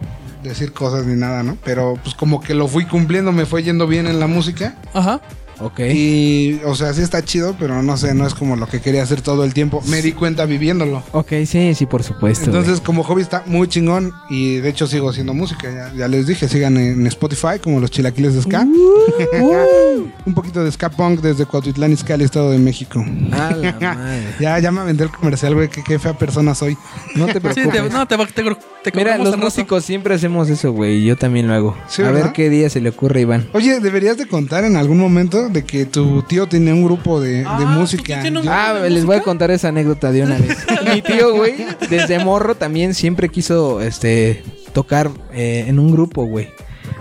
decir 0.49 0.73
cosas 0.73 1.05
ni 1.05 1.15
nada, 1.15 1.43
¿no? 1.43 1.57
Pero 1.63 1.97
pues 2.03 2.15
como 2.15 2.41
que 2.41 2.53
lo 2.53 2.67
fui 2.67 2.85
cumpliendo, 2.85 3.31
me 3.31 3.45
fue 3.45 3.63
yendo 3.63 3.87
bien 3.87 4.07
en 4.07 4.19
la 4.19 4.27
música. 4.27 4.75
Ajá. 4.93 5.21
Ok. 5.59 5.79
Y, 5.93 6.59
o 6.65 6.75
sea, 6.75 6.93
sí 6.93 7.01
está 7.01 7.23
chido, 7.23 7.55
pero 7.59 7.81
no 7.81 7.97
sé, 7.97 8.13
no 8.13 8.25
es 8.27 8.33
como 8.33 8.55
lo 8.55 8.67
que 8.67 8.81
quería 8.81 9.03
hacer 9.03 9.21
todo 9.21 9.43
el 9.43 9.53
tiempo. 9.53 9.81
Me 9.87 10.01
di 10.01 10.11
cuenta 10.11 10.45
viviéndolo. 10.45 11.03
Ok, 11.11 11.31
sí, 11.45 11.73
sí, 11.75 11.85
por 11.85 12.03
supuesto. 12.03 12.45
Entonces, 12.45 12.81
como 12.81 13.03
hobby 13.03 13.21
está 13.21 13.43
muy 13.45 13.67
chingón 13.67 14.11
y 14.29 14.57
de 14.57 14.69
hecho 14.69 14.87
sigo 14.87 15.09
haciendo 15.09 15.33
música. 15.33 15.71
Ya, 15.71 15.93
ya 15.97 16.07
les 16.07 16.27
dije, 16.27 16.47
sigan 16.49 16.77
en 16.77 17.07
Spotify 17.07 17.59
como 17.63 17.79
los 17.79 17.91
chilaquiles 17.91 18.33
de 18.35 18.41
ska. 18.41 18.65
Un 20.25 20.33
poquito 20.33 20.63
de 20.63 20.71
ska 20.71 20.89
punk 20.89 21.21
desde 21.21 21.45
Cuautitlán 21.45 21.91
Izcalli, 21.93 22.23
Estado 22.23 22.51
de 22.51 22.57
México. 22.57 23.03
güey. 23.05 23.33
A 23.33 23.51
la 23.55 23.71
madre. 23.95 24.23
Ya, 24.39 24.59
ya 24.59 24.71
me 24.71 24.81
aventé 24.81 25.03
el 25.03 25.11
comercial, 25.11 25.53
güey. 25.55 25.69
Qué, 25.69 25.83
qué 25.83 25.99
fea 25.99 26.13
persona 26.17 26.55
soy. 26.55 26.77
No 27.15 27.25
te 27.27 27.33
Sí, 27.35 27.39
preocupes. 27.39 27.71
te, 27.83 27.89
no, 27.89 28.07
te, 28.07 28.17
te, 28.17 28.43
te 28.91 28.97
Mira, 28.97 29.17
los 29.17 29.27
rato. 29.31 29.37
músicos 29.37 29.85
siempre 29.85 30.15
hacemos 30.15 30.49
eso, 30.49 30.71
güey. 30.71 31.03
Yo 31.03 31.15
también 31.15 31.47
lo 31.47 31.53
hago. 31.53 31.77
Sí, 31.87 32.01
a 32.03 32.11
ver 32.11 32.31
qué 32.33 32.49
día 32.49 32.69
se 32.69 32.81
le 32.81 32.89
ocurre, 32.89 33.21
Iván. 33.21 33.47
Oye, 33.53 33.79
deberías 33.79 34.17
de 34.17 34.27
contar 34.27 34.63
en 34.65 34.75
algún 34.75 34.97
momento 34.99 35.44
de 35.49 35.63
que 35.63 35.85
tu 35.85 36.21
tío 36.23 36.47
tenía 36.47 36.73
un 36.73 36.83
grupo 36.83 37.19
de, 37.19 37.37
de 37.37 37.45
Ah, 37.45 37.57
¿tu 37.59 37.65
música. 37.67 38.23
Ah, 38.47 38.73
de 38.73 38.89
les 38.89 39.05
voy 39.05 39.17
a 39.17 39.21
contar 39.21 39.51
esa 39.51 39.69
anécdota 39.69 40.11
de 40.11 40.23
una 40.23 40.37
vez. 40.37 40.57
Mi 40.93 41.01
tío, 41.01 41.35
güey, 41.35 41.55
desde 41.89 42.19
morro 42.23 42.55
también 42.55 42.93
siempre 42.93 43.29
quiso 43.29 43.81
este 43.81 44.43
tocar 44.73 45.11
eh, 45.33 45.65
en 45.67 45.79
un 45.79 45.91
grupo, 45.91 46.25
güey. 46.25 46.49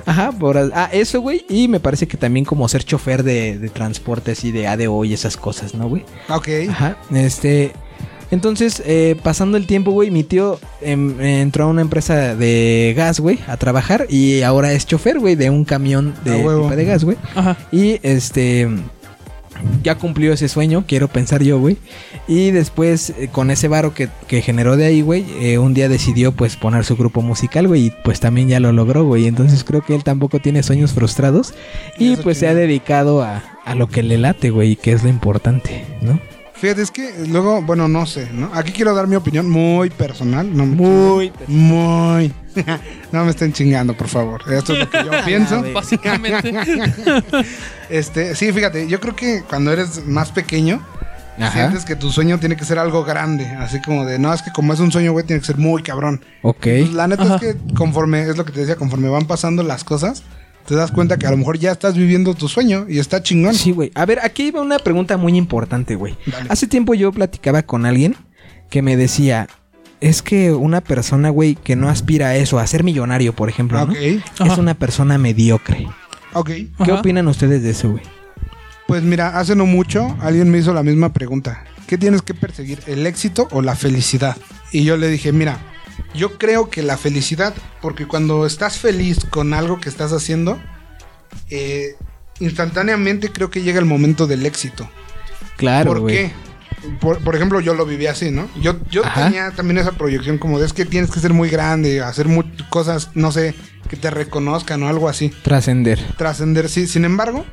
Ajá, 0.06 0.32
por 0.32 0.56
ah, 0.58 0.90
eso, 0.92 1.20
güey. 1.20 1.44
Y 1.48 1.68
me 1.68 1.80
parece 1.80 2.06
que 2.06 2.16
también 2.16 2.44
como 2.44 2.68
ser 2.68 2.84
chofer 2.84 3.22
de, 3.22 3.58
de 3.58 3.68
transporte 3.68 4.32
así 4.32 4.52
de 4.52 4.66
ADO 4.66 5.04
y 5.04 5.14
esas 5.14 5.36
cosas, 5.36 5.74
¿no, 5.74 5.88
güey? 5.88 6.04
Ok. 6.28 6.48
Ajá, 6.68 6.98
este. 7.12 7.72
Entonces, 8.30 8.82
eh, 8.86 9.16
pasando 9.22 9.56
el 9.56 9.66
tiempo, 9.66 9.90
güey, 9.92 10.10
mi 10.10 10.24
tío 10.24 10.58
em, 10.80 11.20
entró 11.20 11.64
a 11.64 11.66
una 11.68 11.82
empresa 11.82 12.34
de 12.34 12.94
gas, 12.96 13.20
güey, 13.20 13.38
a 13.46 13.56
trabajar 13.56 14.06
y 14.08 14.42
ahora 14.42 14.72
es 14.72 14.86
chofer, 14.86 15.18
güey, 15.18 15.34
de 15.34 15.50
un 15.50 15.64
camión 15.64 16.14
de, 16.24 16.38
pipa 16.38 16.74
gas, 16.74 17.04
güey. 17.04 17.16
Ajá. 17.34 17.56
Y 17.70 17.98
este. 18.02 18.68
Ya 19.82 19.94
cumplió 19.94 20.32
ese 20.32 20.48
sueño, 20.48 20.84
quiero 20.86 21.08
pensar 21.08 21.42
yo, 21.42 21.58
güey. 21.58 21.78
Y 22.26 22.50
después, 22.50 23.10
eh, 23.10 23.28
con 23.30 23.50
ese 23.50 23.68
varo 23.68 23.94
que, 23.94 24.08
que 24.26 24.42
generó 24.42 24.76
de 24.76 24.84
ahí, 24.84 25.00
güey, 25.00 25.24
eh, 25.40 25.58
un 25.58 25.74
día 25.74 25.88
decidió, 25.88 26.32
pues, 26.32 26.56
poner 26.56 26.84
su 26.84 26.96
grupo 26.96 27.22
musical, 27.22 27.68
güey. 27.68 27.86
Y 27.86 27.92
pues 28.02 28.18
también 28.20 28.48
ya 28.48 28.60
lo 28.60 28.72
logró, 28.72 29.04
güey. 29.04 29.26
Entonces 29.26 29.62
creo 29.64 29.80
que 29.80 29.94
él 29.94 30.02
tampoco 30.02 30.40
tiene 30.40 30.62
sueños 30.62 30.92
frustrados. 30.92 31.54
Y 31.98 32.16
pues 32.16 32.38
se 32.38 32.48
ha 32.48 32.54
dedicado 32.54 33.22
a, 33.22 33.42
a 33.64 33.74
lo 33.74 33.86
que 33.86 34.02
le 34.02 34.18
late, 34.18 34.50
güey, 34.50 34.72
y 34.72 34.76
que 34.76 34.92
es 34.92 35.02
lo 35.02 35.08
importante, 35.08 35.84
¿no? 36.02 36.18
Fíjate, 36.64 36.80
es 36.80 36.90
que 36.90 37.12
luego, 37.28 37.60
bueno, 37.60 37.88
no 37.88 38.06
sé, 38.06 38.30
¿no? 38.32 38.50
Aquí 38.54 38.72
quiero 38.72 38.94
dar 38.94 39.06
mi 39.06 39.16
opinión 39.16 39.50
muy 39.50 39.90
personal. 39.90 40.48
No 40.56 40.64
me 40.64 40.74
Muy 40.74 41.30
chinguen. 41.30 41.60
Muy. 41.60 42.32
no 43.12 43.22
me 43.22 43.30
estén 43.32 43.52
chingando, 43.52 43.94
por 43.94 44.08
favor. 44.08 44.40
Esto 44.50 44.72
es 44.72 44.78
lo 44.78 44.88
que 44.88 45.04
yo 45.04 45.10
pienso. 45.26 45.62
Básicamente. 45.74 46.54
Este, 47.90 48.34
sí, 48.34 48.50
fíjate, 48.50 48.88
yo 48.88 48.98
creo 48.98 49.14
que 49.14 49.42
cuando 49.46 49.72
eres 49.72 50.06
más 50.06 50.30
pequeño, 50.30 50.80
Ajá. 51.38 51.52
sientes 51.52 51.84
que 51.84 51.96
tu 51.96 52.10
sueño 52.10 52.40
tiene 52.40 52.56
que 52.56 52.64
ser 52.64 52.78
algo 52.78 53.04
grande. 53.04 53.44
Así 53.44 53.82
como 53.82 54.06
de, 54.06 54.18
no, 54.18 54.32
es 54.32 54.40
que 54.40 54.50
como 54.50 54.72
es 54.72 54.80
un 54.80 54.90
sueño, 54.90 55.12
güey, 55.12 55.26
tiene 55.26 55.40
que 55.40 55.46
ser 55.46 55.58
muy 55.58 55.82
cabrón. 55.82 56.24
Ok. 56.40 56.62
Pues, 56.62 56.94
la 56.94 57.06
neta 57.08 57.24
Ajá. 57.24 57.34
es 57.34 57.40
que 57.42 57.74
conforme, 57.74 58.22
es 58.22 58.38
lo 58.38 58.46
que 58.46 58.52
te 58.52 58.60
decía, 58.60 58.76
conforme 58.76 59.10
van 59.10 59.26
pasando 59.26 59.62
las 59.62 59.84
cosas, 59.84 60.22
te 60.66 60.74
das 60.74 60.90
cuenta 60.90 61.16
que 61.18 61.26
a 61.26 61.30
lo 61.30 61.36
mejor 61.36 61.58
ya 61.58 61.72
estás 61.72 61.96
viviendo 61.96 62.34
tu 62.34 62.48
sueño 62.48 62.86
y 62.88 62.98
está 62.98 63.22
chingón. 63.22 63.54
Sí, 63.54 63.70
güey. 63.72 63.90
A 63.94 64.06
ver, 64.06 64.20
aquí 64.22 64.50
va 64.50 64.60
una 64.62 64.78
pregunta 64.78 65.16
muy 65.16 65.36
importante, 65.36 65.94
güey. 65.94 66.16
Hace 66.48 66.66
tiempo 66.66 66.94
yo 66.94 67.12
platicaba 67.12 67.62
con 67.62 67.86
alguien 67.86 68.16
que 68.70 68.82
me 68.82 68.96
decía, 68.96 69.46
es 70.00 70.22
que 70.22 70.52
una 70.52 70.80
persona, 70.80 71.30
güey, 71.30 71.54
que 71.54 71.76
no 71.76 71.88
aspira 71.88 72.28
a 72.28 72.36
eso, 72.36 72.58
a 72.58 72.66
ser 72.66 72.82
millonario, 72.84 73.34
por 73.34 73.48
ejemplo, 73.48 73.88
es 73.92 74.58
una 74.58 74.74
persona 74.74 75.18
mediocre. 75.18 75.86
ok. 76.32 76.46
¿Qué 76.48 76.68
Ajá. 76.78 76.94
opinan 76.94 77.28
ustedes 77.28 77.62
de 77.62 77.70
eso, 77.70 77.90
güey? 77.92 78.02
Pues 78.86 79.02
mira, 79.02 79.38
hace 79.38 79.54
no 79.56 79.64
mucho 79.66 80.16
alguien 80.20 80.50
me 80.50 80.58
hizo 80.58 80.74
la 80.74 80.82
misma 80.82 81.12
pregunta. 81.12 81.64
¿Qué 81.86 81.96
tienes 81.98 82.22
que 82.22 82.34
perseguir, 82.34 82.80
el 82.86 83.06
éxito 83.06 83.48
o 83.50 83.62
la 83.62 83.76
felicidad? 83.76 84.36
Y 84.72 84.84
yo 84.84 84.96
le 84.96 85.08
dije, 85.08 85.32
mira, 85.32 85.58
yo 86.14 86.38
creo 86.38 86.70
que 86.70 86.82
la 86.82 86.96
felicidad, 86.96 87.54
porque 87.82 88.06
cuando 88.06 88.46
estás 88.46 88.78
feliz 88.78 89.18
con 89.30 89.52
algo 89.54 89.80
que 89.80 89.88
estás 89.88 90.12
haciendo, 90.12 90.60
eh, 91.50 91.96
instantáneamente 92.40 93.30
creo 93.30 93.50
que 93.50 93.62
llega 93.62 93.78
el 93.78 93.84
momento 93.84 94.26
del 94.26 94.46
éxito. 94.46 94.88
Claro, 95.56 95.92
¿Por 95.94 96.06
qué? 96.06 96.32
Por, 97.00 97.18
por 97.20 97.34
ejemplo, 97.34 97.60
yo 97.60 97.74
lo 97.74 97.86
viví 97.86 98.06
así, 98.06 98.30
¿no? 98.30 98.48
Yo, 98.60 98.76
yo 98.90 99.04
Ajá. 99.06 99.24
tenía 99.26 99.50
también 99.52 99.78
esa 99.78 99.92
proyección 99.92 100.36
como 100.38 100.58
de 100.58 100.66
es 100.66 100.72
que 100.72 100.84
tienes 100.84 101.10
que 101.10 101.20
ser 101.20 101.32
muy 101.32 101.48
grande, 101.48 102.02
hacer 102.02 102.28
mu- 102.28 102.42
cosas, 102.68 103.10
no 103.14 103.32
sé, 103.32 103.54
que 103.88 103.96
te 103.96 104.10
reconozcan 104.10 104.82
o 104.82 104.88
algo 104.88 105.08
así 105.08 105.30
Trascender. 105.42 105.98
trascender. 106.18 106.68
Sí, 106.68 106.86
sin 106.86 107.04
embargo, 107.04 107.46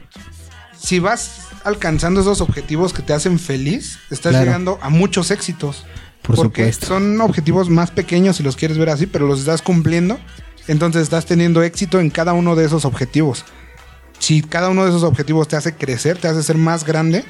si 0.78 1.00
vas 1.00 1.47
alcanzando 1.63 2.19
esos 2.21 2.41
objetivos 2.41 2.91
que 2.91 3.04
te 3.04 3.13
hacen 3.13 3.39
feliz, 3.39 4.00
estás 4.10 4.32
Claro. 4.32 4.45
llegando 4.45 4.80
a 4.82 4.89
muchos 4.89 5.32
éxitos. 5.32 5.86
Por 6.21 6.36
porque 6.36 6.62
supuesto. 6.71 6.86
son 6.88 7.19
objetivos 7.21 7.69
más 7.69 7.91
pequeños 7.91 8.38
si 8.38 8.43
los 8.43 8.55
quieres 8.55 8.77
ver 8.77 8.89
así, 8.89 9.07
pero 9.07 9.27
los 9.27 9.39
estás 9.39 9.62
cumpliendo. 9.62 10.19
Entonces 10.67 11.01
estás 11.03 11.25
teniendo 11.25 11.63
éxito 11.63 11.99
en 11.99 12.10
cada 12.10 12.34
uno 12.34 12.55
de 12.55 12.65
esos 12.65 12.86
objetivos. 12.86 13.43
Si 14.19 14.41
cada 14.43 14.69
uno 14.69 14.84
de 14.84 14.89
esos 14.91 15.03
objetivos 15.03 15.47
te 15.47 15.55
hace 15.55 15.73
crecer, 15.73 16.17
te 16.19 16.27
hace 16.27 16.43
ser 16.43 16.57
más 16.57 16.86
grande, 16.86 17.23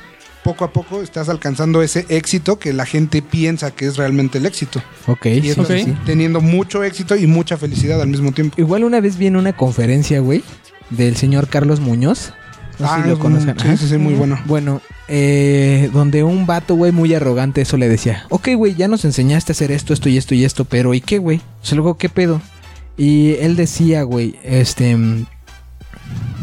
poco 0.43 0.65
a 0.65 0.73
poco 0.73 1.01
estás 1.01 1.29
alcanzando 1.29 1.81
ese 1.81 2.05
éxito 2.09 2.59
que 2.59 2.73
la 2.73 2.85
gente 2.85 3.21
piensa 3.21 3.71
que 3.71 3.85
es 3.85 3.95
realmente 3.95 4.39
el 4.39 4.45
éxito. 4.45 4.83
Ok, 5.07 5.25
Y 5.27 5.41
sí, 5.43 5.49
estás 5.51 5.65
Ok. 5.69 5.71
sí. 5.85 5.95
teniendo 6.05 6.41
mucho 6.41 6.83
éxito 6.83 7.15
y 7.15 7.27
mucha 7.27 7.55
felicidad 7.57 8.01
al 8.01 8.09
mismo 8.09 8.33
tiempo. 8.33 8.55
Igual 8.59 8.83
una 8.83 8.99
vez 8.99 9.17
vi 9.17 9.27
en 9.27 9.37
una 9.37 9.53
conferencia, 9.55 10.19
güey, 10.19 10.43
del 10.89 11.15
señor 11.15 11.47
Carlos 11.47 11.79
Muñoz. 11.79 12.33
No 12.81 12.87
sé 12.87 12.93
Ah, 12.93 13.01
si 13.03 13.09
lo 13.09 13.19
conozcan. 13.19 13.57
Sí, 13.59 13.77
sí, 13.77 13.87
sí, 13.87 13.97
muy 13.97 14.13
bueno. 14.15 14.39
Bueno, 14.45 14.81
eh, 15.07 15.89
donde 15.93 16.23
un 16.23 16.45
vato, 16.45 16.75
güey, 16.75 16.91
muy 16.91 17.13
arrogante, 17.13 17.61
eso 17.61 17.77
le 17.77 17.87
decía, 17.87 18.25
ok, 18.29 18.49
güey, 18.55 18.75
ya 18.75 18.87
nos 18.87 19.05
enseñaste 19.05 19.51
a 19.51 19.53
hacer 19.53 19.71
esto, 19.71 19.93
esto 19.93 20.09
y 20.09 20.17
esto 20.17 20.35
y 20.35 20.43
esto, 20.45 20.65
pero 20.65 20.93
¿y 20.93 21.01
qué, 21.01 21.17
güey? 21.19 21.37
O 21.61 21.65
sea, 21.65 21.75
luego, 21.75 21.97
¿qué 21.97 22.09
pedo? 22.09 22.41
Y 22.97 23.35
él 23.39 23.55
decía, 23.55 24.03
güey, 24.03 24.35
este... 24.43 24.97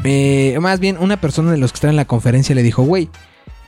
eh, 0.04 0.58
más 0.60 0.80
bien, 0.80 0.96
una 0.98 1.20
persona 1.20 1.52
de 1.52 1.58
los 1.58 1.72
que 1.72 1.76
estaba 1.76 1.90
en 1.90 1.96
la 1.96 2.06
conferencia 2.06 2.54
le 2.54 2.62
dijo, 2.62 2.82
güey, 2.82 3.08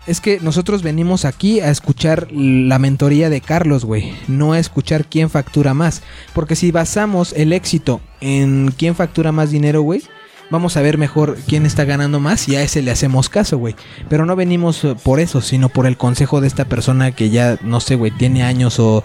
es 0.07 0.21
que 0.21 0.41
nosotros 0.41 0.83
venimos 0.83 1.25
aquí 1.25 1.61
a 1.61 1.71
escuchar 1.71 2.29
la 2.33 2.79
mentoría 2.79 3.29
de 3.31 3.41
Carlos, 3.41 3.85
güey, 3.85 4.13
no 4.29 4.53
a 4.55 4.59
escuchar 4.59 5.05
quién 5.07 5.29
factura 5.31 5.75
más. 5.75 6.03
Porque 6.33 6.57
si 6.57 6.71
basamos 6.73 7.33
el 7.37 7.53
éxito 7.53 8.01
en 8.21 8.73
quién 8.77 8.95
factura 8.95 9.31
más 9.31 9.51
dinero, 9.51 9.83
güey, 9.83 10.03
vamos 10.51 10.77
a 10.77 10.83
ver 10.83 10.99
mejor 10.99 11.39
quién 11.47 11.65
está 11.67 11.85
ganando 11.85 12.21
más 12.21 12.49
y 12.49 12.57
a 12.57 12.63
ese 12.63 12.83
le 12.83 12.91
hacemos 12.91 13.29
caso, 13.29 13.59
güey. 13.59 13.75
Pero 14.09 14.27
no 14.27 14.37
venimos 14.37 14.85
eh, 14.85 14.97
por 15.03 15.21
eso, 15.21 15.41
sino 15.41 15.69
por 15.69 15.87
el 15.87 15.97
consejo 15.97 16.41
de 16.41 16.47
esta 16.49 16.65
persona 16.65 17.13
que 17.13 17.31
ya, 17.31 17.59
no 17.63 17.81
sé, 17.81 17.95
güey, 17.95 18.11
tiene 18.11 18.43
años 18.43 18.79
o 18.81 19.03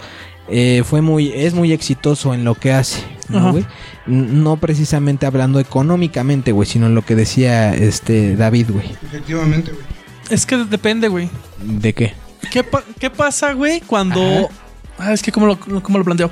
eh, 0.48 0.82
fue 0.84 1.00
muy, 1.02 1.32
es 1.32 1.54
muy 1.54 1.72
exitoso 1.72 2.32
en 2.34 2.44
lo 2.44 2.54
que 2.54 2.72
hace, 2.72 3.02
¿no, 3.28 3.50
güey? 3.52 3.66
No 4.06 4.56
precisamente 4.58 5.26
hablando 5.26 5.58
económicamente, 5.58 6.52
güey, 6.52 6.68
sino 6.68 6.86
en 6.86 6.94
lo 6.94 7.02
que 7.02 7.16
decía 7.16 7.74
este 7.74 8.36
David, 8.36 8.70
güey. 8.70 8.86
Efectivamente, 9.04 9.72
güey. 9.72 9.84
Es 10.30 10.46
que 10.46 10.56
depende, 10.58 11.08
güey. 11.08 11.28
¿De 11.62 11.92
qué? 11.92 12.14
¿Qué, 12.52 12.62
pa- 12.62 12.84
qué 13.00 13.10
pasa, 13.10 13.52
güey, 13.54 13.80
cuando... 13.80 14.20
Ajá. 14.22 14.48
Ah, 14.98 15.12
es 15.12 15.22
que 15.22 15.30
cómo 15.30 15.46
lo, 15.46 15.58
cómo 15.58 15.98
lo 15.98 16.04
planteo. 16.04 16.30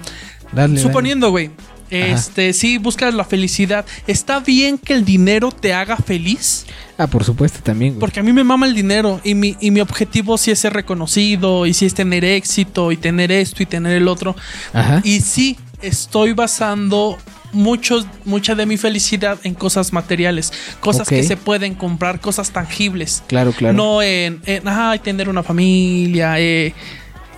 Dale, 0.53 0.79
Suponiendo, 0.79 1.31
güey, 1.31 1.51
Este, 1.91 2.53
sí, 2.53 2.79
buscas 2.79 3.15
la 3.15 3.25
felicidad. 3.25 3.85
¿Está 4.07 4.41
bien 4.41 4.79
que 4.79 4.95
el 4.95 5.05
dinero 5.05 5.51
te 5.53 5.73
haga 5.73 5.97
feliz? 5.97 6.67
Ah, 6.99 7.07
por 7.07 7.25
supuesto 7.25 7.61
también, 7.63 7.93
güey. 7.95 8.01
Porque 8.01 8.21
a 8.21 8.23
mí 8.23 8.33
me 8.33 8.45
mama 8.45 8.67
el 8.67 8.75
dinero 8.75 9.21
y 9.25 9.35
mi, 9.35 9.57
y 9.61 9.71
mi 9.71 9.81
objetivo 9.81 10.39
sí 10.39 10.51
es 10.51 10.59
ser 10.59 10.73
reconocido 10.73 11.67
y 11.67 11.75
sí 11.75 11.87
es 11.87 11.95
tener 11.95 12.25
éxito 12.25 12.93
y 12.93 12.97
tener 12.97 13.33
esto 13.33 13.63
y 13.63 13.67
tener 13.67 13.97
el 13.97 14.09
otro. 14.09 14.37
Ajá. 14.73 15.01
Y 15.05 15.21
sí, 15.21 15.57
estoy 15.83 16.33
basando 16.33 17.19
muchos, 17.53 18.07
mucha 18.25 18.55
de 18.55 18.67
mi 18.67 18.77
felicidad 18.77 19.39
en 19.45 19.55
cosas 19.55 19.93
materiales, 19.93 20.53
cosas 20.81 21.09
que 21.09 21.23
se 21.23 21.37
pueden 21.37 21.75
comprar, 21.75 22.21
cosas 22.21 22.51
tangibles. 22.51 23.23
Claro, 23.27 23.53
claro. 23.53 23.75
No 23.75 24.03
en, 24.03 24.43
en, 24.45 24.69
ay, 24.69 24.99
tener 24.99 25.29
una 25.29 25.43
familia, 25.43 26.39
eh, 26.39 26.75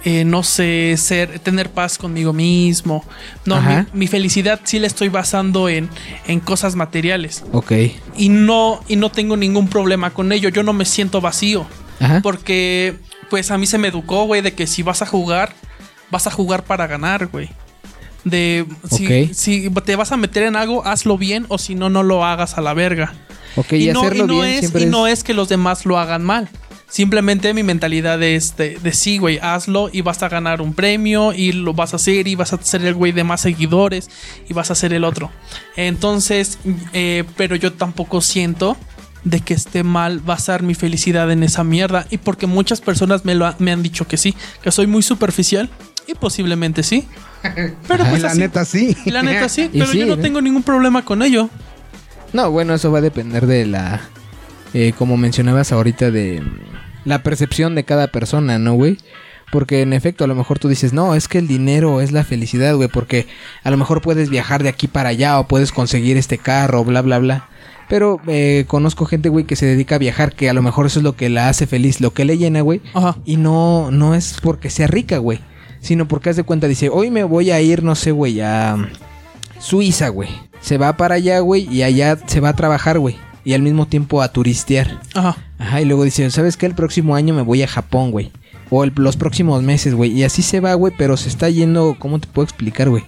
eh, 0.07 0.25
no 0.25 0.45
sé, 0.45 0.95
ser, 0.97 1.41
tener 1.41 1.69
paz 1.69 1.99
conmigo 1.99 2.33
mismo. 2.33 3.05
No, 3.45 3.61
mi, 3.61 3.75
mi 3.93 4.07
felicidad 4.07 4.61
sí 4.63 4.79
la 4.79 4.87
estoy 4.87 5.09
basando 5.09 5.69
en, 5.69 5.91
en 6.29 6.39
cosas 6.39 6.77
materiales. 6.77 7.43
Ok. 7.51 7.73
Y 8.17 8.29
no, 8.29 8.81
y 8.87 8.95
no 8.95 9.11
tengo 9.11 9.37
ningún 9.37 9.67
problema 9.67 10.15
con 10.15 10.31
ello. 10.31 10.49
Yo 10.49 10.63
no 10.63 10.73
me 10.73 10.85
siento 10.85 11.21
vacío. 11.21 11.67
Ajá. 11.99 12.21
Porque, 12.23 12.95
pues 13.31 13.51
a 13.51 13.59
mí 13.59 13.67
se 13.67 13.79
me 13.79 13.89
educó, 13.89 14.27
güey, 14.27 14.43
de 14.43 14.55
que 14.55 14.69
si 14.69 14.85
vas 14.85 15.03
a 15.03 15.07
jugar, 15.07 15.53
vas 16.13 16.29
a 16.29 16.31
jugar 16.31 16.63
para 16.63 16.87
ganar, 16.87 17.27
güey. 17.27 17.49
De 18.23 18.65
si, 18.89 19.35
si 19.35 19.71
te 19.85 19.97
vas 19.97 20.13
a 20.13 20.17
meter 20.17 20.45
en 20.45 20.55
algo, 20.55 20.87
hazlo 20.87 21.19
bien, 21.19 21.47
o 21.49 21.59
si 21.59 21.75
no, 21.75 21.91
no 21.91 22.05
lo 22.05 22.25
hagas 22.25 22.59
a 22.59 22.61
la 22.61 22.75
verga. 22.75 23.13
Ok, 23.57 23.73
y, 23.73 23.89
no, 23.89 24.15
y 24.15 24.19
no 24.19 24.41
bien 24.41 24.45
es, 24.63 24.73
y 24.73 24.87
no 24.87 25.09
es 25.09 25.25
que 25.25 25.35
los 25.35 25.49
demás 25.49 25.85
lo 25.85 25.99
hagan 25.99 26.23
mal. 26.23 26.49
Simplemente 26.89 27.53
mi 27.53 27.63
mentalidad 27.65 28.23
es 28.23 28.57
de, 28.57 28.79
de 28.79 28.93
sí, 28.93 29.19
güey, 29.19 29.39
hazlo 29.43 29.91
y 29.93 30.03
vas 30.03 30.23
a 30.23 30.29
ganar 30.29 30.63
un 30.63 30.73
premio 30.73 31.33
y 31.33 31.53
lo 31.53 31.75
vas 31.75 31.93
a 31.93 31.97
hacer 31.97 32.29
y 32.29 32.37
vas 32.37 32.53
a 32.53 32.63
ser 32.63 32.85
el 32.85 32.95
güey 32.95 33.11
de 33.13 33.25
más 33.25 33.41
seguidores 33.41 34.09
y 34.49 34.55
vas 34.55 34.71
a 34.71 34.75
ser 34.77 34.93
el 34.93 35.03
otro. 35.05 35.31
Entonces, 35.77 36.59
eh, 36.93 37.25
pero 37.37 37.57
yo 37.57 37.73
tampoco 37.73 38.21
siento 38.21 38.77
de 39.25 39.41
que 39.41 39.55
esté 39.55 39.83
mal 39.83 40.21
basar 40.21 40.63
mi 40.63 40.75
felicidad 40.75 41.31
en 41.33 41.43
esa 41.43 41.65
mierda 41.65 42.07
y 42.11 42.19
porque 42.19 42.47
muchas 42.47 42.81
personas 42.81 43.25
me, 43.25 43.35
lo 43.35 43.47
ha- 43.47 43.57
me 43.59 43.73
han 43.73 43.83
dicho 43.83 44.07
que 44.07 44.17
sí, 44.17 44.35
que 44.63 44.71
soy 44.71 44.87
muy 44.87 45.03
superficial 45.03 45.69
y 46.07 46.15
posiblemente 46.15 46.83
sí. 46.85 47.05
Pero 47.89 48.05
pues 48.07 48.23
la 48.23 48.29
así- 48.31 48.39
neta 48.39 48.65
sí. 48.65 48.97
la 49.07 49.23
neta 49.23 49.49
sí, 49.49 49.69
pero 49.73 49.87
sí, 49.89 49.99
yo 49.99 50.07
no 50.07 50.15
¿eh? 50.15 50.19
tengo 50.19 50.41
ningún 50.41 50.63
problema 50.63 51.05
con 51.05 51.23
ello. 51.23 51.51
No, 52.33 52.51
bueno, 52.53 52.75
eso 52.75 52.93
va 52.93 52.99
a 52.99 53.03
depender 53.03 53.47
de 53.47 53.67
la... 53.67 54.01
eh, 54.75 54.93
como 54.97 55.17
mencionabas 55.17 55.73
ahorita, 55.73 56.11
de 56.13 56.43
la 57.07 57.23
percepción 57.23 57.75
de 57.75 57.85
cada 57.85 58.09
persona, 58.09 58.59
¿no, 58.59 58.75
güey? 58.75 58.99
Porque 59.53 59.81
en 59.81 59.93
efecto, 59.93 60.25
a 60.25 60.27
lo 60.27 60.35
mejor 60.35 60.59
tú 60.59 60.69
dices, 60.69 60.93
no, 60.93 61.15
es 61.15 61.29
que 61.29 61.39
el 61.39 61.47
dinero 61.47 62.01
es 62.01 62.13
la 62.13 62.25
felicidad, 62.25 62.75
güey, 62.75 62.89
porque 62.89 63.27
a 63.63 63.71
lo 63.71 63.77
mejor 63.77 64.03
puedes 64.03 64.29
viajar 64.29 64.63
de 64.63 64.69
aquí 64.69 64.89
para 64.89 65.11
allá 65.11 65.39
o 65.39 65.47
puedes 65.47 65.73
conseguir 65.73 66.17
este 66.17 66.37
carro, 66.37 66.85
bla, 66.85 67.01
bla, 67.01 67.19
bla. 67.19 67.49
Pero 67.89 68.21
eh, 68.27 68.65
conozco 68.67 69.07
gente, 69.07 69.29
güey, 69.29 69.45
que 69.45 69.55
se 69.55 69.67
dedica 69.67 69.95
a 69.95 69.99
viajar, 69.99 70.35
que 70.35 70.51
a 70.51 70.53
lo 70.53 70.63
mejor 70.63 70.87
eso 70.87 70.99
es 70.99 71.05
lo 71.05 71.15
que 71.15 71.29
la 71.29 71.49
hace 71.49 71.69
feliz, 71.69 72.01
lo 72.01 72.13
que 72.13 72.25
le 72.25 72.37
llena, 72.37 72.61
güey. 72.61 72.83
Ajá. 72.93 73.17
Y 73.25 73.37
no, 73.37 73.93
no 73.93 74.17
es 74.17 74.37
porque 74.43 74.71
sea 74.71 74.89
rica, 74.89 75.19
güey. 75.19 75.39
Sino 75.81 76.09
porque 76.09 76.31
haz 76.31 76.37
de 76.37 76.43
cuenta, 76.43 76.67
dice, 76.67 76.89
hoy 76.89 77.13
me 77.13 77.23
voy 77.23 77.53
a 77.53 77.61
ir, 77.61 77.85
no 77.85 77.95
sé, 77.95 78.11
güey, 78.11 78.41
a 78.41 78.77
Suiza, 79.61 80.09
güey. 80.09 80.31
Se 80.61 80.79
va 80.79 80.97
para 80.97 81.15
allá, 81.15 81.39
güey, 81.39 81.73
y 81.73 81.85
allá 81.85 82.19
se 82.27 82.41
va 82.41 82.49
a 82.49 82.57
trabajar, 82.57 82.99
güey. 82.99 83.17
Y 83.47 83.55
al 83.55 83.63
mismo 83.63 83.87
tiempo 83.87 84.21
a 84.21 84.29
turistear. 84.33 85.01
Ajá. 85.15 85.37
Ajá, 85.59 85.81
y 85.81 85.85
luego 85.87 86.03
dice, 86.05 86.29
¿sabes 86.31 86.57
qué? 86.57 86.67
El 86.67 86.75
próximo 86.75 87.15
año 87.15 87.33
me 87.33 87.43
voy 87.43 87.63
a 87.63 87.69
Japón, 87.69 88.11
güey. 88.11 88.31
O 88.71 88.83
el- 88.83 88.93
los 88.97 89.17
próximos 89.17 89.63
meses, 89.63 89.95
güey. 89.95 90.11
Y 90.11 90.25
así 90.25 90.43
se 90.43 90.59
va, 90.61 90.75
güey, 90.75 90.93
pero 90.99 91.17
se 91.17 91.29
está 91.29 91.49
yendo, 91.49 91.97
¿cómo 91.99 92.19
te 92.19 92.27
puedo 92.27 92.45
explicar, 92.45 92.91
güey? 92.91 93.05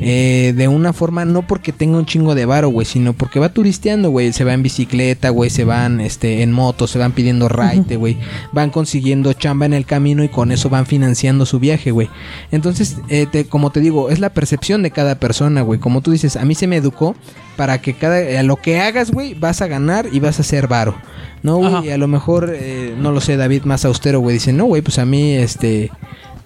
Eh, 0.00 0.52
de 0.56 0.66
una 0.66 0.92
forma, 0.92 1.24
no 1.24 1.42
porque 1.46 1.72
tenga 1.72 1.96
un 1.96 2.06
chingo 2.06 2.34
de 2.34 2.44
varo, 2.44 2.68
güey, 2.70 2.84
sino 2.84 3.12
porque 3.12 3.38
va 3.38 3.50
turisteando, 3.50 4.10
güey. 4.10 4.32
Se 4.32 4.42
va 4.42 4.52
en 4.52 4.62
bicicleta, 4.62 5.28
güey, 5.30 5.48
se 5.50 5.64
van 5.64 6.00
este, 6.00 6.42
en 6.42 6.50
moto, 6.50 6.86
se 6.88 6.98
van 6.98 7.12
pidiendo 7.12 7.48
raite, 7.48 7.96
güey. 7.96 8.18
Van 8.52 8.70
consiguiendo 8.70 9.32
chamba 9.32 9.66
en 9.66 9.74
el 9.74 9.84
camino 9.86 10.24
y 10.24 10.28
con 10.28 10.50
eso 10.50 10.68
van 10.68 10.86
financiando 10.86 11.46
su 11.46 11.60
viaje, 11.60 11.92
güey. 11.92 12.08
Entonces, 12.50 12.96
eh, 13.08 13.26
te- 13.30 13.44
como 13.46 13.70
te 13.70 13.78
digo, 13.80 14.10
es 14.10 14.18
la 14.18 14.30
percepción 14.30 14.82
de 14.82 14.90
cada 14.90 15.16
persona, 15.16 15.62
güey. 15.62 15.78
Como 15.78 16.00
tú 16.00 16.10
dices, 16.10 16.36
a 16.36 16.44
mí 16.44 16.54
se 16.56 16.66
me 16.66 16.76
educó 16.76 17.14
para 17.56 17.80
que 17.80 17.94
cada, 17.94 18.40
a 18.40 18.42
lo 18.42 18.56
que 18.56 18.80
hagas, 18.80 19.12
güey, 19.12 19.34
vas 19.34 19.62
a 19.62 19.68
ganar 19.68 20.08
y 20.10 20.18
vas 20.18 20.40
a 20.40 20.42
ser 20.42 20.66
varo. 20.66 20.96
No, 21.44 21.58
güey, 21.58 21.90
a 21.92 21.98
lo 21.98 22.08
mejor, 22.08 22.52
eh, 22.56 22.94
no 22.98 23.12
lo 23.12 23.20
sé, 23.20 23.36
David 23.36 23.62
más 23.64 23.84
austero, 23.84 24.20
güey, 24.20 24.34
dice, 24.34 24.52
no, 24.52 24.64
güey, 24.64 24.80
pues 24.82 24.98
a 24.98 25.04
mí, 25.04 25.32
este, 25.34 25.90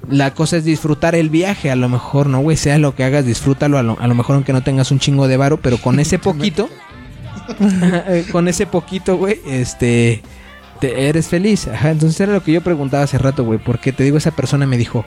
la 0.09 0.34
cosa 0.34 0.57
es 0.57 0.64
disfrutar 0.64 1.14
el 1.14 1.30
viaje, 1.30 1.70
a 1.70 1.76
lo 1.76 1.88
mejor, 1.88 2.28
no, 2.28 2.40
güey, 2.40 2.57
sea 2.57 2.78
lo 2.78 2.94
que 2.94 3.05
hagas, 3.05 3.26
disfrútalo, 3.26 3.78
a 3.78 3.82
lo, 3.82 3.99
a 4.01 4.07
lo 4.07 4.14
mejor 4.14 4.36
aunque 4.36 4.53
no 4.53 4.62
tengas 4.62 4.90
un 4.90 4.99
chingo 4.99 5.28
de 5.28 5.36
varo, 5.36 5.59
pero 5.59 5.78
con 5.78 5.99
ese 5.99 6.18
poquito, 6.20 6.68
con 8.32 8.49
ese 8.49 8.66
poquito, 8.66 9.16
güey, 9.16 9.40
este, 9.47 10.22
te, 10.80 11.09
eres 11.09 11.28
feliz. 11.28 11.68
Ajá, 11.68 11.90
entonces 11.90 12.20
era 12.20 12.32
lo 12.32 12.42
que 12.42 12.53
yo 12.53 12.61
preguntaba 12.62 13.05
hace 13.05 13.18
rato, 13.18 13.44
güey, 13.44 13.59
porque 13.59 13.92
te 13.92 14.05
digo, 14.05 14.18
esa 14.18 14.30
persona 14.30 14.66
me 14.66 14.78
dijo, 14.78 15.05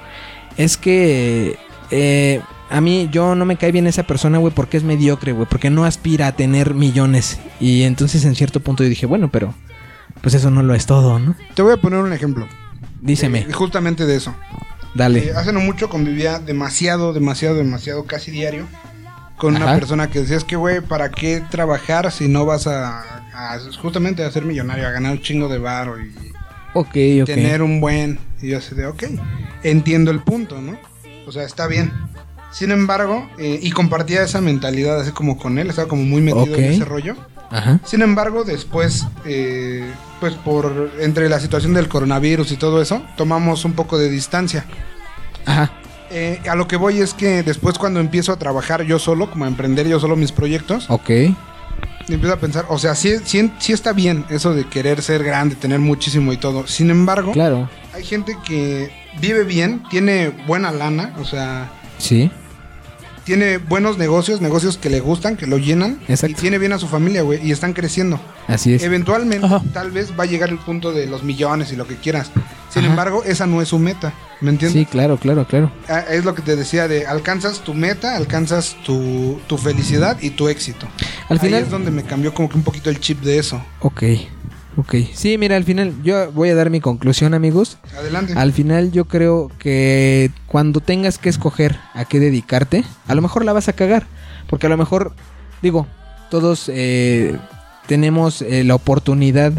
es 0.58 0.78
que, 0.78 1.58
eh, 1.92 2.42
a 2.70 2.82
mí, 2.82 3.10
yo 3.12 3.36
no 3.36 3.46
me 3.46 3.58
cae 3.58 3.72
bien 3.72 3.88
esa 3.88 4.04
persona, 4.04 4.38
güey, 4.38 4.54
porque 4.54 4.78
es 4.78 4.84
mediocre, 4.84 5.32
güey, 5.32 5.48
porque 5.50 5.70
no 5.70 5.86
aspira 5.86 6.28
a 6.28 6.32
tener 6.34 6.74
millones. 6.74 7.40
Y 7.60 7.84
entonces 7.84 8.26
en 8.26 8.36
cierto 8.36 8.60
punto 8.60 8.84
yo 8.84 8.90
dije, 8.90 9.06
bueno, 9.06 9.30
pero, 9.32 9.54
pues 10.22 10.36
eso 10.36 10.52
no 10.52 10.62
lo 10.62 10.76
es 10.76 10.86
todo, 10.86 11.20
¿no? 11.20 11.36
Te 11.56 11.62
voy 11.62 11.74
a 11.74 11.78
poner 11.78 12.00
un 12.00 12.14
ejemplo. 12.14 12.48
Díseme, 13.02 13.40
eh, 13.40 13.54
justamente 13.54 14.06
de 14.06 14.18
eso. 14.18 14.36
Dale. 14.94 15.28
Eh, 15.28 15.34
hace 15.36 15.54
no 15.54 15.60
mucho 15.60 15.90
convivía 15.90 16.40
demasiado, 16.40 17.14
demasiado, 17.14 17.56
demasiado, 17.56 18.06
casi 18.06 18.32
diario 18.32 18.68
con 19.40 19.56
una 19.56 19.74
persona 19.74 20.10
que 20.10 20.20
decía, 20.20 20.38
es 20.38 20.44
que, 20.44 20.58
güey, 20.58 20.82
¿para 20.82 21.10
qué 21.10 21.42
trabajar 21.50 22.12
si 22.12 22.28
no 22.28 22.46
vas 22.46 22.68
a, 22.68 23.00
a 23.34 23.60
justamente 23.82 24.24
a 24.24 24.32
ser 24.32 24.44
millonario, 24.44 24.86
a 24.86 24.92
ganar 24.92 25.14
un 25.14 25.22
chingo 25.22 25.48
de 25.48 25.58
varo 25.58 25.96
y 26.00 27.24
tener 27.26 27.62
un 27.62 27.80
buen... 27.80 28.20
Y 28.42 28.50
yo 28.50 28.58
así 28.58 28.76
de, 28.76 28.86
ok, 28.86 29.04
entiendo 29.64 30.12
el 30.12 30.20
punto, 30.22 30.62
¿no? 30.62 30.78
O 31.26 31.32
sea, 31.32 31.44
está 31.44 31.68
bien. 31.68 31.92
Sin 32.52 32.72
embargo, 32.72 33.30
eh, 33.38 33.60
y 33.62 33.72
compartía 33.72 34.24
esa 34.24 34.42
mentalidad 34.42 35.00
así 35.00 35.12
como 35.12 35.38
con 35.38 35.58
él, 35.58 35.70
estaba 35.70 35.88
como 35.88 36.04
muy 36.04 36.22
metido 36.22 36.56
en 36.56 36.64
ese 36.66 36.86
rollo. 36.86 37.16
Ajá. 37.52 37.80
Sin 37.84 38.02
embargo, 38.02 38.44
después, 38.44 39.08
eh, 39.26 39.92
pues 40.20 40.34
por 40.36 40.92
entre 41.00 41.30
la 41.30 41.40
situación 41.40 41.74
del 41.74 41.88
coronavirus 41.88 42.52
y 42.52 42.58
todo 42.58 42.82
eso, 42.82 43.02
tomamos 43.18 43.66
un 43.66 43.74
poco 43.74 43.98
de 43.98 44.10
distancia. 44.10 44.66
Ajá. 45.46 45.72
Eh, 46.12 46.42
a 46.50 46.56
lo 46.56 46.68
que 46.68 46.76
voy 46.76 47.00
es 47.02 47.14
que 47.14 47.44
después 47.44 47.78
cuando 47.78 48.00
empiezo 48.00 48.32
a 48.32 48.40
trabajar 48.40 48.84
yo 48.84 48.98
solo, 49.00 49.30
como 49.30 49.46
a 49.46 49.48
emprender 49.48 49.88
yo 49.88 50.00
solo 50.00 50.16
mis 50.16 50.32
proyectos, 50.32 50.90
Ok. 50.90 51.10
empiezo 52.08 52.34
a 52.34 52.38
pensar, 52.38 52.66
o 52.70 52.80
sea, 52.80 52.96
sí, 52.96 53.14
sí, 53.24 53.52
sí 53.60 53.74
está 53.74 53.94
bien 53.94 54.26
eso 54.30 54.54
de 54.56 54.66
querer 54.66 55.02
ser 55.04 55.24
grande, 55.24 55.56
tener 55.56 55.80
muchísimo 55.80 56.34
y 56.34 56.38
todo. 56.38 56.66
Sin 56.68 56.90
embargo, 56.90 57.32
Claro. 57.32 57.70
hay 57.94 58.04
gente 58.04 58.36
que 58.46 58.92
vive 59.22 59.44
bien, 59.44 59.84
tiene 59.92 60.30
buena 60.48 60.72
lana, 60.72 61.14
o 61.20 61.26
sea, 61.26 61.70
Sí. 62.00 62.32
Tiene 63.30 63.60
buenos 63.60 64.00
negocios, 64.00 64.42
negocios 64.42 64.80
que 64.80 64.90
le 64.90 65.02
gustan, 65.02 65.38
que 65.38 65.46
lo 65.46 65.60
llenan, 65.60 66.00
Exacto. 66.08 66.32
y 66.36 66.42
tiene 66.42 66.58
bien 66.58 66.74
a 66.74 66.80
su 66.80 66.88
familia, 66.88 67.22
güey, 67.22 67.40
y 67.48 67.52
están 67.52 67.74
creciendo. 67.74 68.20
Así 68.48 68.74
es. 68.74 68.82
Eventualmente, 68.82 69.46
Ajá. 69.46 69.62
tal 69.72 69.92
vez 69.92 70.14
va 70.20 70.24
a 70.24 70.26
llegar 70.26 70.50
el 70.50 70.58
punto 70.58 70.92
de 70.92 71.06
los 71.06 71.22
millones 71.22 71.72
y 71.72 71.76
lo 71.76 71.86
que 71.86 71.96
quieras. 71.96 72.32
Sin 72.74 72.82
Ajá. 72.82 72.90
embargo, 72.90 73.24
esa 73.24 73.46
no 73.46 73.62
es 73.62 73.68
su 73.68 73.78
meta, 73.78 74.14
¿me 74.42 74.50
entiendes? 74.50 74.80
Sí, 74.82 74.86
claro, 74.88 75.18
claro, 75.18 75.46
claro. 75.48 75.72
Ah, 75.88 76.00
Es 76.10 76.26
lo 76.26 76.34
que 76.34 76.42
te 76.42 76.56
decía 76.56 76.88
de 76.88 77.06
alcanzas 77.06 77.60
tu 77.60 77.76
meta, 77.76 78.16
alcanzas 78.16 78.76
tu, 78.84 79.40
tu 79.46 79.60
felicidad 79.60 80.18
y 80.22 80.32
tu 80.32 80.50
éxito. 80.50 80.88
Al 81.30 81.38
Ahí 81.40 81.46
final- 81.50 81.62
es 81.64 81.70
donde 81.70 81.92
me 81.92 82.02
cambió 82.04 82.34
como 82.34 82.50
que 82.50 82.58
un 82.58 82.64
poquito 82.64 82.90
el 82.90 83.00
chip 83.00 83.22
de 83.22 83.38
eso. 83.38 83.64
Ok. 83.82 84.02
Ok. 84.78 84.96
Sí, 85.14 85.38
mira, 85.38 85.56
al 85.56 85.64
final 85.64 85.94
yo 86.04 86.32
voy 86.32 86.50
a 86.50 86.56
dar 86.56 86.70
mi 86.70 86.80
conclusión, 86.80 87.34
amigos. 87.34 87.78
Adelante. 87.98 88.34
Al 88.36 88.54
final 88.54 88.92
yo 88.92 89.06
creo 89.06 89.52
que 89.60 90.32
cuando 90.48 90.80
tengas 90.80 91.18
que 91.18 91.30
escoger 91.30 91.78
a 91.94 92.06
qué 92.06 92.20
dedicarte, 92.20 92.84
a 93.08 93.16
lo 93.16 93.22
mejor 93.22 93.46
la 93.46 93.54
vas 93.54 93.68
a 93.68 93.74
cagar. 93.74 94.06
Porque 94.48 94.68
a 94.68 94.70
lo 94.70 94.78
mejor, 94.78 95.14
digo, 95.62 95.88
todos 96.30 96.70
eh, 96.74 97.38
tenemos 97.88 98.42
eh, 98.42 98.64
la 98.64 98.76
oportunidad 98.76 99.54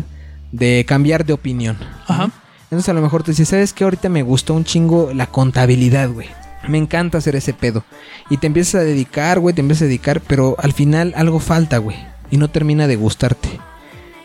de 0.52 0.84
cambiar 0.86 1.24
de 1.24 1.32
opinión. 1.32 1.76
Ajá. 2.06 2.30
Entonces 2.64 2.88
a 2.88 2.92
lo 2.92 3.02
mejor 3.02 3.22
te 3.22 3.32
dices, 3.32 3.48
¿sabes 3.48 3.72
qué? 3.72 3.84
Ahorita 3.84 4.08
me 4.08 4.22
gustó 4.22 4.54
un 4.54 4.64
chingo 4.64 5.12
la 5.12 5.26
contabilidad, 5.26 6.08
güey. 6.08 6.28
Me 6.68 6.78
encanta 6.78 7.18
hacer 7.18 7.34
ese 7.36 7.52
pedo. 7.52 7.84
Y 8.28 8.36
te 8.36 8.46
empiezas 8.46 8.76
a 8.76 8.84
dedicar, 8.84 9.40
güey, 9.40 9.54
te 9.54 9.60
empiezas 9.60 9.82
a 9.82 9.86
dedicar, 9.86 10.20
pero 10.20 10.56
al 10.58 10.72
final 10.72 11.12
algo 11.16 11.40
falta, 11.40 11.78
güey. 11.78 11.96
Y 12.30 12.36
no 12.36 12.48
termina 12.48 12.86
de 12.86 12.96
gustarte. 12.96 13.48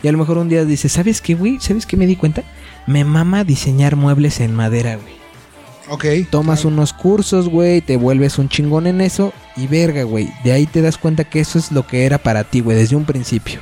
Y 0.05 0.07
a 0.07 0.11
lo 0.11 0.19
mejor 0.19 0.37
un 0.37 0.49
día 0.49 0.65
dices, 0.65 0.91
¿sabes 0.91 1.19
qué, 1.19 1.33
güey? 1.33 1.57
¿Sabes 1.59 1.87
qué 1.87 1.97
me 1.97 2.05
di 2.05 2.15
cuenta? 2.15 2.43
Me 2.85 3.03
mama 3.03 3.43
diseñar 3.43 3.95
muebles 3.95 4.39
en 4.39 4.53
madera, 4.53 4.97
güey. 4.97 5.15
ok. 5.89 6.29
Tomas 6.29 6.63
unos 6.63 6.93
cursos, 6.93 7.49
güey, 7.49 7.81
te 7.81 7.97
vuelves 7.97 8.37
un 8.37 8.47
chingón 8.47 8.85
en 8.85 9.01
eso 9.01 9.33
y 9.57 9.65
verga, 9.65 10.03
güey. 10.03 10.31
De 10.43 10.51
ahí 10.51 10.67
te 10.67 10.83
das 10.83 10.99
cuenta 10.99 11.23
que 11.23 11.39
eso 11.39 11.57
es 11.57 11.71
lo 11.71 11.87
que 11.87 12.05
era 12.05 12.19
para 12.19 12.43
ti, 12.43 12.59
güey, 12.59 12.77
desde 12.77 12.95
un 12.95 13.05
principio. 13.05 13.59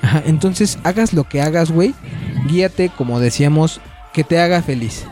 Ajá, 0.00 0.22
entonces 0.26 0.78
hagas 0.84 1.12
lo 1.12 1.24
que 1.24 1.42
hagas, 1.42 1.72
güey. 1.72 1.92
Guíate, 2.46 2.92
como 2.96 3.18
decíamos, 3.18 3.80
que 4.12 4.22
te 4.22 4.38
haga 4.38 4.62
feliz. 4.62 5.06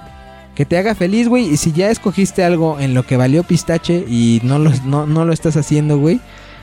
que 0.55 0.65
te 0.65 0.79
haga 0.79 0.95
feliz, 0.95 1.27
güey. 1.27 1.47
Y 1.53 1.57
si 1.57 1.73
ya 1.73 1.91
escogiste 1.91 2.45
algo 2.45 2.79
en 2.79 2.95
lo 2.95 3.05
que 3.05 3.17
valió 3.17 3.43
pistache 3.43 4.05
y 4.09 4.41
no 4.45 4.61
lo, 4.61 4.71
no, 4.85 5.07
no 5.07 5.25
lo 5.25 5.33
estás 5.33 5.57
haciendo, 5.57 5.99
güey, 5.99 6.21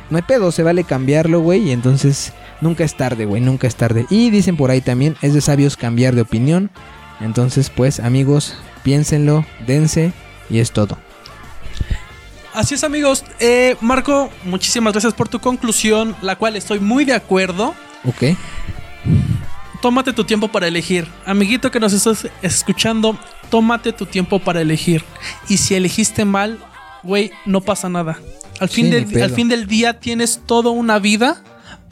no 0.09 0.16
hay 0.16 0.24
pedo, 0.24 0.53
se 0.53 0.63
vale 0.63 0.86
cambiarlo, 0.86 1.41
güey. 1.41 1.68
Y 1.68 1.72
entonces 1.72 2.32
nunca 2.66 2.84
es 2.84 2.97
tarde, 2.97 3.26
güey, 3.26 3.41
nunca 3.41 3.68
es 3.68 3.76
tarde. 3.76 4.05
Y 4.09 4.32
dicen 4.32 4.57
por 4.57 4.72
ahí 4.72 4.82
también, 4.82 5.16
es 5.22 5.34
de 5.34 5.41
sabios 5.41 5.78
cambiar 5.78 6.16
de 6.16 6.22
opinión. 6.22 6.72
Entonces, 7.22 7.70
pues, 7.70 7.99
amigos, 7.99 8.55
piénsenlo, 8.84 9.45
dense 9.66 10.11
y 10.49 10.59
es 10.59 10.72
todo. 10.72 10.97
Así 12.53 12.74
es, 12.74 12.84
amigos. 12.84 13.24
Eh, 13.39 13.78
Marco, 13.82 14.30
muchísimas 14.43 14.93
gracias 14.93 15.13
por 15.13 15.30
tu 15.30 15.39
conclusión, 15.39 16.16
la 16.22 16.38
cual 16.38 16.55
estoy 16.55 16.80
muy 16.80 17.05
de 17.05 17.13
acuerdo. 17.13 17.76
Ok. 18.03 18.36
Tómate 19.82 20.13
tu 20.13 20.24
tiempo 20.24 20.47
para 20.47 20.68
elegir. 20.68 21.07
Amiguito 21.26 21.70
que 21.70 21.80
nos 21.80 21.93
estás 21.93 22.28
escuchando, 22.41 23.18
tómate 23.49 23.93
tu 23.93 24.05
tiempo 24.05 24.39
para 24.39 24.61
elegir. 24.61 25.03
Y 25.47 25.57
si 25.57 25.76
elegiste 25.76 26.26
mal, 26.26 26.59
güey, 27.03 27.32
no 27.45 27.61
pasa 27.61 27.89
nada. 27.89 28.18
Al 28.59 28.70
fin, 28.70 28.86
Sí, 28.86 28.91
del, 28.91 29.22
al 29.22 29.32
fin 29.32 29.49
del 29.49 29.68
día 29.68 29.99
tienes 29.99 30.41
toda 30.45 30.72
una 30.72 30.97
vida 30.97 31.43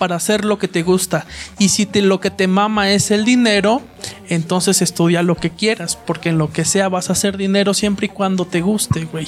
para 0.04 0.18
hacer 0.18 0.44
lo 0.44 0.58
que 0.60 0.68
te 0.68 0.84
gusta. 0.84 1.26
Y 1.60 1.70
si 1.70 1.86
te, 1.86 2.02
lo 2.02 2.20
que 2.20 2.30
te 2.30 2.46
mama 2.50 2.92
es 2.92 3.10
el 3.10 3.24
dinero, 3.24 3.82
entonces 4.28 4.82
estudia 4.82 5.24
lo 5.24 5.38
que 5.38 5.50
quieras. 5.50 5.96
Porque 5.96 6.28
en 6.28 6.38
lo 6.38 6.52
que 6.52 6.66
sea 6.66 6.90
vas 6.90 7.10
a 7.10 7.14
hacer 7.14 7.38
dinero 7.38 7.74
siempre 7.74 8.08
y 8.08 8.10
cuando 8.10 8.44
te 8.46 8.60
guste, 8.60 9.06
güey. 9.06 9.28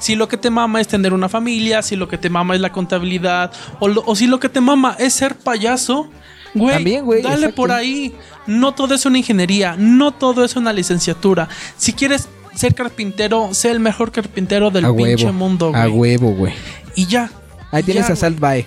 Si 0.00 0.16
lo 0.16 0.26
que 0.26 0.36
te 0.36 0.50
mama 0.50 0.80
es 0.80 0.88
tener 0.88 1.12
una 1.12 1.28
familia, 1.28 1.82
si 1.82 1.94
lo 1.94 2.08
que 2.08 2.18
te 2.18 2.30
mama 2.30 2.56
es 2.56 2.60
la 2.60 2.72
contabilidad, 2.72 3.52
o, 3.78 3.86
lo- 3.86 4.02
o 4.06 4.16
si 4.16 4.26
lo 4.26 4.40
que 4.40 4.48
te 4.48 4.60
mama 4.60 4.96
es 4.98 5.12
ser 5.14 5.36
payaso, 5.36 6.10
güey, 6.52 6.74
También, 6.74 7.04
güey, 7.04 7.22
dale 7.22 7.34
exacto. 7.36 7.54
por 7.54 7.70
ahí. 7.70 8.12
No 8.48 8.74
todo 8.74 8.96
es 8.96 9.06
una 9.06 9.18
ingeniería, 9.18 9.76
no 9.78 10.10
todo 10.10 10.44
es 10.44 10.56
una 10.56 10.72
licenciatura. 10.72 11.48
Si 11.76 11.92
quieres 11.92 12.28
ser 12.56 12.74
carpintero, 12.74 13.50
sé 13.54 13.70
el 13.70 13.78
mejor 13.78 14.10
carpintero 14.10 14.72
del 14.72 14.86
a 14.86 14.92
pinche 14.92 15.26
huevo. 15.26 15.32
mundo, 15.38 15.72
a 15.72 15.86
güey. 15.86 16.16
huevo, 16.18 16.34
güey. 16.34 16.54
Y 16.96 17.06
ya. 17.06 17.30
Ahí 17.70 17.82
Y 17.82 17.84
tienes 17.84 18.08
ya, 18.08 18.14
a 18.14 18.16
Salt 18.16 18.40
Bae. 18.40 18.66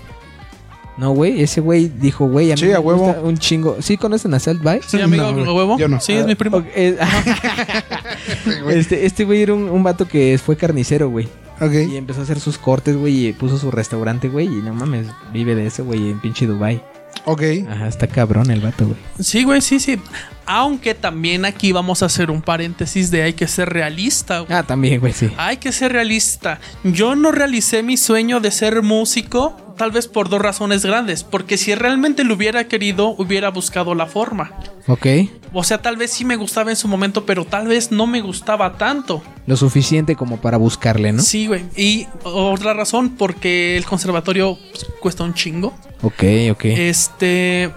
No, 1.01 1.13
güey, 1.13 1.41
ese 1.41 1.61
güey 1.61 1.87
dijo, 1.89 2.27
güey, 2.27 2.51
a 2.51 2.53
mí 2.53 2.59
Sí, 2.61 2.67
me 2.67 2.75
a 2.75 2.79
huevo. 2.79 3.05
gusta 3.07 3.21
un 3.21 3.35
chingo. 3.39 3.77
¿Sí 3.81 3.97
conocen 3.97 4.35
a 4.35 4.39
Salt 4.39 4.61
Bae? 4.61 4.81
Sí, 4.85 5.01
amigo, 5.01 5.23
No, 5.23 5.33
güey. 5.33 5.47
¿a 5.47 5.51
huevo? 5.53 5.77
Yo 5.79 5.87
no. 5.87 5.99
Sí, 5.99 6.13
es 6.13 6.27
mi 6.27 6.35
primo. 6.35 6.57
Ok, 6.57 6.65
eh, 6.75 6.95
este, 8.69 9.05
este 9.05 9.25
güey 9.25 9.41
era 9.41 9.53
un, 9.55 9.63
un 9.69 9.83
vato 9.83 10.07
que 10.07 10.39
fue 10.43 10.55
carnicero, 10.55 11.09
güey. 11.09 11.27
Y 11.59 11.63
Ok. 11.63 11.73
empezó 11.95 12.19
a 12.19 12.23
hacer 12.23 12.39
sus 12.39 12.57
cortes, 12.59 12.95
güey, 12.95 13.27
y 13.29 13.33
puso 13.33 13.57
su 13.57 13.71
restaurante, 13.71 14.29
güey, 14.29 14.45
y 14.47 14.61
no 14.61 14.73
mames, 14.73 15.07
vive 15.33 15.55
de 15.55 15.67
eso, 15.67 15.83
güey, 15.85 16.09
en 16.11 16.19
pinche 16.19 16.45
Dubai. 16.47 16.83
Ok. 17.25 17.41
Ajá, 17.69 17.87
está 17.87 18.07
cabrón 18.07 18.49
el 18.49 18.61
vato, 18.61 18.85
güey. 18.85 18.97
Sí, 19.19 19.43
güey, 19.43 19.61
sí, 19.61 19.79
sí. 19.79 19.99
Aunque 20.47 20.95
también 20.95 21.45
aquí 21.45 21.71
vamos 21.71 22.01
a 22.01 22.07
hacer 22.07 22.31
un 22.31 22.41
paréntesis 22.41 23.11
de 23.11 23.21
hay 23.21 23.33
que 23.33 23.47
ser 23.47 23.69
realista, 23.69 24.39
güey. 24.39 24.53
Ah, 24.57 24.63
también, 24.63 24.99
güey, 24.99 25.13
sí. 25.13 25.29
Hay 25.37 25.57
que 25.57 25.71
ser 25.71 25.91
realista. 25.93 26.59
Yo 26.83 27.15
no 27.15 27.31
realicé 27.31 27.83
mi 27.83 27.95
sueño 27.97 28.39
de 28.39 28.49
ser 28.49 28.81
músico, 28.81 29.70
tal 29.81 29.89
vez 29.89 30.07
por 30.07 30.29
dos 30.29 30.39
razones 30.39 30.85
grandes. 30.85 31.23
Porque 31.23 31.57
si 31.57 31.73
realmente 31.73 32.23
lo 32.23 32.35
hubiera 32.35 32.67
querido, 32.67 33.15
hubiera 33.17 33.49
buscado 33.49 33.95
la 33.95 34.05
forma. 34.05 34.51
Ok. 34.85 35.07
O 35.53 35.63
sea, 35.63 35.81
tal 35.81 35.97
vez 35.97 36.11
sí 36.11 36.23
me 36.23 36.35
gustaba 36.35 36.69
en 36.69 36.75
su 36.75 36.87
momento, 36.87 37.25
pero 37.25 37.45
tal 37.45 37.65
vez 37.65 37.91
no 37.91 38.05
me 38.05 38.21
gustaba 38.21 38.77
tanto. 38.77 39.23
Lo 39.47 39.57
suficiente 39.57 40.15
como 40.15 40.39
para 40.39 40.57
buscarle, 40.57 41.13
¿no? 41.13 41.23
Sí, 41.23 41.47
güey. 41.47 41.63
Y 41.75 42.05
otra 42.21 42.75
razón, 42.75 43.15
porque 43.17 43.75
el 43.75 43.83
conservatorio 43.85 44.59
pues, 44.71 44.85
cuesta 44.99 45.23
un 45.23 45.33
chingo. 45.33 45.73
Ok, 46.03 46.25
ok. 46.51 46.65
Este. 46.65 47.71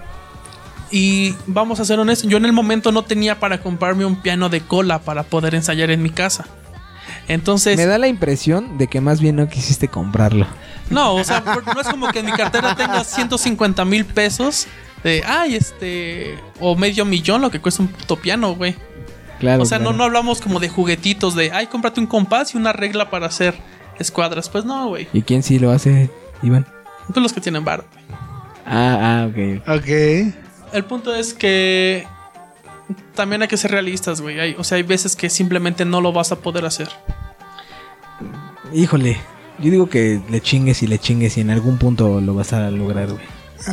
Y 0.91 1.33
vamos 1.47 1.79
a 1.79 1.85
ser 1.85 1.97
honestos, 1.97 2.29
yo 2.29 2.37
en 2.37 2.45
el 2.45 2.53
momento 2.53 2.91
no 2.91 3.03
tenía 3.03 3.39
para 3.39 3.61
comprarme 3.61 4.05
un 4.05 4.21
piano 4.21 4.49
de 4.49 4.61
cola 4.61 4.99
para 4.99 5.23
poder 5.23 5.55
ensayar 5.55 5.89
en 5.89 6.03
mi 6.03 6.11
casa. 6.11 6.45
Entonces, 7.27 7.77
Me 7.77 7.85
da 7.85 7.97
la 7.97 8.07
impresión 8.07 8.77
de 8.77 8.87
que 8.87 9.01
más 9.01 9.19
bien 9.19 9.35
no 9.35 9.47
quisiste 9.49 9.87
comprarlo. 9.87 10.47
no, 10.89 11.15
o 11.15 11.23
sea, 11.23 11.43
no 11.73 11.81
es 11.81 11.87
como 11.87 12.07
que 12.09 12.19
en 12.19 12.27
mi 12.27 12.31
cartera 12.33 12.75
tenga 12.75 13.03
150 13.03 13.83
mil 13.85 14.05
pesos 14.05 14.67
de, 15.03 15.23
ay, 15.25 15.55
este, 15.55 16.37
o 16.59 16.75
medio 16.75 17.05
millón 17.05 17.41
lo 17.41 17.51
que 17.51 17.59
cuesta 17.59 17.81
un 17.81 17.89
puto 17.89 18.15
piano, 18.15 18.55
güey. 18.55 18.75
Claro. 19.39 19.63
O 19.63 19.65
sea, 19.65 19.79
no, 19.79 19.85
claro. 19.85 19.97
no 19.97 20.03
hablamos 20.05 20.41
como 20.41 20.59
de 20.59 20.69
juguetitos 20.69 21.35
de, 21.35 21.51
ay, 21.51 21.67
cómprate 21.67 21.99
un 21.99 22.07
compás 22.07 22.53
y 22.53 22.57
una 22.57 22.73
regla 22.73 23.09
para 23.09 23.27
hacer 23.27 23.55
escuadras. 23.99 24.49
Pues 24.49 24.65
no, 24.65 24.87
güey. 24.87 25.07
¿Y 25.13 25.21
quién 25.23 25.43
sí 25.43 25.59
lo 25.59 25.71
hace, 25.71 26.09
Iván? 26.41 26.65
Pues 27.07 27.21
los 27.21 27.33
que 27.33 27.41
tienen 27.41 27.63
bar. 27.63 27.85
Ah, 28.65 29.25
ah, 29.25 29.27
ok. 29.29 29.67
Ok. 29.67 29.87
El 30.73 30.85
punto 30.85 31.13
es 31.13 31.33
que 31.33 32.07
también 33.15 33.41
hay 33.41 33.47
que 33.47 33.57
ser 33.57 33.71
realistas, 33.71 34.21
güey. 34.21 34.39
Hay- 34.39 34.55
O 34.57 34.63
sea, 34.63 34.75
hay 34.77 34.83
veces 34.83 35.15
que 35.15 35.29
simplemente 35.29 35.85
no 35.85 36.01
lo 36.01 36.11
vas 36.13 36.31
a 36.31 36.37
poder 36.37 36.65
hacer. 36.65 36.89
Híjole. 38.73 39.17
Yo 39.59 39.71
digo 39.71 39.89
que 39.89 40.21
le 40.29 40.41
chingues 40.41 40.83
y 40.83 40.87
le 40.87 40.99
chingues 40.99 41.37
y 41.37 41.41
en 41.41 41.49
algún 41.49 41.77
punto 41.77 42.19
lo 42.19 42.33
vas 42.33 42.51
a 42.51 42.69
lograr, 42.71 43.07
güey. 43.07 43.23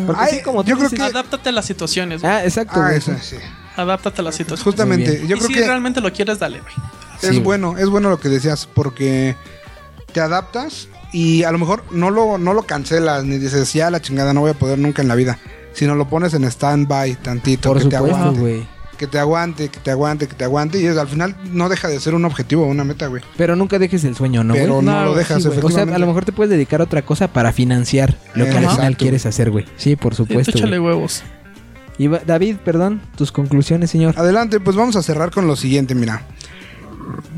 Porque 0.06 0.22
Ay, 0.24 0.36
sí, 0.36 0.42
como 0.42 0.62
tú 0.62 0.70
yo 0.70 0.76
creo 0.76 0.88
dices- 0.88 0.98
que. 1.10 1.16
Adáptate 1.16 1.48
a 1.48 1.52
las 1.52 1.66
situaciones, 1.66 2.20
güey. 2.22 2.32
Ah, 2.32 2.44
exacto, 2.44 2.74
Ah, 2.80 2.84
güey. 2.86 2.98
eso 2.98 3.12
sí. 3.20 3.36
Adáptate 3.76 4.20
a 4.20 4.24
las 4.24 4.36
situaciones. 4.36 4.62
Justamente. 4.64 5.18
Yo 5.26 5.36
y 5.36 5.38
creo 5.38 5.48
si 5.48 5.54
que 5.54 5.66
realmente 5.66 6.00
lo 6.00 6.12
quieres, 6.12 6.38
dale, 6.38 6.60
güey. 6.60 6.72
es 7.20 7.28
Sí, 7.30 7.40
bueno, 7.40 7.76
es 7.78 7.88
bueno 7.88 8.10
lo 8.10 8.20
que 8.20 8.28
decías, 8.28 8.68
porque 8.72 9.34
te 10.12 10.20
adaptas 10.20 10.88
y 11.12 11.42
a 11.42 11.50
lo 11.52 11.58
mejor 11.58 11.84
no 11.90 12.10
lo, 12.10 12.38
no 12.38 12.54
lo 12.54 12.62
cancelas 12.62 13.24
ni 13.24 13.38
dices, 13.38 13.72
ya 13.72 13.90
la 13.90 14.00
chingada, 14.00 14.32
no 14.32 14.40
voy 14.40 14.50
a 14.50 14.54
poder 14.54 14.78
nunca 14.78 15.02
en 15.02 15.08
la 15.08 15.14
vida. 15.14 15.38
Sino 15.72 15.94
lo 15.94 16.06
pones 16.08 16.32
en 16.34 16.44
stand-by 16.44 17.16
tantito, 17.16 17.70
Por 17.72 17.82
que 17.82 17.88
te 17.88 17.96
aguante. 17.96 18.38
güey. 18.38 18.68
Que 19.03 19.09
te 19.09 19.18
aguante, 19.18 19.68
que 19.68 19.80
te 19.80 19.90
aguante, 19.90 20.28
que 20.28 20.34
te 20.34 20.44
aguante. 20.44 20.80
Y 20.80 20.86
es, 20.86 20.96
al 20.96 21.09
final 21.09 21.34
no 21.50 21.68
deja 21.68 21.88
de 21.88 21.98
ser 21.98 22.14
un 22.14 22.24
objetivo, 22.24 22.66
una 22.66 22.84
meta, 22.84 23.09
güey. 23.09 23.20
Pero 23.36 23.57
nunca 23.57 23.80
dejes 23.80 24.05
el 24.05 24.14
sueño, 24.14 24.44
¿no, 24.44 24.55
güey? 24.55 24.64
Pero 24.64 24.80
no, 24.80 24.92
No, 24.92 25.05
lo 25.07 25.14
dejas, 25.16 25.42
sí. 25.42 25.48
O 25.48 25.50
sea, 25.50 25.59
efectivamente. 25.59 25.96
a 25.96 25.98
lo 25.98 26.07
mejor 26.07 26.24
te 26.24 26.30
puedes 26.30 26.53
dedicar 26.53 26.80
a 26.80 26.84
otra 26.84 27.03
cosa 27.03 27.26
para 27.26 27.53
financiar 27.53 28.16
lo 28.36 28.44
que 28.44 28.53
al 28.53 28.68
final 28.68 28.96
quieres 28.96 29.26
hacer, 29.26 29.50
güey. 29.50 29.64
Sí, 29.76 29.96
por 29.96 30.14
supuesto. 30.14 30.57
échale 30.57 30.78
güey. 30.78 30.94
huevos. 30.94 31.24
Y 31.98 32.07
David, 32.07 32.59
perdón, 32.64 33.03
tus 33.16 33.32
conclusiones, 33.32 33.90
señor. 33.90 34.14
Adelante, 34.16 34.61
pues 34.61 34.76
vamos 34.76 34.94
a 34.94 35.03
cerrar 35.03 35.32
con 35.32 35.48
lo 35.48 35.57
siguiente, 35.57 35.96
mira. 35.96 36.22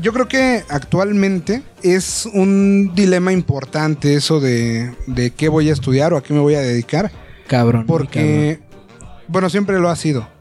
Yo 0.03 0.13
creo 0.13 0.27
que 0.27 0.63
actualmente 0.69 1.63
es 1.81 2.29
un 2.31 2.93
dilema 2.93 3.33
importante 3.33 4.13
eso 4.13 4.39
de, 4.39 4.93
de 5.07 5.31
qué 5.31 5.49
voy 5.49 5.71
a 5.71 5.73
estudiar 5.73 6.13
o 6.13 6.17
a 6.17 6.21
qué 6.21 6.31
me 6.31 6.41
voy 6.41 6.53
a 6.53 6.59
dedicar. 6.59 7.11
Cabrón. 7.47 7.85
Porque, 7.87 8.59
bueno, 9.27 9.49
siempre 9.49 9.79
lo 9.79 9.89
ha 9.89 9.95
sido. 9.95 10.34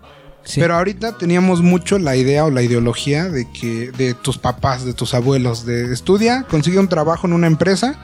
Sí. 0.45 0.61
Pero 0.61 0.74
ahorita 0.76 1.16
teníamos 1.16 1.62
mucho 1.62 1.99
la 1.99 2.16
idea 2.16 2.45
o 2.45 2.51
la 2.51 2.62
ideología 2.62 3.24
de 3.28 3.51
que 3.51 3.90
de 3.92 4.14
tus 4.14 4.38
papás, 4.38 4.84
de 4.84 4.92
tus 4.92 5.14
abuelos, 5.14 5.64
de 5.64 5.92
estudia, 5.92 6.45
consigue 6.49 6.78
un 6.78 6.88
trabajo 6.88 7.26
en 7.26 7.32
una 7.32 7.47
empresa 7.47 7.99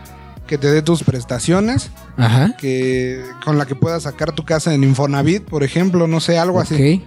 que 0.46 0.58
te 0.58 0.70
dé 0.72 0.82
tus 0.82 1.04
prestaciones, 1.04 1.90
Ajá. 2.16 2.56
que 2.56 3.22
con 3.44 3.56
la 3.56 3.66
que 3.66 3.76
puedas 3.76 4.02
sacar 4.02 4.32
tu 4.32 4.44
casa 4.44 4.74
en 4.74 4.82
Infonavit, 4.82 5.44
por 5.44 5.62
ejemplo, 5.62 6.08
no 6.08 6.18
sé, 6.18 6.38
algo 6.38 6.60
así. 6.60 7.04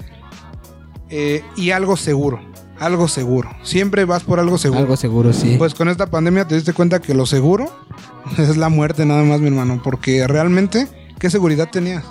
Eh, 1.09 1.43
y 1.57 1.71
algo 1.71 1.97
seguro, 1.97 2.39
algo 2.79 3.07
seguro. 3.09 3.49
Siempre 3.63 4.05
vas 4.05 4.23
por 4.23 4.39
algo 4.39 4.57
seguro. 4.57 4.79
Algo 4.79 4.95
seguro, 4.95 5.33
sí. 5.33 5.55
Pues 5.57 5.73
con 5.73 5.89
esta 5.89 6.07
pandemia 6.07 6.47
te 6.47 6.55
diste 6.55 6.71
cuenta 6.73 7.01
que 7.01 7.13
lo 7.13 7.25
seguro 7.25 7.69
es 8.37 8.55
la 8.55 8.69
muerte 8.69 9.05
nada 9.05 9.23
más, 9.23 9.41
mi 9.41 9.47
hermano, 9.47 9.81
porque 9.83 10.25
realmente, 10.27 10.87
¿qué 11.19 11.29
seguridad 11.29 11.69
tenías? 11.69 12.05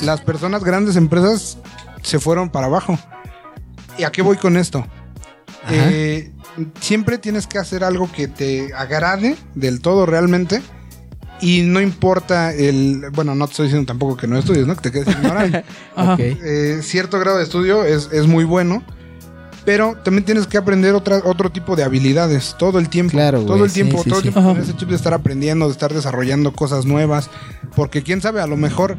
Las 0.00 0.22
personas, 0.22 0.64
grandes 0.64 0.96
empresas, 0.96 1.58
se 2.02 2.18
fueron 2.18 2.50
para 2.50 2.66
abajo. 2.66 2.98
¿Y 3.98 4.04
a 4.04 4.12
qué 4.12 4.22
voy 4.22 4.36
con 4.36 4.56
esto? 4.56 4.86
Eh, 5.70 6.32
siempre 6.80 7.18
tienes 7.18 7.46
que 7.46 7.58
hacer 7.58 7.84
algo 7.84 8.10
que 8.10 8.28
te 8.28 8.72
agrade 8.74 9.36
del 9.54 9.80
todo 9.80 10.06
realmente. 10.06 10.62
Y 11.40 11.62
no 11.62 11.80
importa 11.80 12.52
el... 12.52 13.10
Bueno, 13.12 13.34
no 13.34 13.46
te 13.46 13.52
estoy 13.52 13.66
diciendo 13.66 13.86
tampoco 13.86 14.16
que 14.16 14.28
no 14.28 14.38
estudies, 14.38 14.66
¿no? 14.66 14.76
Que 14.76 14.82
te 14.82 14.92
quedes 14.92 15.08
ignorante. 15.16 15.64
Ajá. 15.96 16.14
Ok. 16.14 16.20
Eh, 16.20 16.80
cierto 16.82 17.18
grado 17.18 17.38
de 17.38 17.44
estudio 17.44 17.84
es, 17.84 18.10
es 18.12 18.28
muy 18.28 18.44
bueno, 18.44 18.84
pero 19.64 19.96
también 20.02 20.24
tienes 20.24 20.46
que 20.46 20.56
aprender 20.56 20.94
otra, 20.94 21.20
otro 21.24 21.50
tipo 21.50 21.76
de 21.76 21.84
habilidades 21.84 22.56
todo 22.58 22.78
el 22.78 22.88
tiempo. 22.88 23.12
Claro, 23.12 23.42
todo 23.42 23.64
el 23.64 23.72
tiempo, 23.72 23.98
sí, 23.98 24.04
sí, 24.04 24.10
todo 24.10 24.18
el 24.20 24.24
sí. 24.24 24.30
tiempo 24.30 24.48
tener 24.52 24.62
ese 24.62 24.76
chip 24.76 24.88
de 24.88 24.96
estar 24.96 25.14
aprendiendo, 25.14 25.66
de 25.66 25.72
estar 25.72 25.92
desarrollando 25.92 26.52
cosas 26.52 26.84
nuevas, 26.84 27.30
porque 27.74 28.02
quién 28.02 28.20
sabe, 28.20 28.40
a 28.40 28.46
lo 28.46 28.56
mejor 28.56 28.98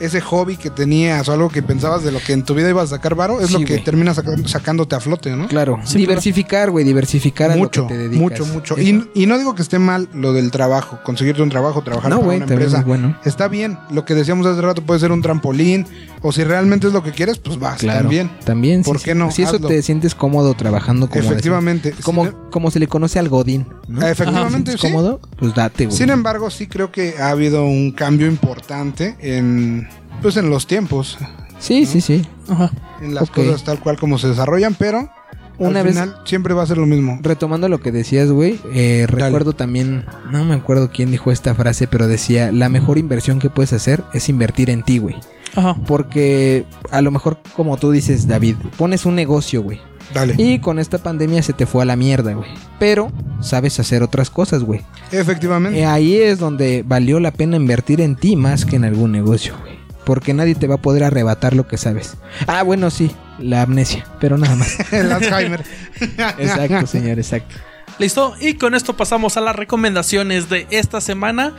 ese 0.00 0.20
hobby 0.20 0.56
que 0.56 0.70
tenías 0.70 1.28
o 1.28 1.32
algo 1.32 1.48
que 1.50 1.62
pensabas 1.62 2.02
de 2.02 2.10
lo 2.12 2.18
que 2.20 2.32
en 2.32 2.42
tu 2.44 2.54
vida 2.54 2.68
ibas 2.70 2.92
a 2.92 2.96
sacar 2.96 3.14
varo 3.14 3.40
es 3.40 3.48
Sí, 3.48 3.52
lo 3.54 3.58
que 3.60 3.74
güey. 3.74 3.84
termina 3.84 4.14
saca- 4.14 4.36
sacándote 4.48 4.96
a 4.96 5.00
flote, 5.00 5.36
¿no? 5.36 5.46
Claro. 5.48 5.78
Sí, 5.84 5.98
diversificar, 5.98 6.70
güey, 6.70 6.84
diversificar 6.84 7.50
a 7.52 7.56
Mucho, 7.56 7.82
lo 7.82 7.88
que 7.88 7.94
te 7.94 7.98
dedicas. 8.00 8.20
mucho, 8.20 8.46
mucho. 8.46 8.78
Y, 8.80 9.08
y 9.14 9.26
no 9.26 9.38
digo 9.38 9.54
que 9.54 9.62
esté 9.62 9.78
mal 9.78 10.08
lo 10.14 10.32
del 10.32 10.50
trabajo, 10.50 10.98
conseguirte 11.04 11.42
un 11.42 11.50
trabajo, 11.50 11.82
trabajar 11.82 12.10
No, 12.10 12.20
para 12.20 12.28
una 12.36 12.44
empresa. 12.44 12.78
es 12.80 12.84
bueno. 12.84 13.16
Está 13.24 13.48
bien, 13.48 13.78
lo 13.90 14.04
que 14.04 14.14
decíamos 14.14 14.46
hace 14.46 14.60
rato 14.60 14.82
puede 14.82 15.00
ser 15.00 15.12
un 15.12 15.22
trampolín, 15.22 15.86
o 16.22 16.32
si 16.32 16.44
realmente 16.44 16.86
es 16.86 16.92
lo 16.92 17.02
que 17.02 17.12
quieres, 17.12 17.38
pues 17.38 17.58
vas, 17.58 17.78
Claro. 17.78 18.00
también. 18.00 18.30
También. 18.44 18.82
¿Por 18.82 18.98
sí, 18.98 19.04
qué 19.04 19.12
sí. 19.12 19.18
no? 19.18 19.30
Si 19.30 19.42
eso 19.42 19.56
Hazlo. 19.56 19.68
te 19.68 19.82
sientes 19.82 20.14
cómodo 20.14 20.54
trabajando 20.54 21.08
como 21.08 21.22
Efectivamente. 21.24 21.94
Como, 22.02 22.24
Sin- 22.24 22.34
como 22.50 22.70
se 22.70 22.78
le 22.78 22.88
conoce 22.88 23.18
al 23.18 23.28
Godín. 23.28 23.66
¿no? 23.88 24.06
Efectivamente, 24.06 24.72
¿Te 24.72 24.78
sientes 24.78 24.80
sí. 24.80 24.86
cómodo? 24.88 25.20
Pues 25.38 25.54
date, 25.54 25.86
güey. 25.86 25.96
Sin 25.96 26.10
embargo, 26.10 26.50
sí 26.50 26.66
creo 26.66 26.90
que 26.92 27.14
ha 27.18 27.30
habido 27.30 27.64
un 27.64 27.92
cambio 27.92 28.26
importante 28.26 29.16
en, 29.20 29.88
pues, 30.22 30.36
en 30.36 30.50
los 30.50 30.66
tiempos, 30.66 31.18
Sí, 31.58 31.84
sí, 31.84 32.00
sí. 32.00 32.26
Ajá. 32.48 32.70
en 33.02 33.14
las 33.14 33.30
cosas 33.30 33.62
tal 33.64 33.78
cual 33.80 33.98
como 33.98 34.16
se 34.18 34.28
desarrollan, 34.28 34.74
pero 34.74 35.10
Una 35.58 35.80
Al 35.80 35.84
vez, 35.86 35.94
final 35.94 36.16
siempre 36.24 36.54
va 36.54 36.62
a 36.62 36.66
ser 36.66 36.78
lo 36.78 36.86
mismo. 36.86 37.18
retomando 37.20 37.68
lo 37.68 37.80
que 37.82 37.92
decías, 37.92 38.30
güey, 38.30 38.58
eh, 38.72 39.04
recuerdo 39.06 39.52
también, 39.52 40.06
no 40.30 40.42
me 40.46 40.54
acuerdo 40.54 40.90
quién 40.90 41.10
dijo 41.10 41.30
esta 41.30 41.54
frase, 41.54 41.86
pero 41.86 42.08
decía, 42.08 42.50
la 42.50 42.70
mejor 42.70 42.96
inversión 42.96 43.38
que 43.38 43.50
puedes 43.50 43.74
hacer 43.74 44.02
es 44.14 44.30
invertir 44.30 44.70
en 44.70 44.82
ti, 44.82 44.96
güey. 44.96 45.16
Ajá. 45.54 45.76
Porque 45.86 46.64
a 46.90 47.02
lo 47.02 47.10
mejor, 47.10 47.40
como 47.54 47.76
tú 47.76 47.90
dices, 47.90 48.26
David, 48.26 48.54
pones 48.78 49.04
un 49.04 49.14
negocio, 49.16 49.62
güey. 49.62 49.80
Dale. 50.14 50.34
Y 50.38 50.60
con 50.60 50.78
esta 50.78 50.96
pandemia 50.96 51.42
se 51.42 51.52
te 51.52 51.66
fue 51.66 51.82
a 51.82 51.86
la 51.86 51.94
mierda, 51.96 52.32
güey. 52.32 52.48
Pero 52.78 53.12
sabes 53.42 53.78
hacer 53.80 54.02
otras 54.02 54.30
cosas, 54.30 54.62
güey. 54.64 54.80
Efectivamente. 55.12 55.78
Eh, 55.80 55.84
ahí 55.84 56.16
es 56.16 56.38
donde 56.38 56.84
valió 56.86 57.20
la 57.20 57.32
pena 57.32 57.56
invertir 57.56 58.00
en 58.00 58.16
ti 58.16 58.34
más 58.34 58.64
que 58.64 58.76
en 58.76 58.84
algún 58.86 59.12
negocio, 59.12 59.54
güey. 59.60 59.78
Porque 60.04 60.34
nadie 60.34 60.54
te 60.54 60.66
va 60.66 60.76
a 60.76 60.82
poder 60.82 61.04
arrebatar 61.04 61.54
lo 61.54 61.66
que 61.68 61.76
sabes. 61.76 62.16
Ah, 62.46 62.62
bueno, 62.62 62.90
sí, 62.90 63.14
la 63.38 63.62
amnesia, 63.62 64.06
pero 64.20 64.38
nada 64.38 64.56
más. 64.56 64.78
El 64.92 65.12
Alzheimer. 65.12 65.62
exacto, 66.38 66.86
señor, 66.86 67.18
exacto. 67.18 67.54
Listo. 67.98 68.34
Y 68.40 68.54
con 68.54 68.74
esto 68.74 68.96
pasamos 68.96 69.36
a 69.36 69.40
las 69.42 69.54
recomendaciones 69.56 70.48
de 70.48 70.66
esta 70.70 71.00
semana. 71.00 71.54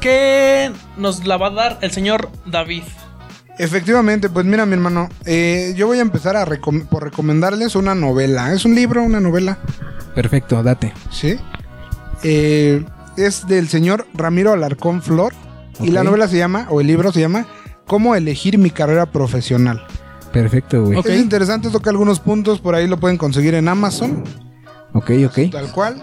Que 0.00 0.70
nos 0.98 1.26
la 1.26 1.36
va 1.38 1.46
a 1.48 1.50
dar 1.50 1.78
el 1.80 1.90
señor 1.90 2.30
David. 2.44 2.82
Efectivamente, 3.58 4.28
pues 4.28 4.44
mira 4.44 4.66
mi 4.66 4.74
hermano, 4.74 5.08
eh, 5.24 5.72
yo 5.76 5.86
voy 5.86 5.98
a 5.98 6.02
empezar 6.02 6.36
a 6.36 6.44
recom- 6.44 6.86
por 6.86 7.02
recomendarles 7.02 7.74
una 7.74 7.94
novela. 7.94 8.52
Es 8.52 8.66
un 8.66 8.74
libro, 8.74 9.02
una 9.02 9.20
novela, 9.20 9.58
Perfecto, 10.14 10.62
date. 10.62 10.92
¿sí? 11.10 11.38
Eh, 12.22 12.84
es 13.16 13.46
del 13.46 13.68
señor 13.68 14.06
Ramiro 14.14 14.52
Alarcón 14.52 15.02
Flor. 15.02 15.32
Y 15.80 15.90
la 15.90 16.04
novela 16.04 16.26
se 16.28 16.38
llama, 16.38 16.66
o 16.70 16.80
el 16.80 16.86
libro 16.86 17.12
se 17.12 17.20
llama, 17.20 17.46
Cómo 17.86 18.14
elegir 18.14 18.58
mi 18.58 18.70
carrera 18.70 19.06
profesional. 19.06 19.86
Perfecto, 20.32 20.84
güey. 20.84 20.98
Ok. 20.98 21.06
Es 21.06 21.20
interesante, 21.20 21.70
toca 21.70 21.90
algunos 21.90 22.20
puntos, 22.20 22.60
por 22.60 22.74
ahí 22.74 22.86
lo 22.86 22.98
pueden 22.98 23.16
conseguir 23.16 23.54
en 23.54 23.68
Amazon, 23.68 24.24
Ok, 24.92 25.10
ok. 25.26 25.50
tal 25.52 25.70
cual. 25.72 26.02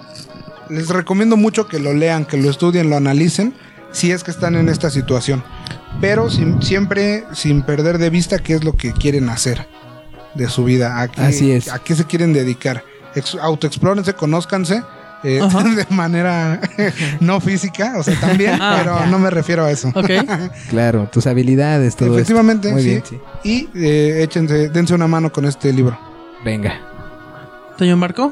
Les 0.69 0.89
recomiendo 0.89 1.35
mucho 1.37 1.67
que 1.67 1.77
lo 1.79 1.93
lean, 1.93 2.25
que 2.25 2.37
lo 2.37 2.49
estudien, 2.49 2.89
lo 2.89 2.95
analicen, 2.95 3.53
si 3.91 4.11
es 4.11 4.23
que 4.23 4.31
están 4.31 4.55
en 4.55 4.69
esta 4.69 4.89
situación. 4.89 5.43
Pero 6.01 6.29
sin- 6.29 6.61
siempre 6.63 7.25
sin 7.33 7.61
perder 7.61 7.97
de 7.99 8.09
vista 8.09 8.39
qué 8.39 8.53
es 8.55 8.63
lo 8.63 8.75
que 8.75 8.93
quieren 8.93 9.29
hacer 9.29 9.67
de 10.33 10.49
su 10.49 10.63
vida, 10.63 10.99
a 11.01 11.09
qué, 11.09 11.21
Así 11.21 11.51
es. 11.51 11.71
a 11.71 11.79
qué 11.79 11.93
se 11.95 12.05
quieren 12.05 12.33
dedicar. 12.33 12.83
Ex- 13.13 13.35
autoexplórense, 13.39 14.13
conózcanse. 14.13 14.81
Eh, 15.23 15.41
de 15.75 15.95
manera 15.95 16.59
no 17.19 17.39
física, 17.39 17.95
o 17.97 18.03
sea, 18.03 18.19
también, 18.19 18.57
Ah, 18.61 18.75
pero 18.77 19.05
no 19.07 19.19
me 19.19 19.29
refiero 19.29 19.63
a 19.65 19.71
eso. 19.71 19.89
Ok. 19.95 20.09
Claro, 20.69 21.09
tus 21.11 21.27
habilidades, 21.27 21.95
todo 21.95 22.13
Efectivamente, 22.13 22.69
esto. 22.69 22.75
Muy 22.75 22.83
sí. 22.83 22.89
bien, 22.89 23.03
sí. 23.05 23.19
Y 23.43 23.69
eh, 23.75 24.23
échense, 24.23 24.69
dense 24.69 24.93
una 24.93 25.07
mano 25.07 25.31
con 25.31 25.45
este 25.45 25.71
libro. 25.73 25.97
Venga. 26.45 26.79
Señor 27.77 27.97
Marco. 27.97 28.31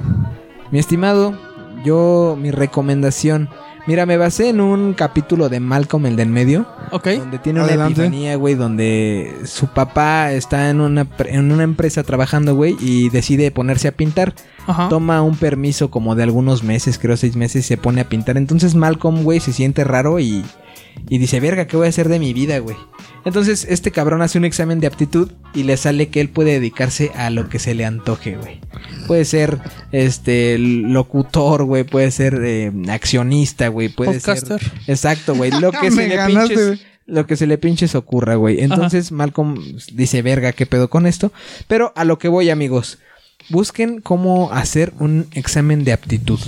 Mi 0.72 0.80
estimado, 0.80 1.38
yo, 1.84 2.38
mi 2.40 2.52
recomendación. 2.52 3.50
Mira, 3.88 4.06
me 4.06 4.16
basé 4.18 4.50
en 4.50 4.62
un 4.62 4.94
capítulo 4.94 5.50
de 5.50 5.60
Malcolm, 5.60 6.06
el 6.06 6.16
del 6.16 6.30
medio, 6.30 6.68
Ok. 6.92 7.08
donde 7.18 7.40
tiene 7.40 7.64
una 7.64 7.86
epifanía, 7.86 8.36
güey, 8.36 8.54
donde 8.54 9.34
su 9.46 9.68
papá 9.68 10.32
está 10.34 10.70
en 10.70 10.82
una, 10.82 11.08
en 11.26 11.52
una 11.52 11.64
empresa 11.64 12.04
trabajando, 12.04 12.54
güey, 12.56 12.78
y 12.80 13.10
decide 13.10 13.50
ponerse 13.50 13.88
a 13.88 13.92
pintar. 13.94 14.34
Ajá. 14.68 14.88
Toma 14.90 15.24
un 15.24 15.36
permiso 15.36 15.90
como 15.90 16.14
de 16.16 16.24
algunos 16.24 16.64
meses, 16.64 17.00
creo 17.00 17.18
seis 17.18 17.36
meses, 17.36 17.66
y 17.66 17.68
se 17.68 17.78
pone 17.78 18.02
a 18.02 18.08
pintar. 18.10 18.38
Entonces 18.38 18.76
Malcolm, 18.76 19.24
güey, 19.24 19.40
se 19.40 19.52
siente 19.52 19.84
raro 19.84 20.20
y, 20.20 20.46
y 21.10 21.18
dice, 21.18 21.40
verga, 21.40 21.68
¿qué 21.68 21.78
voy 21.78 21.88
a 21.88 21.90
hacer 21.90 22.10
de 22.10 22.20
mi 22.20 22.34
vida, 22.34 22.60
güey? 22.60 22.78
Entonces 23.26 23.68
este 23.70 23.92
cabrón 23.92 24.22
hace 24.22 24.38
un 24.38 24.46
examen 24.46 24.80
de 24.80 24.88
aptitud 24.88 25.32
y 25.54 25.64
le 25.64 25.78
sale 25.78 26.10
que 26.10 26.22
él 26.22 26.30
puede 26.30 26.54
dedicarse 26.54 27.12
a 27.16 27.30
lo 27.30 27.50
que 27.50 27.60
se 27.60 27.76
le 27.76 27.86
antoje, 27.86 28.36
güey. 28.36 28.62
Puede 29.08 29.26
ser, 29.26 29.60
este, 29.92 30.58
locutor, 30.58 31.66
güey, 31.66 31.84
puede 31.84 32.12
ser 32.12 32.42
eh, 32.44 32.72
accionista, 32.90 33.68
güey, 33.68 33.90
puede 33.90 34.14
Podcaster. 34.14 34.60
ser... 34.60 34.72
Exacto, 34.88 35.36
güey, 35.36 35.52
lo 35.52 35.72
que 35.82 35.92
se 35.92 36.08
le 36.08 36.16
ganaste, 36.16 36.56
pinches... 36.56 36.68
güey. 36.68 36.92
Lo 37.08 37.26
que 37.26 37.36
se 37.36 37.46
le 37.46 37.58
pinches 37.58 37.96
ocurra, 37.96 38.36
güey. 38.36 38.62
Entonces 38.62 39.12
Malcolm 39.12 39.58
dice, 39.92 40.22
verga, 40.22 40.54
¿qué 40.54 40.66
pedo 40.66 40.90
con 40.90 41.06
esto? 41.06 41.34
Pero 41.68 41.92
a 41.96 42.06
lo 42.06 42.18
que 42.20 42.30
voy, 42.30 42.50
amigos. 42.50 43.00
Busquen 43.50 44.00
cómo 44.00 44.54
hacer 44.54 44.94
un 45.00 45.28
examen 45.34 45.84
de 45.84 45.92
aptitud. 45.94 46.40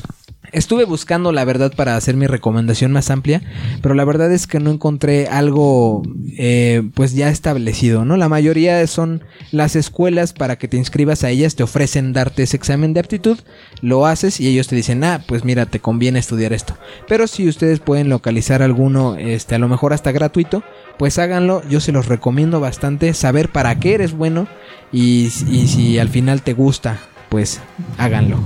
Estuve 0.53 0.85
buscando 0.85 1.31
la 1.31 1.45
verdad 1.45 1.73
para 1.75 1.95
hacer 1.95 2.15
mi 2.15 2.27
recomendación 2.27 2.91
más 2.91 3.09
amplia, 3.09 3.41
pero 3.81 3.95
la 3.95 4.05
verdad 4.05 4.31
es 4.31 4.45
que 4.45 4.59
no 4.59 4.69
encontré 4.69 5.27
algo 5.27 6.03
eh, 6.37 6.83
pues 6.93 7.13
ya 7.15 7.29
establecido, 7.29 8.05
¿no? 8.05 8.17
La 8.17 8.29
mayoría 8.29 8.85
son 8.85 9.23
las 9.51 9.75
escuelas 9.75 10.31
para 10.31 10.57
que 10.57 10.67
te 10.67 10.77
inscribas 10.77 11.23
a 11.23 11.31
ellas, 11.31 11.55
te 11.55 11.63
ofrecen 11.63 12.13
darte 12.13 12.43
ese 12.43 12.55
examen 12.55 12.93
de 12.93 12.99
aptitud, 12.99 13.39
lo 13.81 14.05
haces 14.05 14.39
y 14.39 14.47
ellos 14.47 14.67
te 14.67 14.75
dicen, 14.75 15.03
ah, 15.03 15.23
pues 15.27 15.43
mira, 15.43 15.65
te 15.65 15.79
conviene 15.79 16.19
estudiar 16.19 16.53
esto. 16.53 16.77
Pero 17.07 17.25
si 17.25 17.47
ustedes 17.47 17.79
pueden 17.79 18.09
localizar 18.09 18.61
alguno, 18.61 19.15
este, 19.15 19.55
a 19.55 19.59
lo 19.59 19.67
mejor 19.67 19.91
hasta 19.91 20.11
gratuito, 20.11 20.63
pues 20.99 21.17
háganlo, 21.17 21.67
yo 21.67 21.79
se 21.79 21.91
los 21.91 22.05
recomiendo 22.05 22.59
bastante, 22.59 23.15
saber 23.15 23.49
para 23.49 23.79
qué 23.79 23.95
eres 23.95 24.13
bueno 24.13 24.47
y, 24.91 25.31
y 25.49 25.67
si 25.67 25.97
al 25.97 26.09
final 26.09 26.43
te 26.43 26.53
gusta, 26.53 26.99
pues 27.29 27.59
háganlo. 27.97 28.37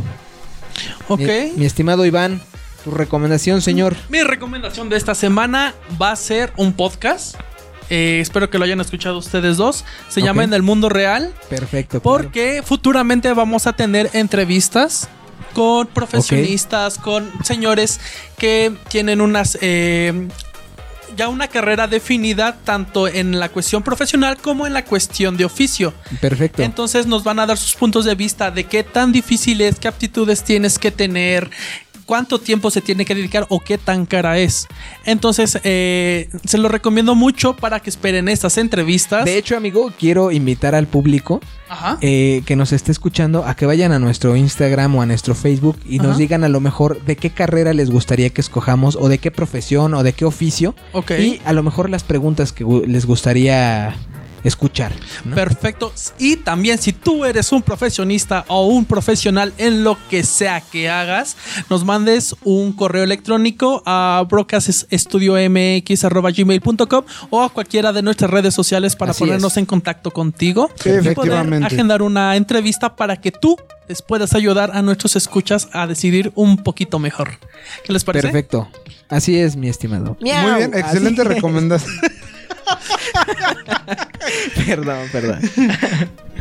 Ok. 1.08 1.20
Mi, 1.20 1.52
mi 1.58 1.66
estimado 1.66 2.06
Iván, 2.06 2.42
tu 2.84 2.92
recomendación, 2.92 3.62
señor. 3.62 3.96
Mi 4.10 4.24
recomendación 4.24 4.90
de 4.90 4.98
esta 4.98 5.16
semana 5.16 5.74
va 6.02 6.12
a 6.12 6.16
ser 6.16 6.54
un 6.58 6.74
podcast. 6.74 7.36
Eh, 7.90 8.20
espero 8.22 8.50
que 8.50 8.58
lo 8.58 8.66
hayan 8.66 8.82
escuchado 8.82 9.18
ustedes 9.18 9.58
dos. 9.58 9.86
Se 10.10 10.22
llama. 10.22 10.44
En 10.44 10.54
el 10.54 10.62
Mundo 10.62 10.90
Real. 10.90 11.34
Perfecto. 11.50 12.02
claro. 12.02 12.18
Porque 12.18 12.62
futuramente 12.64 13.32
vamos 13.34 13.68
a 13.68 13.74
tener 13.74 14.10
entrevistas 14.14 15.10
con 15.54 15.88
profesionistas, 15.88 16.98
con 16.98 17.32
señores 17.44 18.00
que 18.38 18.74
tienen 18.90 19.22
unas 19.22 19.58
eh, 19.62 20.28
ya 21.16 21.30
una 21.30 21.47
carrera 21.47 21.88
definida 21.88 22.58
tanto 22.64 23.08
en 23.08 23.39
la 23.39 23.49
cuestión 23.49 23.84
profesional 23.84 24.38
como 24.38 24.68
en 24.68 24.74
la 24.74 24.84
cuestión 24.84 25.38
de 25.38 25.45
oficio. 25.45 25.93
Perfecto. 26.20 26.62
Entonces 26.64 27.08
nos 27.08 27.24
van 27.24 27.39
a 27.39 27.45
dar 27.45 27.58
sus 27.58 27.76
puntos 27.76 28.05
de 28.05 28.16
vista 28.16 28.51
de 28.51 28.66
qué 28.66 28.84
tan 28.84 29.12
difícil 29.12 29.62
es, 29.62 29.80
qué 29.80 29.88
aptitudes 29.88 30.43
tienes 30.43 30.80
que 30.80 30.91
tener, 30.91 31.49
cuánto 32.08 32.39
tiempo 32.39 32.72
se 32.72 32.82
tiene 32.82 33.05
que 33.05 33.14
dedicar 33.14 33.45
o 33.49 33.60
qué 33.60 33.78
tan 33.78 34.08
cara 34.08 34.39
es. 34.39 34.68
Entonces 35.05 35.60
eh, 35.64 36.30
se 36.45 36.58
lo 36.58 36.70
recomiendo 36.70 37.14
mucho 37.14 37.55
para 37.55 37.80
que 37.82 37.91
esperen 37.91 38.30
estas 38.30 38.58
entrevistas. 38.58 39.26
de 39.26 39.38
hecho, 39.38 39.55
amigo, 39.55 39.91
quiero 39.99 40.32
invitar 40.32 40.74
al 40.74 40.88
público 40.88 41.41
Ajá. 41.70 41.97
eh, 42.01 42.41
que 42.45 42.55
nos 42.55 42.72
esté 42.72 42.91
escuchando 42.91 43.45
a 43.45 43.55
que 43.55 43.68
vayan 43.68 43.91
a 43.91 43.99
nuestro 43.99 44.36
Instagram 44.36 44.95
o 44.95 45.01
a 45.01 45.05
nuestro 45.05 45.36
Facebook 45.36 45.78
y 45.88 45.99
nos 45.99 46.18
digan 46.18 46.43
a 46.43 46.49
lo 46.49 46.62
mejor 46.62 47.03
de 47.03 47.18
qué 47.18 47.30
carrera 47.30 47.74
les 47.74 47.91
gustaría 47.91 48.30
que 48.30 48.41
escojamos 48.41 48.95
o 48.95 49.10
de 49.10 49.18
qué 49.20 49.30
profesión 49.30 49.93
o 49.93 50.01
de 50.01 50.14
qué 50.14 50.26
oficio. 50.26 50.74
Y 51.20 51.41
a 51.45 51.53
lo 51.53 51.62
mejor 51.62 51.89
las 51.89 52.03
preguntas 52.03 52.53
que 52.53 52.66
les 52.88 53.05
gustaría 53.05 53.95
escuchar. 54.44 54.94
¿no? 55.26 55.36
Perfecto. 55.36 55.92
Y 56.20 56.38
también 56.38 56.78
si 56.78 56.94
tú 56.94 57.26
eres 57.26 57.52
un 57.52 57.62
profesionista 57.62 58.46
o 58.48 58.68
un 58.68 58.86
profesional 58.86 59.54
en 59.58 59.84
lo 59.84 59.98
que 60.10 60.24
sea 60.24 60.62
que 60.62 60.90
hagas, 60.90 61.36
nos 61.70 61.84
mandes 61.86 62.36
un 62.44 62.72
correo 62.74 63.04
electrónico 63.04 63.82
a 63.86 64.24
broadcaststudiomx.gmail.com 64.30 67.04
o 67.30 67.44
a 67.44 67.50
cualquiera 67.50 67.94
de 67.94 68.02
nuestras 68.02 68.32
redes 68.32 68.54
sociales 68.54 68.96
para 68.96 69.12
Así 69.12 69.20
ponernos 69.20 69.54
es. 69.54 69.58
en 69.58 69.66
contacto 69.66 70.12
contigo 70.12 70.70
Sí, 70.76 70.90
y 70.90 70.94
poder 70.94 71.00
efectivamente. 71.12 71.66
agendar 71.68 72.02
una 72.02 72.36
entrevista 72.36 72.96
para 72.96 73.18
que 73.18 73.32
tú 73.32 73.58
les 73.88 74.02
puedas 74.02 74.34
ayudar 74.34 74.72
a 74.74 74.82
nuestros 74.82 75.16
escuchas 75.16 75.70
a 75.74 75.88
decidir 75.88 76.32
un 76.36 76.58
poquito 76.58 77.00
mejor. 77.00 77.32
¿Qué 77.86 77.94
les 77.94 78.04
parece? 78.04 78.28
Perfecto. 78.28 78.68
Así 79.10 79.38
es, 79.40 79.56
mi 79.56 79.70
estimado. 79.70 80.18
Muy 80.20 80.30
bien, 80.58 80.74
excelente 80.74 81.24
recomendación. 81.24 81.94
perdón, 84.66 85.08
perdón. 85.12 85.39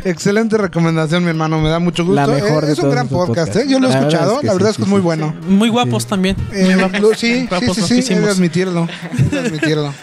excelente 0.03 0.57
recomendación, 0.57 1.23
mi 1.23 1.29
hermano. 1.29 1.59
Me 1.59 1.69
da 1.69 1.79
mucho 1.79 2.03
gusto. 2.05 2.15
La 2.15 2.27
mejor 2.27 2.63
Eh, 2.63 2.67
de 2.67 2.73
es 2.73 2.79
un 2.79 2.83
todos 2.83 2.95
gran 2.95 3.07
podcast, 3.07 3.27
podcasts. 3.51 3.55
¿eh? 3.57 3.65
Yo 3.69 3.79
lo 3.79 3.87
he 3.87 3.91
La 3.91 3.99
verdad 4.01 4.09
escuchado. 4.09 4.33
es 4.35 4.39
que 4.41 4.45
la 4.47 4.51
sí, 4.51 4.57
verdad 4.57 4.69
es 4.69 4.75
sí, 4.75 4.81
que 4.81 4.83
es 4.83 4.89
muy 4.89 4.99
sí, 4.99 5.03
bueno. 5.03 5.35
Muy 5.47 5.69
guapos 5.69 6.05
también. 6.05 6.35
Eh, 6.51 6.65
Muy 6.65 6.73
guapos. 6.75 6.99
lo- 6.99 7.09
sí, 7.15 7.41
sí, 7.41 7.47
Guapos 7.47 7.77
sí, 7.77 8.13
he 8.13 8.19
de 8.19 8.29
admitirlo. 8.29 8.87
he 9.17 9.23
de 9.23 9.39
admitirlo. 9.47 9.93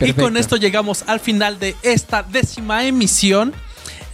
Y 0.00 0.12
con 0.12 0.36
esto 0.36 0.56
llegamos 0.56 1.04
al 1.06 1.20
final 1.20 1.58
de 1.58 1.76
esta 1.82 2.22
décima 2.22 2.84
emisión. 2.84 3.52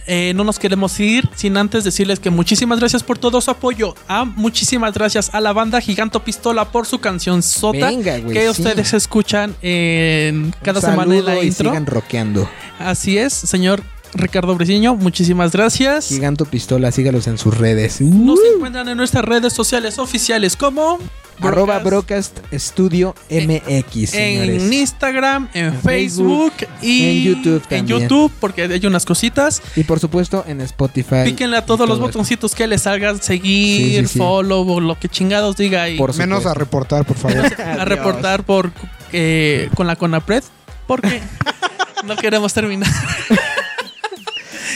Eh, 0.07 0.33
no 0.35 0.43
nos 0.43 0.57
queremos 0.59 0.99
ir 0.99 1.29
sin 1.35 1.57
antes 1.57 1.83
decirles 1.83 2.19
que 2.19 2.29
muchísimas 2.29 2.79
gracias 2.79 3.03
por 3.03 3.17
todo 3.17 3.39
su 3.41 3.51
apoyo. 3.51 3.93
Ah, 4.07 4.25
muchísimas 4.25 4.93
gracias 4.93 5.29
a 5.33 5.39
la 5.41 5.53
banda 5.53 5.79
Giganto 5.79 6.23
Pistola 6.23 6.65
por 6.71 6.85
su 6.87 6.99
canción 6.99 7.43
Sota 7.43 7.87
Venga, 7.87 8.19
que 8.21 8.41
sí. 8.43 8.49
ustedes 8.49 8.93
escuchan 8.93 9.55
en 9.61 10.53
cada 10.63 10.79
Un 10.79 10.85
semana 10.85 11.15
en 11.15 11.25
la 11.25 11.31
saludo 11.31 11.43
y 11.43 11.47
intro. 11.47 11.69
sigan 11.69 11.85
rockeando. 11.85 12.49
Así 12.79 13.17
es, 13.17 13.33
señor 13.33 13.83
Ricardo 14.13 14.55
Briceño, 14.55 14.95
muchísimas 14.95 15.51
gracias. 15.51 16.07
Giganto 16.09 16.45
Pistola, 16.45 16.91
sígalos 16.91 17.27
en 17.27 17.37
sus 17.37 17.57
redes. 17.57 18.01
Nos 18.01 18.39
encuentran 18.55 18.87
en 18.89 18.97
nuestras 18.97 19.23
redes 19.25 19.53
sociales 19.53 19.99
oficiales 19.99 20.55
como 20.55 20.99
Arroba 21.39 21.79
Broadcast 21.79 22.37
Studio 22.53 23.15
MX, 23.29 24.09
señores. 24.09 24.63
En 24.63 24.73
Instagram, 24.73 25.49
en, 25.53 25.65
En 25.65 25.81
Facebook, 25.81 26.53
Facebook, 26.57 26.73
y 26.81 27.03
en 27.03 27.23
YouTube 27.23 27.63
En 27.69 27.77
también. 27.79 27.99
YouTube, 28.01 28.31
porque 28.39 28.63
hay 28.63 28.85
unas 28.85 29.05
cositas. 29.05 29.61
Y 29.75 29.83
por 29.83 29.99
supuesto 29.99 30.43
en 30.47 30.61
Spotify. 30.61 31.23
Píquenle 31.25 31.57
a 31.57 31.65
todos 31.65 31.87
los 31.87 31.97
todo 31.97 32.07
botoncitos 32.07 32.53
que 32.53 32.67
les 32.67 32.83
salgan, 32.83 33.21
seguir, 33.21 34.01
Sí, 34.01 34.07
sí, 34.07 34.13
sí. 34.13 34.19
follow, 34.19 34.69
o 34.69 34.79
lo 34.79 34.99
que 34.99 35.09
chingados 35.09 35.55
diga 35.57 35.89
y 35.89 35.97
Por 35.97 36.15
Menos 36.15 36.45
a 36.45 36.53
reportar, 36.53 37.05
por 37.05 37.17
favor. 37.17 37.45
a 37.59 37.85
reportar 37.85 38.43
por 38.43 38.71
eh, 39.13 39.69
con 39.75 39.87
la 39.87 39.95
Conapred, 39.95 40.43
porque 40.85 41.21
no 42.05 42.15
queremos 42.17 42.53
terminar. 42.53 42.91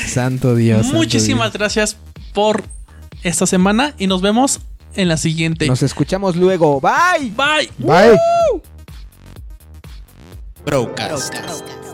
Santo 0.07 0.55
Dios. 0.55 0.83
santo 0.83 0.97
Muchísimas 0.97 1.51
Dios. 1.51 1.59
gracias 1.59 1.97
por 2.33 2.63
esta 3.23 3.45
semana 3.45 3.93
y 3.97 4.07
nos 4.07 4.21
vemos 4.21 4.61
en 4.95 5.07
la 5.07 5.17
siguiente. 5.17 5.67
Nos 5.67 5.83
escuchamos 5.83 6.35
luego. 6.35 6.81
Bye. 6.81 7.31
Bye. 7.31 7.69
Bye. 7.77 8.17
Broadcast. 10.65 11.84